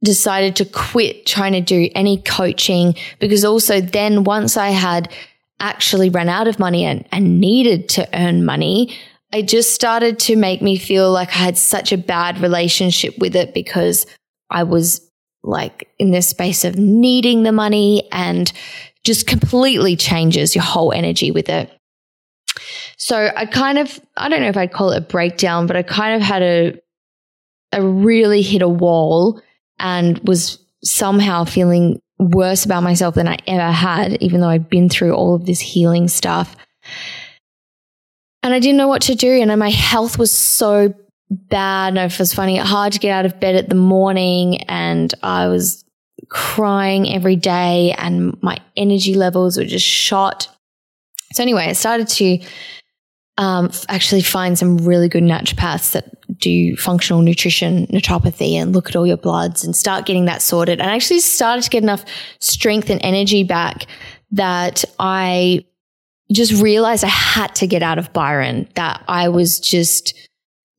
decided 0.04 0.56
to 0.58 0.66
quit 0.66 1.26
trying 1.26 1.54
to 1.54 1.62
do 1.62 1.90
any 1.94 2.22
coaching 2.22 2.96
because 3.20 3.46
also 3.46 3.82
then 3.82 4.24
once 4.24 4.58
I 4.58 4.70
had 4.70 5.12
actually 5.60 6.10
run 6.10 6.30
out 6.30 6.48
of 6.48 6.58
money 6.58 6.86
and, 6.86 7.08
and 7.12 7.40
needed 7.40 7.90
to 7.90 8.08
earn 8.20 8.46
money, 8.46 8.96
it 9.34 9.48
just 9.48 9.74
started 9.74 10.20
to 10.20 10.36
make 10.36 10.62
me 10.62 10.78
feel 10.78 11.12
like 11.12 11.30
I 11.30 11.40
had 11.40 11.58
such 11.58 11.92
a 11.92 11.98
bad 11.98 12.40
relationship 12.40 13.18
with 13.20 13.36
it 13.36 13.54
because 13.54 14.06
I 14.50 14.64
was 14.64 15.11
like 15.44 15.90
in 16.00 16.12
this 16.12 16.28
space 16.28 16.64
of 16.64 16.78
needing 16.78 17.44
the 17.44 17.52
money 17.52 18.08
and 18.12 18.52
just 19.04 19.28
completely 19.28 19.96
changes 19.96 20.56
your 20.56 20.64
whole 20.64 20.92
energy 20.92 21.32
with 21.32 21.50
it. 21.50 21.72
So 22.98 23.32
I 23.36 23.46
kind 23.46 23.80
of, 23.80 24.00
I 24.16 24.30
don't 24.30 24.42
know 24.42 24.50
if 24.50 24.58
I'd 24.58 24.74
call 24.74 24.92
it 24.92 24.98
a 24.98 25.02
breakdown, 25.02 25.66
but 25.66 25.76
I 25.76 25.82
kind 25.82 26.16
of 26.16 26.22
had 26.22 26.44
a, 26.44 26.80
a 27.72 27.82
really 27.82 28.42
hit 28.42 28.62
a 28.62 28.70
wall 28.70 29.42
and 29.80 30.20
was 30.20 30.60
somehow 30.84 31.46
feeling 31.46 32.00
worse 32.20 32.66
about 32.66 32.84
myself 32.84 33.16
than 33.16 33.28
I 33.28 33.38
ever 33.48 33.72
had, 33.72 34.22
even 34.22 34.42
though 34.42 34.50
I'd 34.50 34.70
been 34.70 34.90
through 34.90 35.14
all 35.14 35.34
of 35.34 35.46
this 35.46 35.60
healing 35.60 36.08
stuff. 36.08 36.56
And 38.44 38.54
I 38.54 38.60
didn't 38.60 38.78
know 38.78 38.88
what 38.88 39.02
to 39.04 39.16
do. 39.16 39.32
And 39.32 39.58
my 39.60 39.70
health 39.70 40.20
was 40.20 40.32
so 40.32 40.94
bad. 41.32 41.98
I 41.98 42.06
was 42.06 42.34
finding 42.34 42.58
it 42.58 42.66
hard 42.66 42.94
to 42.94 43.00
get 43.00 43.12
out 43.12 43.26
of 43.26 43.40
bed 43.40 43.56
at 43.56 43.70
the 43.70 43.76
morning. 43.76 44.62
And 44.64 45.14
I 45.24 45.48
was 45.48 45.84
crying 46.30 47.10
every 47.10 47.36
day. 47.36 47.96
And 47.98 48.38
my 48.44 48.58
energy 48.76 49.16
levels 49.16 49.58
were 49.58 49.66
just 49.66 49.86
shot. 49.86 50.48
So, 51.34 51.42
anyway, 51.42 51.68
I 51.68 51.74
started 51.74 52.08
to 52.10 52.40
um, 53.38 53.72
actually 53.88 54.22
find 54.22 54.58
some 54.58 54.78
really 54.78 55.08
good 55.08 55.24
naturopaths 55.24 55.94
that 55.94 56.18
do 56.38 56.76
functional 56.76 57.22
nutrition, 57.22 57.88
naturopathy, 57.88 58.54
and 58.54 58.74
look 58.74 58.90
at 58.90 58.96
all 58.96 59.08
your 59.08 59.18
bloods 59.18 59.64
and 59.64 59.76
start 59.76 60.06
getting 60.06 60.26
that 60.26 60.42
sorted. 60.42 60.80
And 60.80 60.90
I 60.90 60.96
actually 60.96 61.22
started 61.22 61.64
to 61.64 61.70
get 61.70 61.84
enough 61.84 62.04
strength 62.40 62.90
and 62.90 63.00
energy 63.04 63.44
back 63.44 63.86
that 64.32 64.84
I 65.00 65.66
just 66.32 66.62
realized 66.62 67.04
I 67.04 67.10
had 67.10 67.54
to 67.56 67.68
get 67.68 67.84
out 67.84 67.98
of 67.98 68.12
Byron, 68.14 68.68
that 68.76 69.04
I 69.08 69.30
was 69.30 69.60
just 69.60 70.14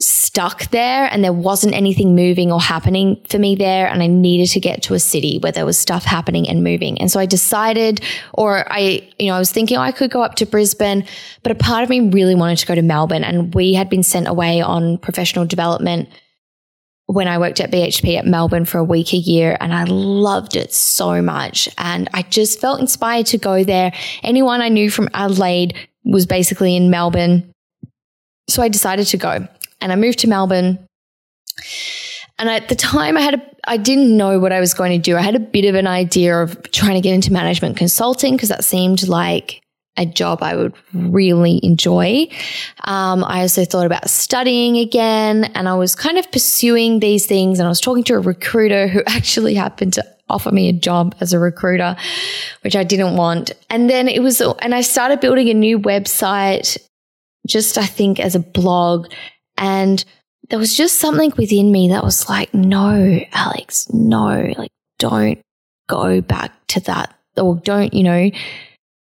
stuck 0.02 0.70
there 0.70 1.06
and 1.10 1.22
there 1.22 1.32
wasn't 1.32 1.74
anything 1.74 2.14
moving 2.14 2.50
or 2.50 2.60
happening 2.60 3.20
for 3.28 3.38
me 3.38 3.54
there. 3.54 3.86
And 3.86 4.02
I 4.02 4.06
needed 4.06 4.48
to 4.50 4.60
get 4.60 4.82
to 4.84 4.94
a 4.94 4.98
city 4.98 5.38
where 5.38 5.52
there 5.52 5.66
was 5.66 5.78
stuff 5.78 6.04
happening 6.04 6.48
and 6.48 6.64
moving. 6.64 7.00
And 7.00 7.10
so 7.10 7.20
I 7.20 7.26
decided, 7.26 8.00
or 8.34 8.70
I, 8.70 9.08
you 9.18 9.28
know, 9.28 9.34
I 9.34 9.38
was 9.38 9.52
thinking 9.52 9.76
oh, 9.76 9.82
I 9.82 9.92
could 9.92 10.10
go 10.10 10.22
up 10.22 10.34
to 10.36 10.46
Brisbane, 10.46 11.06
but 11.42 11.52
a 11.52 11.54
part 11.54 11.84
of 11.84 11.90
me 11.90 12.00
really 12.10 12.34
wanted 12.34 12.58
to 12.58 12.66
go 12.66 12.74
to 12.74 12.82
Melbourne. 12.82 13.24
And 13.24 13.54
we 13.54 13.74
had 13.74 13.88
been 13.88 14.02
sent 14.02 14.28
away 14.28 14.60
on 14.60 14.98
professional 14.98 15.46
development 15.46 16.08
when 17.06 17.28
I 17.28 17.38
worked 17.38 17.60
at 17.60 17.70
BHP 17.70 18.18
at 18.18 18.26
Melbourne 18.26 18.64
for 18.64 18.78
a 18.78 18.84
week 18.84 19.12
a 19.12 19.16
year 19.16 19.56
and 19.60 19.74
I 19.74 19.84
loved 19.84 20.56
it 20.56 20.72
so 20.72 21.20
much. 21.20 21.68
And 21.78 22.08
I 22.14 22.22
just 22.22 22.60
felt 22.60 22.80
inspired 22.80 23.26
to 23.26 23.38
go 23.38 23.64
there. 23.64 23.92
Anyone 24.22 24.62
I 24.62 24.68
knew 24.68 24.90
from 24.90 25.08
Adelaide 25.12 25.74
was 26.04 26.26
basically 26.26 26.76
in 26.76 26.90
Melbourne. 26.90 27.52
So 28.48 28.62
I 28.62 28.68
decided 28.68 29.06
to 29.08 29.16
go 29.16 29.46
and 29.82 29.92
I 29.92 29.96
moved 29.96 30.20
to 30.20 30.28
Melbourne. 30.28 30.78
And 32.38 32.48
at 32.48 32.68
the 32.68 32.74
time, 32.74 33.16
I 33.16 33.20
had 33.20 33.34
a, 33.34 33.42
I 33.64 33.76
didn't 33.76 34.16
know 34.16 34.38
what 34.38 34.52
I 34.52 34.60
was 34.60 34.74
going 34.74 34.92
to 34.92 34.98
do. 34.98 35.16
I 35.16 35.20
had 35.20 35.34
a 35.34 35.40
bit 35.40 35.64
of 35.66 35.74
an 35.74 35.86
idea 35.86 36.42
of 36.42 36.70
trying 36.72 36.94
to 36.94 37.00
get 37.00 37.14
into 37.14 37.32
management 37.32 37.76
consulting 37.76 38.34
because 38.34 38.48
that 38.48 38.64
seemed 38.64 39.06
like 39.06 39.62
a 39.96 40.06
job 40.06 40.42
I 40.42 40.56
would 40.56 40.72
really 40.94 41.60
enjoy. 41.62 42.28
Um, 42.84 43.24
I 43.24 43.42
also 43.42 43.64
thought 43.64 43.86
about 43.86 44.08
studying 44.08 44.78
again, 44.78 45.44
and 45.54 45.68
I 45.68 45.74
was 45.74 45.94
kind 45.94 46.18
of 46.18 46.30
pursuing 46.32 47.00
these 47.00 47.26
things. 47.26 47.58
And 47.58 47.66
I 47.66 47.68
was 47.68 47.80
talking 47.80 48.04
to 48.04 48.14
a 48.14 48.20
recruiter 48.20 48.88
who 48.88 49.02
actually 49.06 49.54
happened 49.54 49.92
to 49.94 50.04
offer 50.28 50.50
me 50.50 50.68
a 50.68 50.72
job 50.72 51.14
as 51.20 51.32
a 51.32 51.38
recruiter, 51.38 51.94
which 52.62 52.74
I 52.74 52.84
didn't 52.84 53.16
want. 53.16 53.52
And 53.68 53.90
then 53.90 54.08
it 54.08 54.22
was, 54.22 54.40
and 54.40 54.74
I 54.74 54.80
started 54.80 55.20
building 55.20 55.50
a 55.50 55.54
new 55.54 55.78
website, 55.78 56.78
just 57.46 57.76
I 57.76 57.86
think 57.86 58.18
as 58.18 58.34
a 58.34 58.40
blog. 58.40 59.12
And 59.62 60.04
there 60.50 60.58
was 60.58 60.76
just 60.76 60.98
something 60.98 61.32
within 61.38 61.70
me 61.70 61.88
that 61.90 62.02
was 62.02 62.28
like, 62.28 62.52
no, 62.52 63.20
Alex, 63.32 63.88
no, 63.92 64.52
like, 64.58 64.72
don't 64.98 65.40
go 65.88 66.20
back 66.20 66.52
to 66.66 66.80
that 66.80 67.14
or 67.36 67.56
don't, 67.56 67.94
you 67.94 68.02
know, 68.02 68.30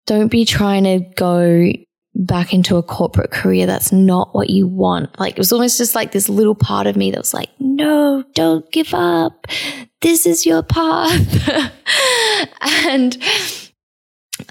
don't 0.05 0.29
be 0.29 0.45
trying 0.45 0.85
to 0.85 0.99
go 1.15 1.73
back 2.15 2.53
into 2.53 2.77
a 2.77 2.81
corporate 2.81 3.29
career. 3.29 3.65
That's 3.65 3.91
not 3.91 4.33
what 4.33 4.49
you 4.49 4.67
want. 4.67 5.19
Like, 5.19 5.33
it 5.33 5.37
was 5.37 5.51
almost 5.51 5.77
just 5.77 5.95
like 5.95 6.13
this 6.13 6.29
little 6.29 6.55
part 6.55 6.87
of 6.87 6.95
me 6.95 7.11
that 7.11 7.19
was 7.19 7.33
like, 7.33 7.49
no, 7.59 8.23
don't 8.33 8.71
give 8.71 8.93
up. 8.93 9.47
This 10.01 10.25
is 10.25 10.45
your 10.45 10.63
path. 10.63 11.71
and, 12.85 13.17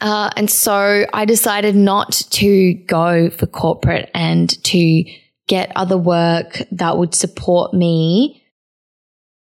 uh, 0.03 0.31
and 0.37 0.51
so 0.51 1.07
I 1.15 1.25
decided 1.25 1.75
not 1.75 2.13
to 2.33 2.75
go 2.87 3.31
for 3.31 3.47
corporate 3.47 4.11
and 4.13 4.63
to 4.65 5.05
get 5.49 5.73
other 5.77 5.99
work 5.99 6.63
that 6.73 6.99
would 6.99 7.15
support 7.15 7.73
me 7.73 8.43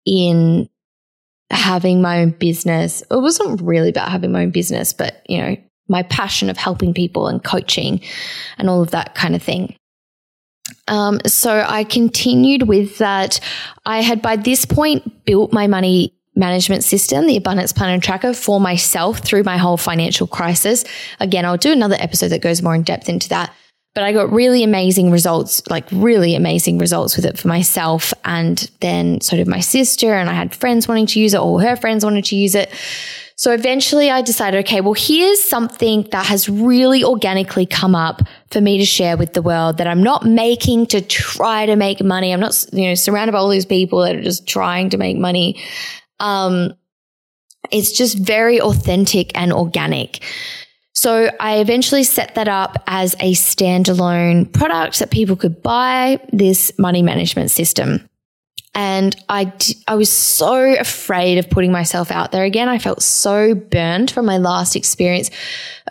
in 0.05 0.69
having 1.49 2.01
my 2.01 2.21
own 2.21 2.31
business. 2.31 3.01
It 3.09 3.21
wasn't 3.21 3.61
really 3.61 3.89
about 3.89 4.11
having 4.11 4.31
my 4.31 4.43
own 4.43 4.51
business, 4.51 4.93
but 4.93 5.23
you 5.27 5.37
know, 5.37 5.55
my 5.87 6.03
passion 6.03 6.49
of 6.49 6.57
helping 6.57 6.93
people 6.93 7.27
and 7.27 7.43
coaching 7.43 8.01
and 8.57 8.69
all 8.69 8.81
of 8.81 8.91
that 8.91 9.15
kind 9.15 9.35
of 9.35 9.43
thing. 9.43 9.75
Um, 10.87 11.19
so 11.25 11.63
I 11.67 11.83
continued 11.83 12.63
with 12.63 12.97
that. 12.97 13.39
I 13.85 14.01
had 14.01 14.21
by 14.21 14.35
this 14.35 14.65
point 14.65 15.25
built 15.25 15.53
my 15.53 15.67
money 15.67 16.13
management 16.35 16.83
system, 16.83 17.27
the 17.27 17.37
Abundance 17.37 17.71
Planner 17.71 18.01
Tracker, 18.01 18.33
for 18.33 18.59
myself 18.59 19.19
through 19.19 19.43
my 19.43 19.57
whole 19.57 19.77
financial 19.77 20.27
crisis. 20.27 20.83
Again, 21.19 21.45
I'll 21.45 21.57
do 21.57 21.71
another 21.71 21.95
episode 21.99 22.29
that 22.29 22.41
goes 22.41 22.61
more 22.61 22.75
in 22.75 22.83
depth 22.83 23.07
into 23.07 23.29
that. 23.29 23.53
But 23.95 24.03
I 24.03 24.11
got 24.11 24.31
really 24.31 24.63
amazing 24.63 25.09
results, 25.09 25.65
like 25.69 25.85
really 25.91 26.35
amazing 26.35 26.77
results 26.77 27.15
with 27.15 27.25
it 27.25 27.39
for 27.39 27.47
myself. 27.47 28.13
And 28.25 28.69
then 28.81 29.21
so 29.21 29.37
did 29.37 29.47
my 29.47 29.61
sister, 29.61 30.13
and 30.13 30.29
I 30.29 30.33
had 30.33 30.53
friends 30.53 30.87
wanting 30.87 31.07
to 31.07 31.19
use 31.19 31.33
it, 31.33 31.39
or 31.39 31.61
her 31.61 31.75
friends 31.75 32.03
wanted 32.03 32.25
to 32.25 32.35
use 32.35 32.55
it. 32.55 32.71
So 33.37 33.51
eventually 33.51 34.09
I 34.09 34.21
decided, 34.21 34.65
okay, 34.65 34.79
well, 34.79 34.93
here's 34.93 35.41
something 35.41 36.07
that 36.11 36.25
has 36.25 36.47
really 36.47 37.03
organically 37.03 37.65
come 37.65 37.93
up 37.93 38.21
for 38.51 38.61
me 38.61 38.77
to 38.77 38.85
share 38.85 39.17
with 39.17 39.33
the 39.33 39.41
world 39.41 39.77
that 39.77 39.87
I'm 39.87 40.03
not 40.03 40.25
making 40.25 40.87
to 40.87 41.01
try 41.01 41.65
to 41.65 41.75
make 41.75 42.01
money. 42.01 42.31
I'm 42.31 42.39
not, 42.39 42.65
you 42.71 42.87
know, 42.87 42.95
surrounded 42.95 43.33
by 43.33 43.39
all 43.39 43.49
these 43.49 43.65
people 43.65 44.01
that 44.01 44.15
are 44.15 44.21
just 44.21 44.47
trying 44.47 44.89
to 44.91 44.97
make 44.97 45.17
money. 45.17 45.61
Um, 46.19 46.73
it's 47.71 47.91
just 47.91 48.17
very 48.17 48.61
authentic 48.61 49.31
and 49.35 49.51
organic. 49.51 50.23
So 51.05 51.29
I 51.39 51.57
eventually 51.57 52.03
set 52.03 52.33
that 52.33 52.47
up 52.47 52.81
as 52.87 53.13
a 53.19 53.33
standalone 53.33 54.51
product 54.51 54.97
that 54.97 55.11
people 55.11 55.35
could 55.35 55.61
buy 55.61 56.19
this 56.33 56.71
money 56.79 57.03
management 57.03 57.51
system. 57.51 58.09
And 58.73 59.15
I, 59.29 59.53
I 59.87 59.93
was 59.93 60.11
so 60.11 60.55
afraid 60.55 61.37
of 61.37 61.47
putting 61.47 61.71
myself 61.71 62.09
out 62.09 62.31
there 62.31 62.43
again. 62.43 62.69
I 62.69 62.79
felt 62.79 63.03
so 63.03 63.53
burned 63.53 64.09
from 64.09 64.25
my 64.25 64.39
last 64.39 64.75
experience 64.75 65.29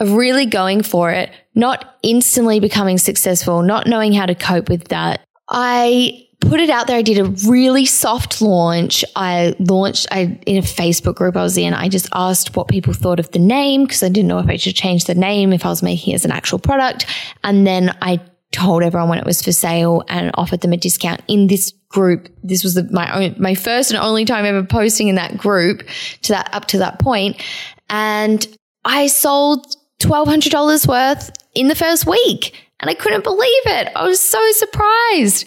of 0.01 0.15
really 0.15 0.47
going 0.47 0.83
for 0.83 1.13
it, 1.13 1.31
not 1.55 1.97
instantly 2.03 2.59
becoming 2.59 2.99
successful, 2.99 3.63
not 3.63 3.87
knowing 3.87 4.13
how 4.13 4.27
to 4.27 4.35
cope 4.35 4.69
with 4.69 4.89
that. 4.89 5.21
I 5.49 6.24
put 6.49 6.61
it 6.61 6.71
out 6.71 6.87
there. 6.87 6.97
I 6.97 7.03
did 7.03 7.19
a 7.19 7.25
really 7.49 7.87
soft 7.87 8.41
launch. 8.41 9.05
I 9.17 9.55
launched 9.59 10.07
I, 10.11 10.39
in 10.47 10.59
a 10.59 10.63
Facebook 10.63 11.17
group 11.17 11.37
I 11.37 11.43
was 11.43 11.57
in. 11.57 11.75
I 11.75 11.89
just 11.89 12.09
asked 12.15 12.57
what 12.57 12.69
people 12.69 12.93
thought 12.93 13.21
of 13.21 13.31
the 13.31 13.39
name 13.39 13.85
because 13.85 14.03
I 14.03 14.09
didn't 14.09 14.29
know 14.29 14.39
if 14.39 14.49
I 14.49 14.57
should 14.57 14.75
change 14.75 15.05
the 15.05 15.15
name 15.15 15.53
if 15.53 15.65
I 15.65 15.69
was 15.69 15.83
making 15.83 16.13
it 16.13 16.17
as 16.17 16.25
an 16.25 16.31
actual 16.31 16.59
product. 16.59 17.07
And 17.43 17.67
then 17.67 17.97
I 18.03 18.21
told 18.53 18.83
everyone 18.83 19.09
when 19.09 19.19
it 19.19 19.27
was 19.27 19.43
for 19.43 19.53
sale 19.53 20.05
and 20.09 20.31
offered 20.35 20.61
them 20.61 20.73
a 20.73 20.77
discount 20.77 21.23
in 21.27 21.49
this 21.49 21.73
group. 21.89 22.29
This 22.43 22.63
was 22.63 22.75
the, 22.75 22.89
my 22.91 23.13
own, 23.13 23.35
my 23.39 23.55
first 23.55 23.91
and 23.91 23.99
only 23.99 24.25
time 24.25 24.45
ever 24.45 24.63
posting 24.65 25.09
in 25.09 25.17
that 25.17 25.37
group 25.37 25.83
to 26.23 26.33
that 26.33 26.49
up 26.53 26.67
to 26.67 26.79
that 26.79 26.99
point. 27.01 27.43
And 27.91 28.47
I 28.85 29.09
sold 29.09 29.77
$1,200 30.01 30.87
worth 30.87 31.31
in 31.55 31.69
the 31.69 31.75
first 31.75 32.07
week 32.07 32.55
and 32.81 32.91
I 32.91 32.95
couldn't 32.95 33.25
believe 33.25 33.63
it. 33.67 33.89
I 33.97 34.07
was 34.07 34.21
so 34.21 34.41
surprised 34.53 35.47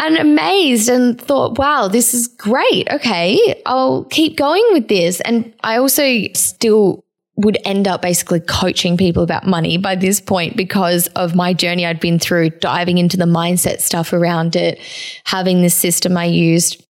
and 0.00 0.16
amazed 0.16 0.88
and 0.88 1.20
thought, 1.20 1.58
wow, 1.58 1.86
this 1.86 2.14
is 2.14 2.26
great. 2.26 2.88
Okay. 2.90 3.62
I'll 3.66 4.04
keep 4.04 4.36
going 4.36 4.64
with 4.72 4.88
this. 4.88 5.20
And 5.20 5.54
I 5.62 5.76
also 5.76 6.26
still 6.34 7.04
would 7.36 7.58
end 7.64 7.86
up 7.86 8.02
basically 8.02 8.40
coaching 8.40 8.96
people 8.96 9.22
about 9.22 9.46
money 9.46 9.78
by 9.78 9.94
this 9.94 10.20
point 10.20 10.56
because 10.56 11.06
of 11.08 11.34
my 11.34 11.52
journey 11.54 11.86
I'd 11.86 12.00
been 12.00 12.18
through, 12.18 12.50
diving 12.50 12.98
into 12.98 13.16
the 13.16 13.24
mindset 13.24 13.80
stuff 13.80 14.12
around 14.12 14.56
it, 14.56 14.80
having 15.24 15.62
this 15.62 15.74
system 15.74 16.16
I 16.16 16.24
used. 16.24 16.84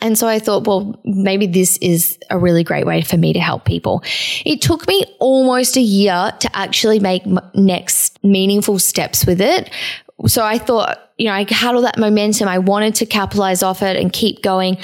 And 0.00 0.18
so 0.18 0.26
I 0.26 0.38
thought, 0.38 0.66
well, 0.66 1.00
maybe 1.04 1.46
this 1.46 1.78
is 1.78 2.18
a 2.28 2.38
really 2.38 2.64
great 2.64 2.86
way 2.86 3.02
for 3.02 3.16
me 3.16 3.32
to 3.32 3.40
help 3.40 3.64
people. 3.64 4.02
It 4.44 4.60
took 4.60 4.86
me 4.86 5.04
almost 5.20 5.76
a 5.76 5.80
year 5.80 6.32
to 6.38 6.56
actually 6.56 6.98
make 6.98 7.22
next 7.54 8.22
meaningful 8.22 8.78
steps 8.78 9.24
with 9.24 9.40
it. 9.40 9.70
So 10.26 10.44
I 10.44 10.58
thought, 10.58 10.98
you 11.18 11.26
know, 11.26 11.32
I 11.32 11.46
had 11.50 11.74
all 11.74 11.82
that 11.82 11.98
momentum. 11.98 12.48
I 12.48 12.58
wanted 12.58 12.94
to 12.96 13.06
capitalize 13.06 13.62
off 13.62 13.82
it 13.82 13.96
and 13.96 14.12
keep 14.12 14.42
going. 14.42 14.78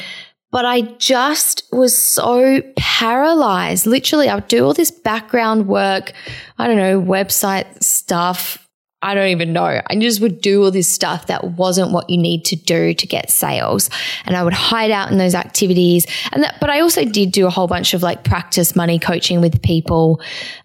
but 0.53 0.67
I 0.67 0.83
just 0.99 1.65
was 1.73 1.97
so 1.97 2.61
paralyzed. 2.77 3.87
Literally, 3.87 4.29
I 4.29 4.35
would 4.37 4.49
do 4.49 4.65
all 4.65 4.75
this 4.75 4.91
background 4.91 5.67
work, 5.67 6.13
I 6.59 6.67
don't 6.67 6.77
know, 6.77 7.01
website 7.01 7.83
stuff. 7.83 8.59
I 9.01 9.15
don't 9.15 9.29
even 9.29 9.53
know. 9.53 9.81
I 9.85 9.97
just 9.97 10.21
would 10.21 10.41
do 10.41 10.63
all 10.63 10.71
this 10.71 10.89
stuff 10.89 11.27
that 11.27 11.53
wasn't 11.53 11.91
what 11.91 12.09
you 12.09 12.19
need 12.19 12.45
to 12.45 12.57
do 12.57 12.95
to 12.95 13.07
get 13.07 13.31
sales. 13.31 13.91
And 14.27 14.37
I 14.37 14.45
would 14.45 14.53
hide 14.53 14.93
out 14.93 15.11
in 15.11 15.19
those 15.19 15.35
activities. 15.35 16.07
And 16.31 16.45
that, 16.45 16.59
but 16.61 16.71
I 16.71 16.81
also 16.81 17.05
did 17.05 17.33
do 17.33 17.47
a 17.47 17.51
whole 17.51 17.67
bunch 17.67 17.95
of 17.95 18.03
like 18.03 18.23
practice 18.23 18.77
money 18.77 19.01
coaching 19.01 19.41
with 19.41 19.61
people, 19.63 20.21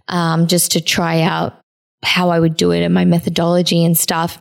um, 0.10 0.46
just 0.46 0.72
to 0.74 0.82
try 0.82 1.22
out 1.22 1.60
how 2.04 2.30
I 2.30 2.40
would 2.40 2.58
do 2.58 2.72
it 2.72 2.82
and 2.84 2.94
my 2.94 3.06
methodology 3.06 3.84
and 3.84 3.98
stuff 3.98 4.40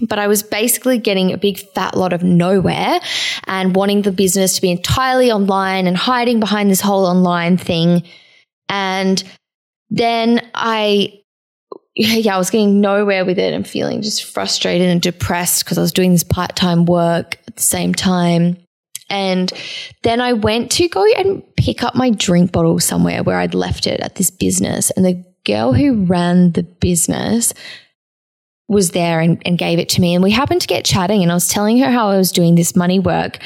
but 0.00 0.18
I 0.18 0.26
was 0.26 0.42
basically 0.42 0.98
getting 0.98 1.32
a 1.32 1.38
big 1.38 1.58
fat 1.58 1.96
lot 1.96 2.12
of 2.12 2.22
nowhere 2.22 2.98
and 3.46 3.76
wanting 3.76 4.02
the 4.02 4.12
business 4.12 4.54
to 4.56 4.62
be 4.62 4.70
entirely 4.70 5.30
online 5.30 5.86
and 5.86 5.96
hiding 5.96 6.40
behind 6.40 6.70
this 6.70 6.80
whole 6.80 7.04
online 7.04 7.56
thing. 7.56 8.02
And 8.68 9.22
then 9.90 10.48
I, 10.54 11.12
yeah, 11.94 12.34
I 12.34 12.38
was 12.38 12.50
getting 12.50 12.80
nowhere 12.80 13.24
with 13.24 13.38
it 13.38 13.52
and 13.52 13.66
feeling 13.66 14.02
just 14.02 14.24
frustrated 14.24 14.88
and 14.88 15.02
depressed 15.02 15.64
because 15.64 15.78
I 15.78 15.82
was 15.82 15.92
doing 15.92 16.12
this 16.12 16.24
part 16.24 16.56
time 16.56 16.86
work 16.86 17.38
at 17.46 17.56
the 17.56 17.62
same 17.62 17.94
time. 17.94 18.56
And 19.10 19.52
then 20.04 20.22
I 20.22 20.32
went 20.32 20.70
to 20.72 20.88
go 20.88 21.04
and 21.18 21.42
pick 21.56 21.82
up 21.82 21.94
my 21.94 22.08
drink 22.08 22.50
bottle 22.50 22.80
somewhere 22.80 23.22
where 23.22 23.38
I'd 23.38 23.54
left 23.54 23.86
it 23.86 24.00
at 24.00 24.14
this 24.14 24.30
business. 24.30 24.90
And 24.92 25.04
the 25.04 25.22
girl 25.44 25.74
who 25.74 26.04
ran 26.04 26.52
the 26.52 26.62
business 26.62 27.52
was 28.72 28.90
there 28.90 29.20
and, 29.20 29.40
and 29.44 29.58
gave 29.58 29.78
it 29.78 29.88
to 29.90 30.00
me. 30.00 30.14
And 30.14 30.22
we 30.22 30.30
happened 30.30 30.62
to 30.62 30.66
get 30.66 30.84
chatting 30.84 31.22
and 31.22 31.30
I 31.30 31.34
was 31.34 31.48
telling 31.48 31.78
her 31.78 31.90
how 31.90 32.08
I 32.08 32.16
was 32.16 32.32
doing 32.32 32.54
this 32.54 32.74
money 32.74 32.98
work 32.98 33.38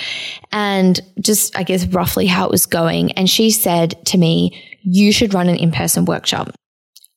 and 0.52 1.00
just, 1.20 1.56
I 1.58 1.64
guess, 1.64 1.86
roughly 1.86 2.26
how 2.26 2.46
it 2.46 2.50
was 2.50 2.64
going. 2.64 3.12
And 3.12 3.28
she 3.28 3.50
said 3.50 3.96
to 4.06 4.18
me, 4.18 4.62
you 4.82 5.12
should 5.12 5.34
run 5.34 5.48
an 5.48 5.56
in-person 5.56 6.04
workshop. 6.04 6.50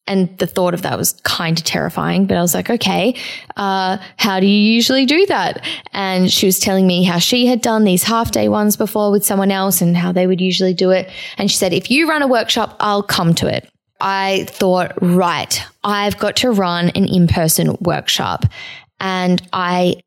And 0.07 0.35
the 0.39 0.47
thought 0.47 0.73
of 0.73 0.81
that 0.81 0.97
was 0.97 1.13
kind 1.21 1.55
of 1.55 1.63
terrifying, 1.63 2.25
but 2.25 2.35
I 2.35 2.41
was 2.41 2.55
like, 2.55 2.67
okay, 2.67 3.15
uh, 3.57 3.97
how 4.17 4.39
do 4.39 4.47
you 4.47 4.73
usually 4.73 5.05
do 5.05 5.23
that? 5.27 5.63
And 5.93 6.31
she 6.31 6.47
was 6.47 6.57
telling 6.57 6.87
me 6.87 7.03
how 7.03 7.19
she 7.19 7.45
had 7.45 7.61
done 7.61 7.83
these 7.83 8.01
half 8.01 8.31
day 8.31 8.49
ones 8.49 8.75
before 8.75 9.11
with 9.11 9.23
someone 9.23 9.51
else 9.51 9.81
and 9.81 9.95
how 9.95 10.11
they 10.11 10.25
would 10.25 10.41
usually 10.41 10.73
do 10.73 10.89
it. 10.89 11.11
And 11.37 11.51
she 11.51 11.57
said, 11.57 11.73
if 11.73 11.91
you 11.91 12.09
run 12.09 12.23
a 12.23 12.27
workshop, 12.27 12.75
I'll 12.79 13.03
come 13.03 13.35
to 13.35 13.47
it. 13.47 13.69
I 13.99 14.45
thought, 14.49 14.93
right, 15.01 15.61
I've 15.83 16.17
got 16.17 16.37
to 16.37 16.51
run 16.51 16.89
an 16.89 17.05
in 17.05 17.27
person 17.27 17.75
workshop. 17.81 18.45
And 18.99 19.41
I 19.53 20.01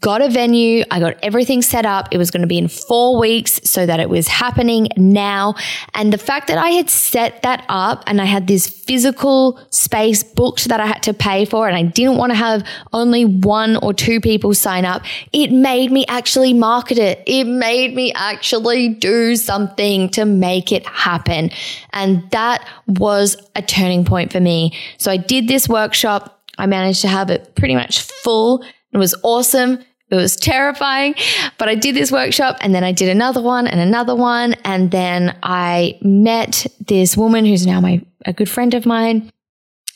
got 0.00 0.20
a 0.20 0.28
venue. 0.28 0.84
I 0.90 0.98
got 0.98 1.16
everything 1.22 1.62
set 1.62 1.86
up. 1.86 2.08
It 2.10 2.18
was 2.18 2.32
going 2.32 2.40
to 2.40 2.48
be 2.48 2.58
in 2.58 2.66
four 2.66 3.20
weeks 3.20 3.60
so 3.62 3.86
that 3.86 4.00
it 4.00 4.08
was 4.08 4.26
happening 4.26 4.88
now. 4.96 5.54
And 5.94 6.12
the 6.12 6.18
fact 6.18 6.48
that 6.48 6.58
I 6.58 6.70
had 6.70 6.90
set 6.90 7.42
that 7.42 7.64
up 7.68 8.02
and 8.08 8.20
I 8.20 8.24
had 8.24 8.48
this 8.48 8.66
physical 8.66 9.60
space 9.70 10.24
booked 10.24 10.64
that 10.64 10.80
I 10.80 10.86
had 10.86 11.04
to 11.04 11.14
pay 11.14 11.44
for 11.44 11.68
and 11.68 11.76
I 11.76 11.84
didn't 11.84 12.16
want 12.16 12.30
to 12.30 12.36
have 12.36 12.66
only 12.92 13.24
one 13.24 13.76
or 13.76 13.94
two 13.94 14.20
people 14.20 14.54
sign 14.54 14.84
up, 14.84 15.02
it 15.32 15.52
made 15.52 15.92
me 15.92 16.04
actually 16.08 16.52
market 16.52 16.98
it. 16.98 17.22
It 17.24 17.44
made 17.44 17.94
me 17.94 18.12
actually 18.14 18.88
do 18.88 19.36
something 19.36 20.08
to 20.10 20.24
make 20.24 20.72
it 20.72 20.84
happen. 20.86 21.50
And 21.92 22.28
that 22.32 22.66
was 22.88 23.36
a 23.54 23.62
turning 23.62 24.04
point 24.04 24.32
for 24.32 24.40
me. 24.40 24.76
So 24.98 25.12
I 25.12 25.16
did 25.16 25.46
this 25.46 25.68
workshop. 25.68 26.32
I 26.58 26.66
managed 26.66 27.02
to 27.02 27.08
have 27.08 27.30
it 27.30 27.54
pretty 27.54 27.74
much 27.74 28.00
full 28.00 28.64
it 28.96 28.98
was 28.98 29.14
awesome. 29.22 29.84
It 30.08 30.14
was 30.14 30.36
terrifying, 30.36 31.16
but 31.58 31.68
I 31.68 31.74
did 31.74 31.94
this 31.94 32.10
workshop 32.10 32.56
and 32.60 32.74
then 32.74 32.82
I 32.82 32.92
did 32.92 33.08
another 33.08 33.42
one 33.42 33.66
and 33.66 33.78
another 33.78 34.14
one. 34.14 34.54
And 34.64 34.90
then 34.90 35.36
I 35.42 35.98
met 36.00 36.66
this 36.80 37.16
woman 37.16 37.44
who's 37.44 37.66
now 37.66 37.80
my, 37.80 38.00
a 38.24 38.32
good 38.32 38.48
friend 38.48 38.72
of 38.72 38.86
mine 38.86 39.30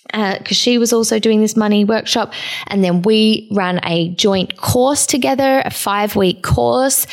because 0.08 0.50
uh, 0.50 0.54
she 0.54 0.76
was 0.78 0.92
also 0.92 1.18
doing 1.18 1.40
this 1.40 1.56
money 1.56 1.84
workshop. 1.84 2.34
And 2.66 2.84
then 2.84 3.02
we 3.02 3.48
ran 3.52 3.80
a 3.84 4.12
joint 4.16 4.56
course 4.56 5.06
together, 5.06 5.62
a 5.64 5.70
five 5.70 6.14
week 6.14 6.42
course 6.42 7.06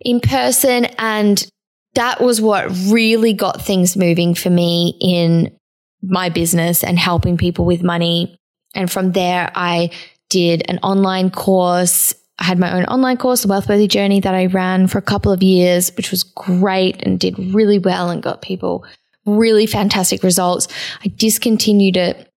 in 0.00 0.20
person. 0.20 0.86
And 0.98 1.46
that 1.94 2.22
was 2.22 2.40
what 2.40 2.70
really 2.86 3.34
got 3.34 3.60
things 3.60 3.96
moving 3.96 4.34
for 4.34 4.48
me 4.48 4.96
in 5.00 5.54
my 6.02 6.30
business 6.30 6.82
and 6.82 6.98
helping 6.98 7.36
people 7.36 7.66
with 7.66 7.82
money. 7.82 8.38
And 8.74 8.90
from 8.90 9.12
there, 9.12 9.52
I 9.54 9.90
did 10.32 10.62
an 10.66 10.78
online 10.82 11.30
course. 11.30 12.14
I 12.38 12.44
had 12.44 12.58
my 12.58 12.72
own 12.72 12.84
online 12.86 13.18
course, 13.18 13.42
the 13.42 13.48
Wealthworthy 13.48 13.86
Journey, 13.86 14.18
that 14.20 14.34
I 14.34 14.46
ran 14.46 14.88
for 14.88 14.96
a 14.96 15.02
couple 15.02 15.30
of 15.30 15.42
years, 15.42 15.94
which 15.94 16.10
was 16.10 16.22
great 16.22 17.02
and 17.02 17.20
did 17.20 17.38
really 17.54 17.78
well 17.78 18.08
and 18.08 18.22
got 18.22 18.40
people 18.40 18.84
really 19.26 19.66
fantastic 19.66 20.22
results. 20.22 20.68
I 21.04 21.08
discontinued 21.08 21.98
it 21.98 22.32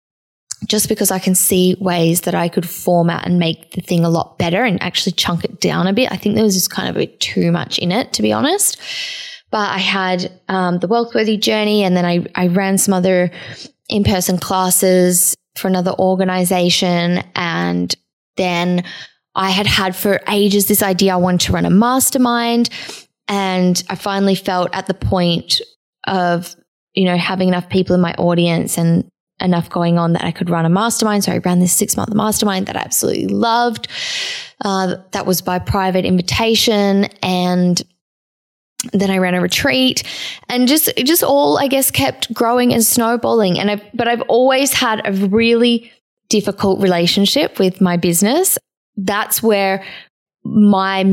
just 0.67 0.89
because 0.89 1.09
I 1.09 1.19
can 1.19 1.35
see 1.35 1.77
ways 1.79 2.21
that 2.21 2.35
I 2.35 2.49
could 2.49 2.67
format 2.67 3.25
and 3.25 3.39
make 3.39 3.71
the 3.71 3.81
thing 3.81 4.03
a 4.03 4.09
lot 4.09 4.37
better 4.37 4.63
and 4.63 4.81
actually 4.83 5.13
chunk 5.13 5.45
it 5.45 5.61
down 5.61 5.87
a 5.87 5.93
bit. 5.93 6.11
I 6.11 6.17
think 6.17 6.35
there 6.35 6.43
was 6.43 6.55
just 6.55 6.71
kind 6.71 6.89
of 6.89 6.97
a 6.97 6.99
bit 6.99 7.19
too 7.21 7.51
much 7.51 7.79
in 7.79 7.91
it, 7.91 8.11
to 8.13 8.21
be 8.21 8.33
honest. 8.33 8.77
But 9.51 9.71
I 9.71 9.77
had 9.77 10.31
um, 10.49 10.79
the 10.79 10.87
Wealthworthy 10.87 11.39
Journey, 11.39 11.83
and 11.83 11.95
then 11.95 12.05
I, 12.05 12.25
I 12.35 12.47
ran 12.47 12.77
some 12.77 12.93
other 12.93 13.31
in 13.87 14.03
person 14.03 14.37
classes 14.37 15.35
for 15.57 15.67
another 15.67 15.93
organization. 15.93 17.23
And 17.35 17.93
then 18.37 18.83
I 19.35 19.49
had 19.49 19.67
had 19.67 19.95
for 19.95 20.21
ages 20.27 20.67
this 20.67 20.83
idea 20.83 21.13
I 21.13 21.17
wanted 21.17 21.41
to 21.41 21.53
run 21.53 21.65
a 21.65 21.69
mastermind. 21.69 22.69
And 23.27 23.81
I 23.89 23.95
finally 23.95 24.35
felt 24.35 24.69
at 24.73 24.87
the 24.87 24.93
point 24.93 25.61
of, 26.07 26.55
you 26.93 27.05
know, 27.05 27.17
having 27.17 27.47
enough 27.47 27.69
people 27.69 27.95
in 27.95 28.01
my 28.01 28.13
audience 28.13 28.77
and 28.77 29.09
enough 29.41 29.69
going 29.69 29.97
on 29.97 30.13
that 30.13 30.23
I 30.23 30.31
could 30.31 30.49
run 30.49 30.65
a 30.65 30.69
mastermind. 30.69 31.23
So 31.23 31.31
I 31.31 31.39
ran 31.39 31.59
this 31.59 31.73
six 31.73 31.97
month 31.97 32.13
mastermind 32.13 32.67
that 32.67 32.77
I 32.77 32.81
absolutely 32.81 33.27
loved. 33.27 33.87
Uh, 34.63 34.95
that 35.11 35.25
was 35.25 35.41
by 35.41 35.59
private 35.59 36.05
invitation. 36.05 37.05
And 37.21 37.81
then 38.93 39.11
I 39.11 39.17
ran 39.17 39.33
a 39.33 39.41
retreat 39.41 40.03
and 40.49 40.67
just 40.67 40.91
just 40.97 41.23
all 41.23 41.57
I 41.57 41.67
guess 41.67 41.91
kept 41.91 42.33
growing 42.33 42.73
and 42.73 42.83
snowballing 42.83 43.59
and 43.59 43.71
I 43.71 43.91
but 43.93 44.07
I've 44.07 44.21
always 44.23 44.73
had 44.73 45.01
a 45.05 45.11
really 45.27 45.91
difficult 46.29 46.81
relationship 46.81 47.59
with 47.59 47.81
my 47.81 47.97
business 47.97 48.57
that's 48.97 49.43
where 49.43 49.83
my 50.45 51.03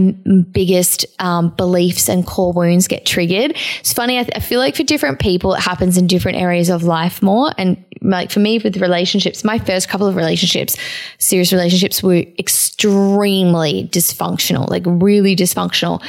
biggest 0.51 1.07
um, 1.19 1.49
beliefs 1.57 2.09
and 2.09 2.27
core 2.27 2.53
wounds 2.53 2.87
get 2.87 3.07
triggered. 3.07 3.57
It's 3.81 3.93
funny. 3.93 4.19
I, 4.19 4.25
th- 4.25 4.37
I, 4.37 4.41
feel 4.41 4.61
like 4.61 4.77
for 4.77 4.83
different 4.83 5.21
people, 5.21 5.55
it 5.55 5.61
happens 5.61 5.97
in 5.97 6.07
different 6.07 6.37
areas 6.37 6.69
of 6.69 6.83
life 6.83 7.23
more. 7.23 7.51
And 7.57 7.83
like 8.03 8.31
for 8.31 8.41
me, 8.41 8.59
with 8.59 8.77
relationships, 8.77 9.43
my 9.43 9.59
first 9.59 9.89
couple 9.89 10.07
of 10.07 10.17
relationships, 10.17 10.77
serious 11.19 11.51
relationships, 11.51 12.03
were 12.03 12.25
extremely 12.39 13.89
dysfunctional, 13.91 14.69
like 14.69 14.83
really 14.85 15.35
dysfunctional. 15.35 16.05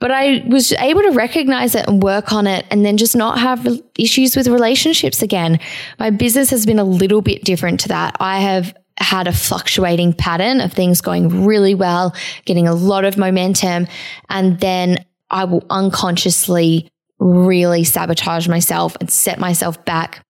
But 0.00 0.10
I 0.10 0.42
was 0.48 0.72
able 0.72 1.02
to 1.02 1.10
recognize 1.10 1.74
it 1.74 1.86
and 1.86 2.02
work 2.02 2.32
on 2.32 2.46
it 2.46 2.66
and 2.70 2.84
then 2.84 2.96
just 2.96 3.14
not 3.14 3.38
have 3.38 3.68
issues 3.98 4.34
with 4.34 4.48
relationships 4.48 5.22
again. 5.22 5.60
My 5.98 6.10
business 6.10 6.50
has 6.50 6.64
been 6.66 6.78
a 6.78 6.84
little 6.84 7.20
bit 7.20 7.44
different 7.44 7.80
to 7.80 7.88
that. 7.88 8.16
I 8.18 8.40
have 8.40 8.74
had 8.96 9.26
a 9.26 9.32
fluctuating 9.32 10.14
pattern 10.14 10.60
of 10.60 10.72
things 10.72 11.00
going 11.00 11.44
really 11.44 11.74
well, 11.74 12.14
getting 12.44 12.66
a 12.66 12.74
lot 12.74 13.04
of 13.04 13.16
momentum, 13.16 13.86
and 14.28 14.58
then 14.60 15.04
I 15.30 15.44
will 15.44 15.64
unconsciously 15.70 16.88
really 17.18 17.84
sabotage 17.84 18.48
myself 18.48 18.96
and 19.00 19.10
set 19.10 19.38
myself 19.38 19.84
back. 19.84 20.24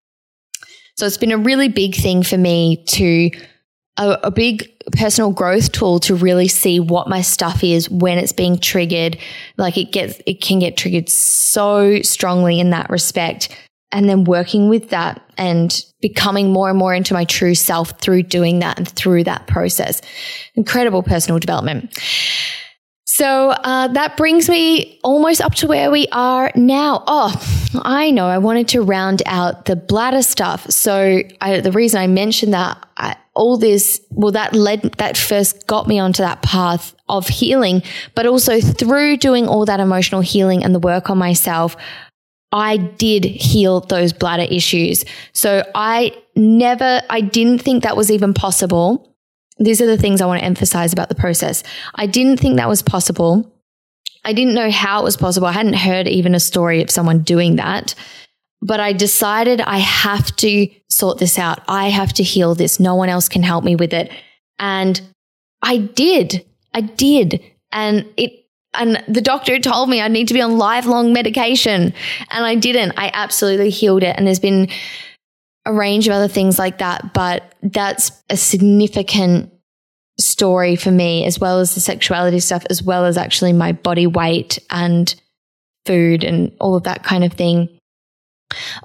So 0.97 1.07
it's 1.07 1.17
been 1.17 1.33
a 1.33 1.39
really 1.39 1.69
big 1.69 1.95
thing 1.95 2.23
for 2.23 2.37
me 2.37 2.85
to 2.89 3.31
a, 3.97 4.19
a 4.25 4.31
big 4.31 4.71
personal 4.93 5.33
growth 5.33 5.73
tool 5.73 6.01
to 6.01 6.15
really 6.15 6.49
see 6.49 6.81
what 6.81 7.09
my 7.09 7.21
stuff 7.21 7.63
is 7.63 7.89
when 7.91 8.19
it's 8.19 8.33
being 8.33 8.59
triggered. 8.59 9.19
Like 9.57 9.77
it 9.77 9.93
gets, 9.93 10.21
it 10.27 10.41
can 10.41 10.59
get 10.59 10.77
triggered 10.77 11.09
so 11.09 12.01
strongly 12.03 12.61
in 12.61 12.71
that 12.71 12.91
respect. 12.91 13.49
And 13.93 14.09
then 14.09 14.23
working 14.23 14.69
with 14.69 14.91
that 14.91 15.21
and 15.37 15.85
becoming 16.01 16.53
more 16.53 16.71
and 16.71 16.79
more 16.79 16.95
into 16.95 17.13
my 17.13 17.25
true 17.25 17.57
self 17.57 18.01
through 18.01 18.23
doing 18.23 18.61
that 18.61 18.79
and 18.79 18.89
through 18.89 19.25
that 19.25 19.49
process. 19.49 20.01
Incredible 20.55 21.03
personal 21.03 21.41
development. 21.41 21.99
So 23.05 23.51
uh, 23.51 23.89
that 23.89 24.17
brings 24.17 24.49
me 24.49 25.01
almost 25.03 25.41
up 25.41 25.55
to 25.57 25.67
where 25.67 25.91
we 25.91 26.07
are 26.13 26.53
now. 26.55 27.03
Oh, 27.07 27.35
I 27.83 28.13
know. 28.13 28.29
I 28.29 28.39
wanted 28.39 28.69
to 28.69 28.81
round 28.83 29.23
out 29.27 29.65
the 29.65 29.75
bladder 29.77 30.23
stuff. 30.23 30.71
So 30.71 31.21
I, 31.41 31.61
the 31.61 31.73
reason 31.73 32.01
I 32.01 32.07
mentioned 32.07 32.55
that, 32.55 32.79
I, 32.97 33.17
all 33.41 33.57
this, 33.57 34.03
well, 34.11 34.33
that 34.33 34.55
led, 34.55 34.83
that 34.99 35.17
first 35.17 35.67
got 35.67 35.89
me 35.89 35.99
onto 35.99 36.23
that 36.23 36.43
path 36.43 36.95
of 37.09 37.27
healing, 37.27 37.83
but 38.15 38.27
also 38.27 38.61
through 38.61 39.17
doing 39.17 39.49
all 39.49 39.65
that 39.65 39.81
emotional 39.81 40.21
healing 40.21 40.63
and 40.63 40.75
the 40.75 40.79
work 40.79 41.09
on 41.09 41.17
myself, 41.17 41.75
I 42.53 42.77
did 42.77 43.25
heal 43.25 43.81
those 43.81 44.13
bladder 44.13 44.43
issues. 44.43 45.07
So 45.33 45.65
I 45.75 46.15
never, 46.37 47.01
I 47.09 47.23
didn't 47.23 47.61
think 47.61 47.83
that 47.83 47.97
was 47.97 48.11
even 48.11 48.35
possible. 48.35 49.17
These 49.59 49.81
are 49.81 49.87
the 49.87 49.97
things 49.97 50.21
I 50.21 50.27
want 50.27 50.41
to 50.41 50.45
emphasize 50.45 50.93
about 50.93 51.09
the 51.09 51.15
process. 51.15 51.63
I 51.95 52.07
didn't 52.07 52.41
think 52.41 52.57
that 52.57 52.69
was 52.69 52.83
possible 52.83 53.51
I 54.25 54.33
didn't 54.33 54.55
know 54.55 54.71
how 54.71 55.01
it 55.01 55.05
was 55.05 55.17
possible. 55.17 55.47
I 55.47 55.53
hadn't 55.53 55.75
heard 55.75 56.07
even 56.07 56.35
a 56.35 56.41
story 56.41 56.83
of 56.83 56.91
someone 56.91 57.21
doing 57.21 57.57
that. 57.57 57.95
But 58.63 58.81
I 58.81 58.93
decided 58.93 59.61
I 59.61 59.79
have 59.79 60.35
to 60.37 60.69
sort 60.89 61.19
this 61.19 61.39
out. 61.39 61.61
I 61.67 61.89
have 61.89 62.13
to 62.15 62.23
heal 62.23 62.55
this. 62.55 62.79
No 62.79 62.95
one 62.95 63.09
else 63.09 63.29
can 63.29 63.43
help 63.43 63.65
me 63.65 63.75
with 63.75 63.93
it. 63.93 64.11
And 64.59 65.01
I 65.63 65.79
did. 65.79 66.45
I 66.75 66.83
did. 66.83 67.43
And 67.73 68.07
it 68.17 68.33
and 68.75 69.03
the 69.09 69.21
doctor 69.21 69.59
told 69.59 69.89
me 69.89 70.01
I 70.01 70.09
need 70.09 70.29
to 70.29 70.35
be 70.35 70.41
on 70.41 70.57
lifelong 70.57 71.13
medication 71.13 71.93
and 72.31 72.47
I 72.47 72.55
didn't. 72.55 72.93
I 72.97 73.11
absolutely 73.13 73.71
healed 73.71 74.05
it. 74.05 74.15
And 74.17 74.27
there's 74.27 74.39
been 74.39 74.69
a 75.67 75.73
range 75.73 76.07
of 76.07 76.15
other 76.15 76.29
things 76.29 76.59
like 76.59 76.79
that, 76.79 77.13
but 77.13 77.55
that's 77.63 78.13
a 78.31 78.37
significant 78.37 79.53
story 80.19 80.77
for 80.77 80.91
me, 80.91 81.25
as 81.25 81.39
well 81.39 81.59
as 81.59 81.75
the 81.75 81.81
sexuality 81.81 82.41
stuff, 82.41 82.65
as 82.71 82.83
well 82.83 83.05
as 83.05 83.17
actually 83.17 83.53
my 83.53 83.73
body 83.73 84.07
weight 84.07 84.59
and 84.71 85.15
food 85.87 86.25
and 86.25 86.53
all 86.61 86.77
of 86.77 86.85
that 86.85 87.03
kind 87.03 87.25
of 87.25 87.33
thing. 87.33 87.69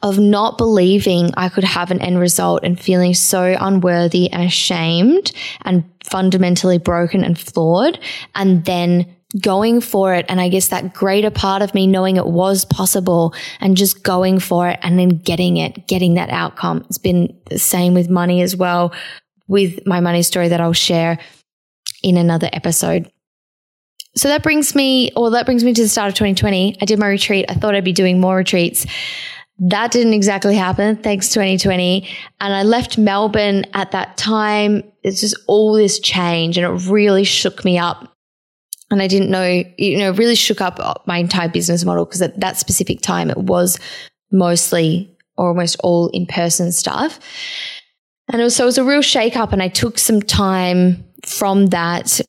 Of 0.04 0.20
not 0.20 0.58
believing 0.58 1.32
I 1.38 1.50
could 1.50 1.64
have 1.64 1.92
an 1.92 2.02
end 2.02 2.20
result 2.20 2.64
and 2.64 2.80
feeling 2.80 3.14
so 3.14 3.56
unworthy 3.60 4.32
and 4.32 4.44
ashamed 4.44 5.32
and 5.64 5.84
fundamentally 6.04 6.78
broken 6.78 7.24
and 7.24 7.38
flawed, 7.38 8.00
and 8.36 8.64
then 8.66 9.16
going 9.42 9.82
for 9.82 10.14
it. 10.14 10.26
And 10.30 10.40
I 10.40 10.50
guess 10.50 10.70
that 10.70 10.94
greater 10.94 11.32
part 11.32 11.62
of 11.62 11.74
me 11.74 11.88
knowing 11.88 12.16
it 12.16 12.28
was 12.28 12.64
possible 12.64 13.34
and 13.60 13.76
just 13.76 14.04
going 14.04 14.40
for 14.40 14.70
it 14.70 14.80
and 14.82 14.98
then 14.98 15.10
getting 15.10 15.58
it, 15.58 15.88
getting 15.88 16.14
that 16.14 16.30
outcome. 16.30 16.86
It's 16.88 16.98
been 16.98 17.38
the 17.50 17.60
same 17.60 17.94
with 17.94 18.10
money 18.10 18.42
as 18.42 18.56
well 18.56 18.94
with 19.48 19.86
my 19.86 20.00
money 20.00 20.24
story 20.24 20.48
that 20.48 20.62
I'll 20.62 20.74
share 20.74 21.20
in 22.02 22.18
another 22.18 22.50
episode. 22.54 23.12
So 24.16 24.30
that 24.30 24.44
brings 24.44 24.76
me, 24.76 25.12
or 25.16 25.32
that 25.32 25.46
brings 25.46 25.64
me 25.64 25.74
to 25.74 25.82
the 25.82 25.90
start 25.90 26.08
of 26.08 26.14
2020. 26.14 26.78
I 26.82 26.86
did 26.86 27.00
my 27.00 27.08
retreat. 27.08 27.46
I 27.50 27.56
thought 27.56 27.76
I'd 27.76 27.84
be 27.84 27.92
doing 27.92 28.22
more 28.22 28.38
retreats. 28.38 28.86
That 29.58 29.92
didn't 29.92 30.14
exactly 30.14 30.56
happen. 30.56 30.98
Thanks 30.98 31.30
2020. 31.30 32.08
And 32.42 32.54
I 32.54 32.64
left 32.64 32.98
Melbourne 32.98 33.66
at 33.74 33.92
that 33.92 34.18
time. 34.18 34.84
It's 35.02 35.22
just 35.22 35.38
all 35.48 35.74
this 35.74 36.00
change 36.00 36.58
and 36.58 36.66
it 36.66 36.90
really 36.90 37.24
shook 37.24 37.64
me 37.64 37.78
up. 37.78 38.12
And 38.92 39.02
I 39.02 39.08
didn't 39.08 39.32
know, 39.32 39.64
you 39.78 39.98
know, 39.98 40.12
really 40.12 40.36
shook 40.36 40.62
up 40.62 41.08
my 41.08 41.18
entire 41.18 41.50
business 41.50 41.86
model 41.86 42.06
because 42.06 42.22
at 42.22 42.40
that 42.42 42.58
specific 42.58 43.02
time 43.02 43.30
it 43.30 43.38
was 43.38 43.80
mostly 44.32 45.16
or 45.38 45.48
almost 45.48 45.78
all 45.84 46.10
in 46.10 46.26
person 46.26 46.72
stuff. 46.72 47.20
And 48.28 48.42
it 48.42 48.44
was, 48.44 48.56
so 48.56 48.64
it 48.64 48.68
was 48.68 48.78
a 48.78 48.84
real 48.84 49.02
shake 49.02 49.38
up. 49.38 49.54
And 49.54 49.62
I 49.64 49.70
took 49.70 49.98
some 49.98 50.22
time 50.22 51.04
from 51.26 51.68
that 51.68 52.22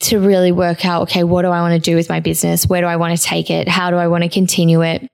to 0.00 0.18
really 0.18 0.52
work 0.52 0.86
out, 0.86 1.02
okay, 1.02 1.24
what 1.24 1.42
do 1.42 1.48
I 1.48 1.60
want 1.60 1.74
to 1.74 1.90
do 1.90 1.94
with 1.94 2.08
my 2.08 2.20
business? 2.20 2.66
Where 2.66 2.80
do 2.80 2.86
I 2.86 2.96
want 2.96 3.16
to 3.18 3.22
take 3.22 3.50
it? 3.50 3.68
How 3.68 3.90
do 3.90 3.96
I 3.96 4.08
want 4.08 4.24
to 4.24 4.30
continue 4.30 4.82
it? 4.82 5.06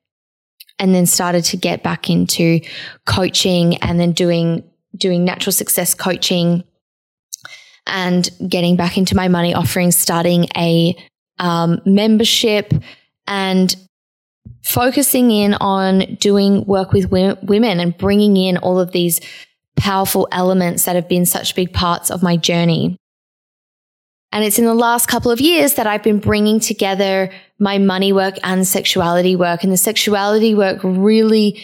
And 0.79 0.95
then 0.95 1.07
started 1.07 1.45
to 1.47 1.57
get 1.57 1.83
back 1.83 2.11
into 2.11 2.61
coaching 3.07 3.77
and 3.79 3.99
then 3.99 4.12
doing, 4.12 4.62
doing 4.95 5.24
natural 5.24 5.53
success 5.53 5.95
coaching 5.95 6.64
and 7.87 8.29
getting 8.47 8.77
back 8.77 8.99
into 8.99 9.16
my 9.16 9.29
money 9.29 9.55
offerings, 9.55 9.97
starting 9.97 10.49
a 10.57 10.95
um, 11.39 11.81
membership 11.87 12.72
and 13.27 13.74
focusing 14.62 15.31
in 15.31 15.55
on 15.55 16.16
doing 16.16 16.64
work 16.64 16.93
with 16.93 17.11
women 17.11 17.81
and 17.81 17.97
bringing 17.97 18.37
in 18.37 18.57
all 18.59 18.79
of 18.79 18.93
these 18.93 19.20
powerful 19.77 20.27
elements 20.33 20.85
that 20.85 20.97
have 20.97 21.09
been 21.09 21.27
such 21.27 21.55
big 21.55 21.72
parts 21.72 22.11
of 22.11 22.22
my 22.22 22.37
journey. 22.37 22.97
And 24.33 24.45
it's 24.45 24.59
in 24.59 24.64
the 24.64 24.74
last 24.74 25.07
couple 25.07 25.31
of 25.31 25.41
years 25.41 25.74
that 25.74 25.87
I've 25.87 26.03
been 26.03 26.18
bringing 26.18 26.61
together 26.61 27.31
my 27.59 27.79
money 27.79 28.12
work 28.12 28.35
and 28.43 28.66
sexuality 28.66 29.37
work. 29.37 29.62
And 29.62 29.72
the 29.72 29.77
sexuality 29.77 30.55
work 30.55 30.81
really 30.83 31.62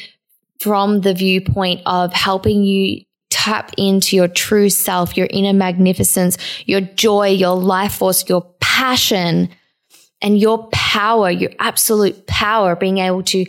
from 0.61 1.01
the 1.01 1.13
viewpoint 1.13 1.83
of 1.87 2.13
helping 2.13 2.63
you 2.63 3.05
tap 3.31 3.73
into 3.77 4.15
your 4.15 4.29
true 4.29 4.71
self, 4.71 5.17
your 5.17 5.27
inner 5.31 5.53
magnificence, 5.53 6.39
your 6.67 6.81
joy, 6.81 7.29
your 7.29 7.57
life 7.57 7.95
force, 7.95 8.29
your 8.29 8.43
passion, 8.61 9.49
and 10.21 10.39
your 10.39 10.69
power, 10.69 11.31
your 11.31 11.51
absolute 11.59 12.27
power, 12.27 12.77
being 12.77 12.99
able 12.99 13.23
to 13.25 13.45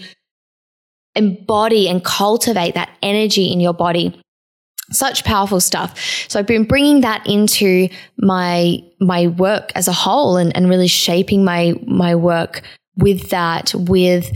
embody 1.16 1.88
and 1.88 2.04
cultivate 2.04 2.74
that 2.74 2.90
energy 3.04 3.52
in 3.52 3.60
your 3.60 3.74
body 3.74 4.23
such 4.92 5.24
powerful 5.24 5.60
stuff. 5.60 6.00
So 6.28 6.40
I've 6.40 6.48
been 6.48 6.66
bringing 6.66 7.02
that 7.02 7.26
into 7.28 7.90
my 8.18 8.80
my 9.00 9.28
work 9.28 9.72
as 9.76 9.88
a 9.88 9.94
whole 9.94 10.38
and, 10.38 10.56
and 10.56 10.70
really 10.70 10.88
shaping 10.88 11.44
my 11.44 11.76
my 11.86 12.16
work 12.16 12.62
with 12.98 13.30
that, 13.30 13.74
with 13.74 14.32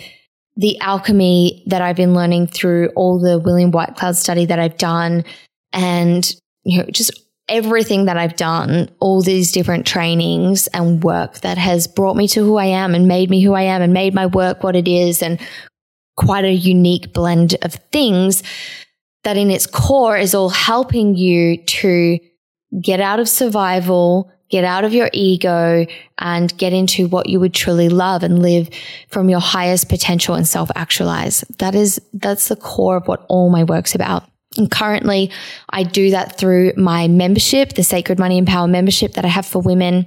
the 0.56 0.80
alchemy 0.80 1.64
that 1.68 1.82
I've 1.82 1.96
been 1.96 2.16
learning 2.16 2.48
through 2.48 2.90
all 2.96 3.20
the 3.20 3.38
William 3.38 3.72
Whitecloud 3.72 4.16
study 4.16 4.46
that 4.46 4.60
I've 4.60 4.78
done 4.78 5.24
and 5.74 6.34
you 6.64 6.80
know 6.80 6.86
just 6.92 7.12
everything 7.50 8.06
that 8.06 8.18
I've 8.18 8.36
done, 8.36 8.90
all 9.00 9.22
these 9.22 9.52
different 9.52 9.86
trainings 9.86 10.68
and 10.68 11.04
work 11.04 11.40
that 11.40 11.58
has 11.58 11.88
brought 11.88 12.18
me 12.18 12.28
to 12.30 12.42
who 12.42 12.58
I 12.58 12.66
am 12.66 12.94
and 12.94 13.08
made 13.08 13.30
me 13.30 13.42
who 13.42 13.54
I 13.54 13.62
am 13.62 13.82
and 13.82 13.94
made 13.94 14.14
my 14.14 14.26
work 14.26 14.64
what 14.64 14.76
it 14.76 14.88
is 14.88 15.22
and 15.22 15.40
quite 16.18 16.44
a 16.46 16.52
unique 16.52 17.14
blend 17.14 17.56
of 17.62 17.76
things 17.92 18.44
that 19.24 19.38
in 19.38 19.52
its 19.52 19.68
core 19.68 20.18
is 20.18 20.34
all 20.34 20.50
helping 20.50 21.16
you 21.16 21.58
to 21.58 22.20
get 22.82 23.00
out 23.00 23.20
of 23.20 23.30
survival, 23.30 24.32
get 24.50 24.64
out 24.64 24.84
of 24.84 24.94
your 24.94 25.10
ego 25.14 25.86
and 26.20 26.58
get 26.58 26.74
into 26.74 27.08
what 27.08 27.28
you 27.28 27.40
would 27.40 27.54
truly 27.54 27.90
love 27.90 28.24
and 28.24 28.42
live 28.42 28.70
from 29.10 29.30
your 29.30 29.40
highest 29.40 29.90
potential 29.90 30.36
and 30.36 30.48
self 30.48 30.70
actualize. 30.76 31.42
That 31.60 31.76
is, 31.76 32.00
that's 32.14 32.48
the 32.48 32.56
core 32.56 32.98
of 32.98 33.08
what 33.08 33.26
all 33.28 33.50
my 33.50 33.64
work's 33.64 33.96
about. 33.96 34.24
And 34.56 34.72
currently 34.72 35.32
I 35.70 35.84
do 35.84 36.12
that 36.12 36.38
through 36.38 36.74
my 36.78 37.08
membership, 37.08 37.74
the 37.74 37.84
Sacred 37.84 38.18
Money 38.18 38.38
and 38.38 38.48
Power 38.48 38.68
membership 38.68 39.14
that 39.14 39.26
I 39.26 39.30
have 39.30 39.46
for 39.46 39.62
women 39.62 40.06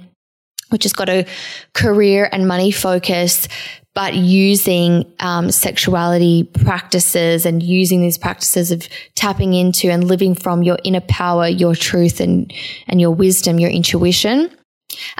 which 0.71 0.83
has 0.83 0.93
got 0.93 1.09
a 1.09 1.27
career 1.73 2.27
and 2.31 2.47
money 2.47 2.71
focus 2.71 3.47
but 3.93 4.15
using 4.15 5.11
um, 5.19 5.51
sexuality 5.51 6.43
practices 6.43 7.45
and 7.45 7.61
using 7.61 8.01
these 8.01 8.17
practices 8.17 8.71
of 8.71 8.87
tapping 9.15 9.53
into 9.53 9.89
and 9.89 10.05
living 10.05 10.33
from 10.33 10.63
your 10.63 10.77
inner 10.83 11.01
power, 11.01 11.47
your 11.47 11.75
truth 11.75 12.21
and, 12.21 12.53
and 12.87 13.01
your 13.01 13.11
wisdom, 13.11 13.59
your 13.59 13.69
intuition. 13.69 14.49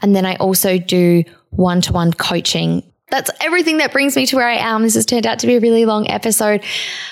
And 0.02 0.16
then 0.16 0.26
I 0.26 0.36
also 0.36 0.78
do 0.78 1.24
one 1.50 1.82
to 1.82 1.94
one 1.94 2.14
coaching 2.14 2.84
that's 3.12 3.30
everything 3.42 3.78
that 3.78 3.92
brings 3.92 4.16
me 4.16 4.26
to 4.26 4.36
where 4.38 4.48
I 4.48 4.56
am. 4.56 4.82
This 4.82 4.96
has 4.96 5.06
turned 5.06 5.28
out 5.28 5.40
to 5.40 5.48
be 5.48 5.56
a 5.56 5.60
really 5.60 5.86
long 5.86 6.10
episode. 6.10 6.64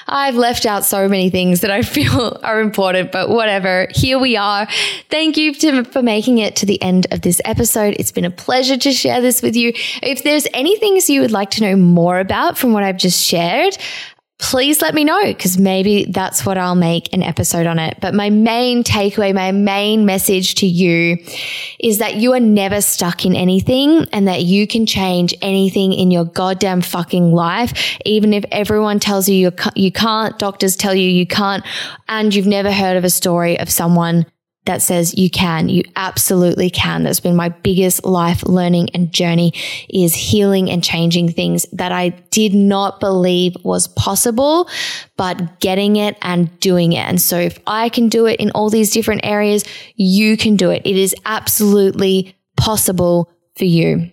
I've 0.08 0.36
left 0.36 0.66
out 0.66 0.86
so 0.86 1.08
many 1.08 1.30
things 1.30 1.62
that 1.62 1.70
I 1.70 1.82
feel 1.84 2.39
are 2.41 2.62
important, 2.62 3.12
but 3.12 3.30
whatever. 3.30 3.88
Here 3.91 4.18
we 4.18 4.38
are. 4.38 4.68
Thank 5.10 5.38
you 5.38 5.54
to, 5.56 5.84
for 5.84 6.02
making 6.02 6.39
it 6.39 6.56
to 6.58 6.66
the 6.66 6.82
end 6.82 7.08
of 7.12 7.22
this 7.22 7.41
episode. 7.45 7.95
It's 8.00 8.12
been 8.12 8.26
a 8.26 8.32
pleasure 8.32 8.78
to 8.78 8.91
share 8.91 9.22
this 9.22 9.41
with 9.41 9.56
you. 9.56 9.74
If 10.02 10.24
there's 10.24 10.47
any 10.54 10.78
things 10.80 11.10
you 11.10 11.22
would 11.22 11.32
like 11.32 11.52
to 11.52 11.62
know 11.62 11.76
more 11.76 12.20
about 12.20 12.58
from 12.58 12.74
what 12.74 12.84
I've 12.84 12.97
just 12.97 13.24
shared, 13.24 13.78
please 14.40 14.82
let 14.82 14.96
me 14.96 15.04
know 15.04 15.22
because 15.26 15.60
maybe 15.60 16.06
that's 16.06 16.46
what 16.46 16.58
I'll 16.58 16.74
make 16.74 17.14
an 17.14 17.22
episode 17.22 17.68
on 17.68 17.78
it. 17.78 17.98
But 18.02 18.16
my 18.16 18.30
main 18.30 18.84
takeaway, 18.84 19.34
my 19.34 19.52
main 19.52 20.06
message 20.06 20.56
to 20.56 20.66
you 20.66 21.18
is 21.78 21.98
that 22.00 22.16
you 22.16 22.34
are 22.34 22.40
never 22.40 22.82
stuck 22.82 23.26
in 23.26 23.36
anything 23.36 24.08
and 24.14 24.28
that 24.28 24.44
you 24.44 24.66
can 24.66 24.86
change 24.86 25.36
anything 25.42 25.94
in 25.94 26.10
your 26.10 26.26
goddamn 26.26 26.82
fucking 26.82 27.34
life. 27.34 28.00
Even 28.06 28.34
if 28.34 28.46
everyone 28.52 29.00
tells 29.00 29.28
you 29.28 29.52
you, 29.76 29.92
can't, 29.92 30.40
doctors 30.40 30.76
tell 30.76 30.96
you 30.96 31.10
you 31.10 31.28
can't, 31.28 31.64
and 32.08 32.34
you've 32.34 32.48
never 32.48 32.72
heard 32.72 32.96
of 32.96 33.04
a 33.04 33.10
story 33.10 33.60
of 33.60 33.70
someone 33.70 34.26
that 34.66 34.82
says 34.82 35.18
you 35.18 35.30
can, 35.30 35.70
you 35.70 35.84
absolutely 35.95 36.70
can. 36.70 37.03
That's 37.03 37.20
been 37.20 37.36
my 37.36 37.49
biggest 37.49 38.05
life 38.05 38.43
learning 38.43 38.89
and 38.93 39.12
journey 39.12 39.53
is 39.89 40.14
healing 40.14 40.70
and 40.70 40.84
changing 40.84 41.32
things 41.32 41.66
that 41.72 41.91
I 41.91 42.10
did 42.32 42.53
not 42.53 42.99
believe 42.99 43.55
was 43.64 43.88
possible, 43.88 44.70
but 45.18 45.60
getting 45.60 45.95
it 45.95 46.18
and 46.22 46.60
doing 46.60 46.93
it. 46.93 47.07
And 47.07 47.22
so 47.22 47.39
if 47.39 47.57
I 47.66 47.89
can 47.89 48.10
do 48.10 48.26
it 48.26 48.39
in 48.39 48.51
all 48.51 48.70
these 48.70 48.91
different 48.91 49.22
areas, 49.24 49.64
you 49.95 50.38
can 50.38 50.55
do 50.55 50.70
it. 50.70 50.82
It 50.86 50.97
is 50.97 51.16
absolutely 51.26 52.36
possible 52.55 53.32
for 53.57 53.66
you. 53.66 54.12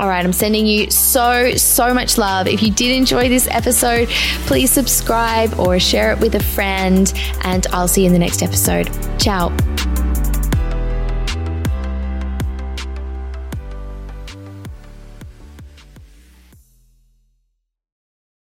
All 0.00 0.08
right, 0.08 0.24
I'm 0.24 0.32
sending 0.32 0.64
you 0.64 0.92
so, 0.92 1.56
so 1.56 1.92
much 1.92 2.18
love. 2.18 2.46
If 2.46 2.62
you 2.62 2.70
did 2.70 2.96
enjoy 2.96 3.28
this 3.28 3.48
episode, 3.50 4.06
please 4.46 4.70
subscribe 4.70 5.58
or 5.58 5.80
share 5.80 6.12
it 6.12 6.20
with 6.20 6.36
a 6.36 6.42
friend, 6.42 7.12
and 7.42 7.66
I'll 7.72 7.88
see 7.88 8.02
you 8.02 8.06
in 8.06 8.12
the 8.12 8.18
next 8.20 8.40
episode. 8.40 8.88
Ciao. 9.18 9.48